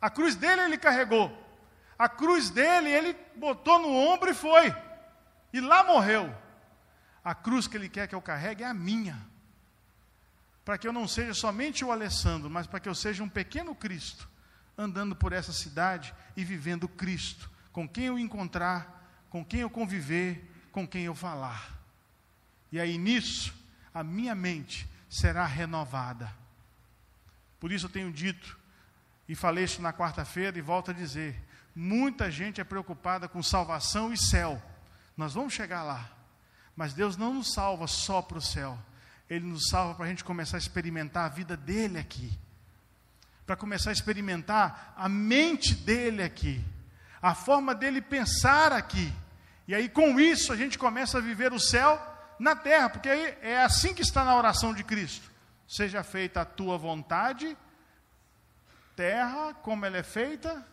A 0.00 0.08
cruz 0.08 0.34
dele 0.34 0.62
ele 0.62 0.78
carregou. 0.78 1.45
A 1.98 2.08
cruz 2.08 2.50
dele 2.50 2.90
ele 2.90 3.16
botou 3.36 3.78
no 3.78 3.88
ombro 3.88 4.30
e 4.30 4.34
foi. 4.34 4.74
E 5.52 5.60
lá 5.60 5.84
morreu. 5.84 6.34
A 7.24 7.34
cruz 7.34 7.66
que 7.66 7.76
ele 7.76 7.88
quer 7.88 8.06
que 8.06 8.14
eu 8.14 8.22
carregue 8.22 8.62
é 8.62 8.66
a 8.66 8.74
minha 8.74 9.16
para 10.66 10.76
que 10.76 10.88
eu 10.88 10.92
não 10.92 11.06
seja 11.06 11.32
somente 11.32 11.84
o 11.84 11.92
Alessandro, 11.92 12.50
mas 12.50 12.66
para 12.66 12.80
que 12.80 12.88
eu 12.88 12.94
seja 12.94 13.22
um 13.22 13.28
pequeno 13.28 13.72
Cristo, 13.72 14.28
andando 14.76 15.14
por 15.14 15.32
essa 15.32 15.52
cidade 15.52 16.12
e 16.36 16.42
vivendo 16.42 16.88
Cristo, 16.88 17.48
com 17.70 17.88
quem 17.88 18.06
eu 18.06 18.18
encontrar, 18.18 19.24
com 19.30 19.44
quem 19.44 19.60
eu 19.60 19.70
conviver, 19.70 20.44
com 20.72 20.84
quem 20.84 21.04
eu 21.04 21.14
falar. 21.14 21.72
E 22.72 22.80
aí 22.80 22.98
nisso, 22.98 23.54
a 23.94 24.02
minha 24.02 24.34
mente 24.34 24.88
será 25.08 25.46
renovada. 25.46 26.34
Por 27.60 27.70
isso 27.70 27.86
eu 27.86 27.90
tenho 27.90 28.12
dito, 28.12 28.58
e 29.28 29.36
falei 29.36 29.62
isso 29.62 29.80
na 29.80 29.92
quarta-feira 29.92 30.58
e 30.58 30.62
volto 30.62 30.90
a 30.90 30.94
dizer: 30.94 31.40
muita 31.76 32.30
gente 32.30 32.58
é 32.58 32.64
preocupada 32.64 33.28
com 33.28 33.42
salvação 33.42 34.10
e 34.10 34.16
céu. 34.16 34.60
Nós 35.14 35.34
vamos 35.34 35.52
chegar 35.52 35.82
lá, 35.82 36.10
mas 36.74 36.94
Deus 36.94 37.18
não 37.18 37.34
nos 37.34 37.52
salva 37.52 37.86
só 37.86 38.22
para 38.22 38.38
o 38.38 38.42
céu. 38.42 38.78
Ele 39.28 39.44
nos 39.44 39.68
salva 39.68 39.94
para 39.94 40.06
a 40.06 40.08
gente 40.08 40.24
começar 40.24 40.56
a 40.56 40.58
experimentar 40.58 41.26
a 41.26 41.28
vida 41.28 41.54
dele 41.54 41.98
aqui, 41.98 42.32
para 43.44 43.56
começar 43.56 43.90
a 43.90 43.92
experimentar 43.92 44.94
a 44.96 45.06
mente 45.08 45.74
dele 45.74 46.22
aqui, 46.22 46.64
a 47.20 47.34
forma 47.34 47.74
dele 47.74 48.00
pensar 48.00 48.72
aqui. 48.72 49.12
E 49.68 49.74
aí, 49.74 49.88
com 49.88 50.18
isso, 50.18 50.52
a 50.52 50.56
gente 50.56 50.78
começa 50.78 51.18
a 51.18 51.20
viver 51.20 51.52
o 51.52 51.60
céu 51.60 52.00
na 52.38 52.56
terra, 52.56 52.88
porque 52.88 53.08
aí 53.08 53.36
é 53.42 53.62
assim 53.62 53.92
que 53.92 54.02
está 54.02 54.24
na 54.24 54.34
oração 54.34 54.72
de 54.72 54.82
Cristo: 54.82 55.30
seja 55.68 56.02
feita 56.02 56.40
a 56.40 56.44
tua 56.44 56.78
vontade, 56.78 57.56
terra, 58.94 59.52
como 59.54 59.84
ela 59.84 59.98
é 59.98 60.02
feita. 60.02 60.64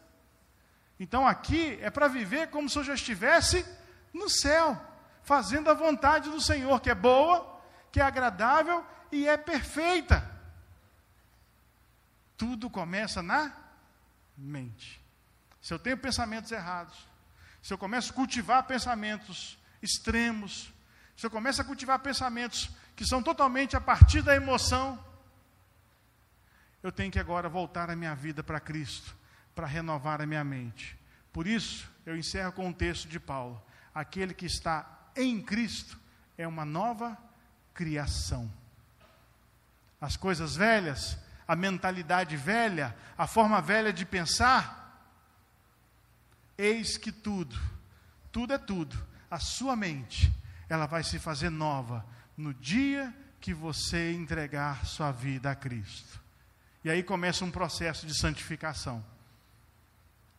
Então, 0.99 1.27
aqui 1.27 1.77
é 1.81 1.89
para 1.89 2.07
viver 2.07 2.49
como 2.49 2.69
se 2.69 2.77
eu 2.77 2.83
já 2.83 2.93
estivesse 2.93 3.65
no 4.13 4.29
céu, 4.29 4.79
fazendo 5.23 5.69
a 5.69 5.73
vontade 5.73 6.29
do 6.29 6.39
Senhor, 6.39 6.79
que 6.79 6.89
é 6.89 6.95
boa, 6.95 7.61
que 7.91 7.99
é 7.99 8.03
agradável 8.03 8.85
e 9.11 9.27
é 9.27 9.37
perfeita. 9.37 10.29
Tudo 12.37 12.69
começa 12.69 13.21
na 13.21 13.51
mente. 14.37 15.01
Se 15.61 15.73
eu 15.73 15.79
tenho 15.79 15.97
pensamentos 15.97 16.51
errados, 16.51 17.07
se 17.61 17.73
eu 17.73 17.77
começo 17.77 18.11
a 18.11 18.15
cultivar 18.15 18.63
pensamentos 18.63 19.57
extremos, 19.81 20.73
se 21.15 21.25
eu 21.25 21.31
começo 21.31 21.61
a 21.61 21.65
cultivar 21.65 21.99
pensamentos 21.99 22.69
que 22.95 23.05
são 23.05 23.23
totalmente 23.23 23.75
a 23.75 23.81
partir 23.81 24.21
da 24.21 24.35
emoção, 24.35 25.03
eu 26.81 26.91
tenho 26.91 27.11
que 27.11 27.19
agora 27.19 27.47
voltar 27.47 27.89
a 27.89 27.95
minha 27.95 28.13
vida 28.13 28.43
para 28.43 28.59
Cristo, 28.59 29.15
para 29.53 29.67
renovar 29.67 30.21
a 30.21 30.25
minha 30.25 30.43
mente. 30.43 30.97
Por 31.31 31.47
isso, 31.47 31.89
eu 32.05 32.17
encerro 32.17 32.51
com 32.51 32.69
o 32.69 32.73
texto 32.73 33.07
de 33.07 33.19
Paulo: 33.19 33.61
aquele 33.93 34.33
que 34.33 34.45
está 34.45 35.09
em 35.15 35.41
Cristo 35.41 35.99
é 36.37 36.47
uma 36.47 36.65
nova 36.65 37.17
criação. 37.73 38.51
As 39.99 40.17
coisas 40.17 40.55
velhas, 40.55 41.17
a 41.47 41.55
mentalidade 41.55 42.35
velha, 42.35 42.95
a 43.17 43.25
forma 43.25 43.61
velha 43.61 43.93
de 43.93 44.05
pensar, 44.05 45.09
eis 46.57 46.97
que 46.97 47.11
tudo, 47.11 47.59
tudo 48.31 48.53
é 48.53 48.57
tudo, 48.57 48.97
a 49.29 49.39
sua 49.39 49.75
mente, 49.75 50.31
ela 50.67 50.85
vai 50.85 51.03
se 51.03 51.19
fazer 51.19 51.49
nova 51.49 52.05
no 52.35 52.53
dia 52.53 53.13
que 53.39 53.53
você 53.53 54.11
entregar 54.13 54.85
sua 54.85 55.11
vida 55.11 55.51
a 55.51 55.55
Cristo. 55.55 56.21
E 56.83 56.89
aí 56.89 57.01
começa 57.01 57.45
um 57.45 57.51
processo 57.51 58.05
de 58.05 58.13
santificação. 58.13 59.03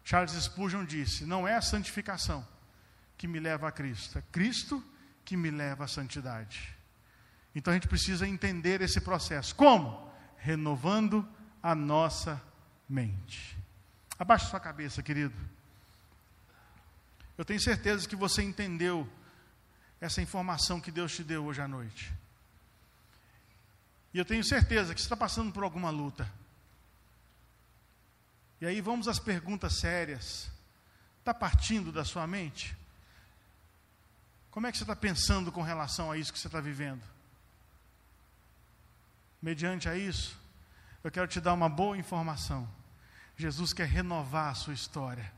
Charles 0.05 0.33
Spurgeon 0.33 0.85
disse: 0.85 1.25
Não 1.25 1.49
é 1.49 1.55
a 1.55 1.63
santificação 1.63 2.47
que 3.17 3.27
me 3.27 3.41
leva 3.41 3.69
a 3.69 3.73
Cristo, 3.73 4.19
é 4.19 4.23
Cristo 4.31 4.85
que 5.25 5.37
me 5.37 5.51
leva 5.51 5.85
à 5.85 5.89
santidade. 5.89 6.75
Então 7.55 7.71
a 7.73 7.75
gente 7.75 7.89
precisa 7.89 8.29
entender 8.29 8.81
esse 8.83 9.01
processo. 9.01 9.55
Como? 9.55 10.13
Renovando 10.37 11.27
a 11.63 11.75
nossa 11.75 12.43
mente. 12.89 13.57
Abaixe 14.19 14.51
sua 14.51 14.61
cabeça, 14.61 15.03
querido. 15.03 15.35
Eu 17.39 17.45
tenho 17.45 17.61
certeza 17.61 18.07
que 18.07 18.15
você 18.15 18.43
entendeu 18.43 19.09
essa 20.01 20.21
informação 20.21 20.81
que 20.81 20.93
Deus 20.93 21.15
te 21.15 21.25
deu 21.25 21.45
hoje 21.45 21.63
à 21.63 21.69
noite. 21.69 22.13
E 24.13 24.19
eu 24.19 24.25
tenho 24.25 24.45
certeza 24.45 24.95
que 24.95 25.01
você 25.01 25.07
está 25.07 25.17
passando 25.17 25.53
por 25.53 25.65
alguma 25.65 25.91
luta. 25.91 26.31
E 28.61 28.67
aí 28.67 28.81
vamos 28.81 29.09
às 29.09 29.19
perguntas 29.19 29.75
sérias. 29.75 30.51
Está 31.21 31.35
partindo 31.35 31.91
da 31.91 32.05
sua 32.05 32.27
mente? 32.27 32.77
Como 34.51 34.67
é 34.67 34.73
que 34.73 34.79
você 34.79 34.85
está 34.85 34.95
pensando 34.95 35.51
com 35.51 35.63
relação 35.63 36.11
a 36.11 36.17
isso 36.17 36.33
que 36.33 36.39
você 36.39 36.49
está 36.49 36.61
vivendo? 36.61 37.15
mediante 39.45 39.91
a 39.91 39.95
isso, 39.95 40.41
eu 41.05 41.11
quero 41.11 41.29
te 41.29 41.39
dar 41.39 41.53
uma 41.53 41.69
boa 41.69 41.99
informação. 41.99 42.67
Jesus 43.37 43.75
quer 43.75 43.87
renovar 43.87 44.51
a 44.51 44.55
sua 44.55 44.73
história. 44.73 45.31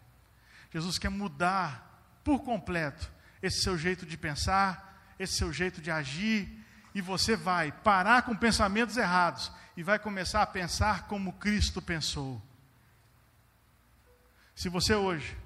Jesus 0.73 0.97
quer 0.97 1.09
mudar 1.09 2.21
por 2.23 2.45
completo 2.45 3.11
esse 3.43 3.62
seu 3.62 3.77
jeito 3.77 4.07
de 4.07 4.17
pensar, 4.17 5.12
esse 5.19 5.35
seu 5.35 5.53
jeito 5.53 5.83
de 5.83 5.91
agir, 5.91 6.64
e 6.95 7.01
você 7.01 7.35
vai 7.35 7.73
parar 7.73 8.23
com 8.23 8.37
pensamentos 8.37 8.97
errados 8.97 9.51
e 9.77 9.83
vai 9.83 9.99
começar 9.99 10.41
a 10.41 10.47
pensar 10.47 11.09
como 11.09 11.33
Cristo 11.33 11.83
pensou. 11.83 12.41
Se 14.57 14.71
você 14.71 14.95
hoje 14.95 15.37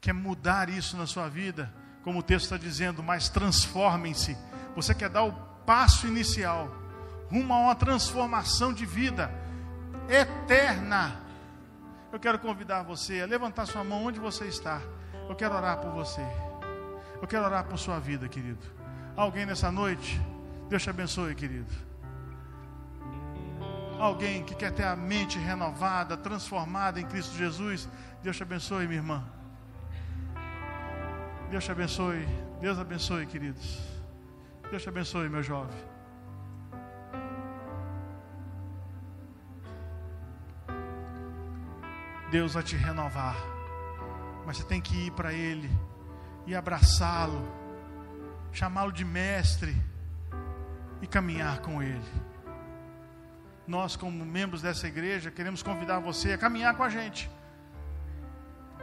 quer 0.00 0.14
mudar 0.14 0.70
isso 0.70 0.96
na 0.96 1.06
sua 1.06 1.28
vida, 1.28 1.70
como 2.02 2.20
o 2.20 2.22
texto 2.22 2.44
está 2.44 2.56
dizendo, 2.56 3.02
mas 3.02 3.28
transformem-se. 3.28 4.36
Você 4.74 4.94
quer 4.94 5.10
dar 5.10 5.24
o 5.24 5.32
passo 5.66 6.06
inicial 6.06 6.74
rumo 7.30 7.52
a 7.52 7.58
uma 7.58 7.74
transformação 7.74 8.72
de 8.72 8.86
vida 8.86 9.30
eterna. 10.08 11.20
Eu 12.10 12.18
quero 12.18 12.38
convidar 12.38 12.82
você 12.84 13.20
a 13.20 13.26
levantar 13.26 13.66
sua 13.66 13.84
mão 13.84 14.06
onde 14.06 14.18
você 14.18 14.46
está. 14.46 14.80
Eu 15.28 15.36
quero 15.36 15.54
orar 15.54 15.76
por 15.76 15.90
você. 15.90 16.22
Eu 17.20 17.28
quero 17.28 17.44
orar 17.44 17.64
por 17.64 17.78
sua 17.78 17.98
vida, 17.98 18.28
querido. 18.28 18.64
Alguém 19.14 19.44
nessa 19.44 19.70
noite, 19.70 20.18
Deus 20.70 20.82
te 20.82 20.88
abençoe, 20.88 21.34
querido. 21.34 21.85
Alguém 23.98 24.44
que 24.44 24.54
quer 24.54 24.72
ter 24.72 24.84
a 24.84 24.94
mente 24.94 25.38
renovada, 25.38 26.16
transformada 26.16 27.00
em 27.00 27.06
Cristo 27.06 27.34
Jesus, 27.36 27.88
Deus 28.22 28.36
te 28.36 28.42
abençoe, 28.42 28.86
minha 28.86 28.98
irmã. 29.00 29.24
Deus 31.50 31.64
te 31.64 31.72
abençoe. 31.72 32.26
Deus 32.60 32.78
abençoe, 32.78 33.26
queridos. 33.26 33.80
Deus 34.70 34.82
te 34.82 34.88
abençoe, 34.88 35.28
meu 35.28 35.42
jovem. 35.42 35.76
Deus 42.30 42.54
vai 42.54 42.62
te 42.62 42.76
renovar. 42.76 43.36
Mas 44.44 44.58
você 44.58 44.64
tem 44.64 44.80
que 44.80 45.06
ir 45.06 45.10
para 45.12 45.32
Ele 45.32 45.70
e 46.46 46.54
abraçá-lo, 46.54 47.42
chamá-lo 48.52 48.92
de 48.92 49.04
mestre 49.04 49.74
e 51.00 51.06
caminhar 51.06 51.60
com 51.60 51.82
Ele. 51.82 52.35
Nós, 53.66 53.96
como 53.96 54.24
membros 54.24 54.62
dessa 54.62 54.86
igreja, 54.86 55.30
queremos 55.30 55.62
convidar 55.62 55.98
você 55.98 56.32
a 56.32 56.38
caminhar 56.38 56.76
com 56.76 56.84
a 56.84 56.88
gente, 56.88 57.28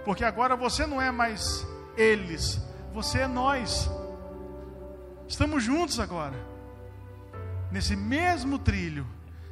porque 0.04 0.26
agora 0.26 0.56
você 0.56 0.86
não 0.86 1.02
é 1.02 1.10
mais 1.10 1.66
eles, 1.96 2.62
você 2.94 3.20
é 3.20 3.28
nós. 3.28 3.90
Estamos 5.28 5.64
juntos 5.64 6.00
agora, 6.02 6.36
nesse 7.72 7.96
mesmo 7.96 8.60
trilho 8.60 9.08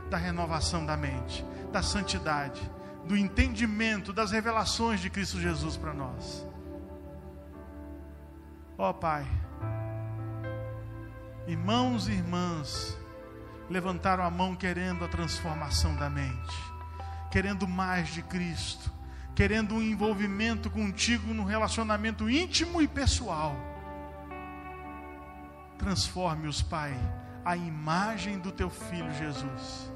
da 0.09 0.17
renovação 0.17 0.85
da 0.85 0.97
mente, 0.97 1.45
da 1.71 1.81
santidade, 1.81 2.61
do 3.05 3.15
entendimento, 3.15 4.11
das 4.11 4.31
revelações 4.31 4.99
de 4.99 5.09
Cristo 5.09 5.39
Jesus 5.39 5.77
para 5.77 5.93
nós. 5.93 6.45
Ó 8.77 8.89
oh, 8.89 8.93
Pai, 8.93 9.25
irmãos 11.47 12.09
e 12.09 12.11
irmãs 12.11 12.97
levantaram 13.71 14.23
a 14.23 14.29
mão 14.29 14.55
querendo 14.55 15.03
a 15.03 15.07
transformação 15.07 15.95
da 15.95 16.09
mente, 16.09 16.55
querendo 17.31 17.67
mais 17.67 18.09
de 18.09 18.21
Cristo 18.21 18.91
querendo 19.35 19.75
um 19.75 19.81
envolvimento 19.81 20.69
contigo 20.69 21.33
num 21.33 21.43
relacionamento 21.43 22.29
íntimo 22.29 22.81
e 22.81 22.87
pessoal. 22.87 23.55
Transforme-os, 25.77 26.61
Pai, 26.61 26.93
a 27.43 27.55
imagem 27.55 28.39
do 28.39 28.51
teu 28.51 28.69
filho 28.69 29.11
Jesus. 29.13 29.91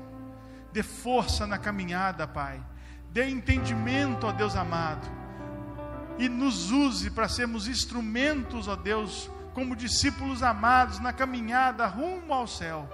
Dê 0.71 0.81
força 0.81 1.45
na 1.45 1.57
caminhada, 1.57 2.27
Pai. 2.27 2.59
Dê 3.11 3.29
entendimento, 3.29 4.25
ó 4.25 4.31
Deus 4.31 4.55
amado. 4.55 5.07
E 6.17 6.27
nos 6.27 6.71
use 6.71 7.11
para 7.11 7.29
sermos 7.29 7.67
instrumentos, 7.67 8.67
ó 8.67 8.75
Deus, 8.75 9.29
como 9.53 9.75
discípulos 9.75 10.41
amados 10.41 10.99
na 10.99 11.13
caminhada 11.13 11.85
rumo 11.85 12.33
ao 12.33 12.47
céu. 12.47 12.89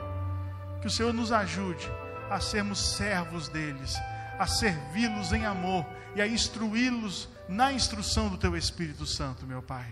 Que 0.82 0.88
o 0.88 0.92
Senhor 0.92 1.14
nos 1.14 1.32
ajude 1.32 1.90
a 2.30 2.40
sermos 2.40 2.96
servos 2.96 3.48
deles 3.48 3.96
a 4.42 4.48
servi-los 4.48 5.32
em 5.34 5.46
amor 5.46 5.86
e 6.16 6.22
a 6.22 6.26
instruí-los 6.26 7.30
na 7.48 7.72
instrução 7.72 8.28
do 8.28 8.40
Teu 8.40 8.58
Espírito 8.58 9.06
Santo, 9.06 9.46
meu 9.46 9.62
Pai. 9.62 9.86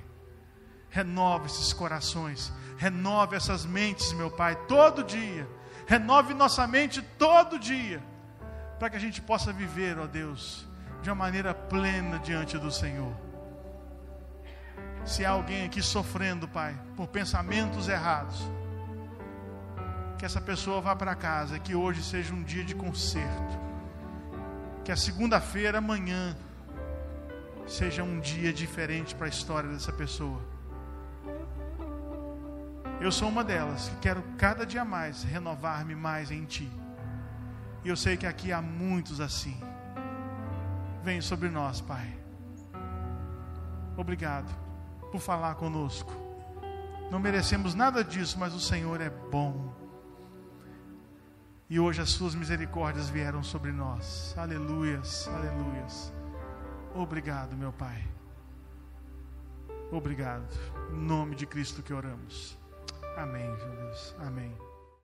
Renove 0.90 1.46
esses 1.46 1.72
corações, 1.72 2.52
renove 2.76 3.36
essas 3.36 3.64
mentes, 3.64 4.12
meu 4.14 4.32
Pai, 4.32 4.56
todo 4.68 5.04
dia. 5.04 5.48
Renove 5.86 6.34
nossa 6.34 6.66
mente 6.66 7.00
todo 7.00 7.60
dia, 7.60 8.02
para 8.80 8.90
que 8.90 8.98
a 8.98 9.00
gente 9.00 9.22
possa 9.22 9.54
viver, 9.54 10.00
ó 10.00 10.08
Deus, 10.08 10.68
de 11.04 11.12
uma 11.12 11.16
maneira 11.16 11.54
plena 11.54 12.18
diante 12.18 12.58
do 12.58 12.72
Senhor. 12.72 13.16
Se 15.06 15.24
há 15.24 15.30
alguém 15.30 15.66
aqui 15.66 15.84
sofrendo, 15.84 16.48
Pai, 16.48 16.76
por 16.96 17.08
pensamentos 17.08 17.88
errados, 17.88 18.50
que 20.20 20.26
essa 20.26 20.41
pessoa 20.41 20.82
vá 20.82 20.95
para 20.95 21.15
casa, 21.15 21.57
que 21.57 21.74
hoje 21.74 22.03
seja 22.03 22.34
um 22.34 22.43
dia 22.43 22.63
de 22.63 22.76
conserto 22.76 23.70
que 24.89 24.91
a 24.91 24.97
segunda-feira, 24.97 25.78
amanhã, 25.78 26.36
seja 27.67 28.01
um 28.01 28.20
dia 28.20 28.51
diferente 28.51 29.13
para 29.13 29.28
a 29.28 29.30
história 29.30 29.70
dessa 29.70 29.93
pessoa. 29.93 30.41
Eu 32.99 33.11
sou 33.11 33.30
uma 33.30 33.43
delas 33.43 33.88
que 33.88 33.97
quero 33.97 34.24
cada 34.36 34.65
dia 34.65 34.84
mais 34.84 35.22
renovar-me 35.22 35.93
mais 35.93 36.32
em 36.32 36.43
Ti. 36.43 36.67
E 37.84 37.89
eu 37.89 37.95
sei 37.95 38.17
que 38.17 38.26
aqui 38.26 38.51
há 38.51 38.63
muitos 38.63 39.22
assim. 39.22 39.61
Vem 41.03 41.22
sobre 41.22 41.49
nós, 41.49 41.80
Pai. 41.80 42.11
Obrigado 43.95 44.51
por 45.11 45.22
falar 45.22 45.53
conosco. 45.53 46.11
Não 47.11 47.20
merecemos 47.20 47.76
nada 47.76 48.03
disso, 48.03 48.39
mas 48.39 48.55
o 48.55 48.59
Senhor 48.59 48.99
é 49.01 49.09
bom. 49.11 49.78
E 51.70 51.80
hoje 51.80 52.01
as 52.01 52.09
suas 52.09 52.34
misericórdias 52.34 53.09
vieram 53.09 53.43
sobre 53.43 53.72
nós. 53.72 54.34
Aleluias, 54.36 55.28
aleluias. 55.28 56.11
Obrigado, 56.95 57.55
meu 57.55 57.72
Pai. 57.72 58.03
Obrigado. 59.91 60.47
Em 60.91 60.97
nome 60.97 61.36
de 61.36 61.45
Cristo 61.45 61.84
que 61.84 61.93
oramos. 61.93 62.57
Amém, 63.15 63.45
Jesus. 63.55 64.15
Amém. 64.20 64.68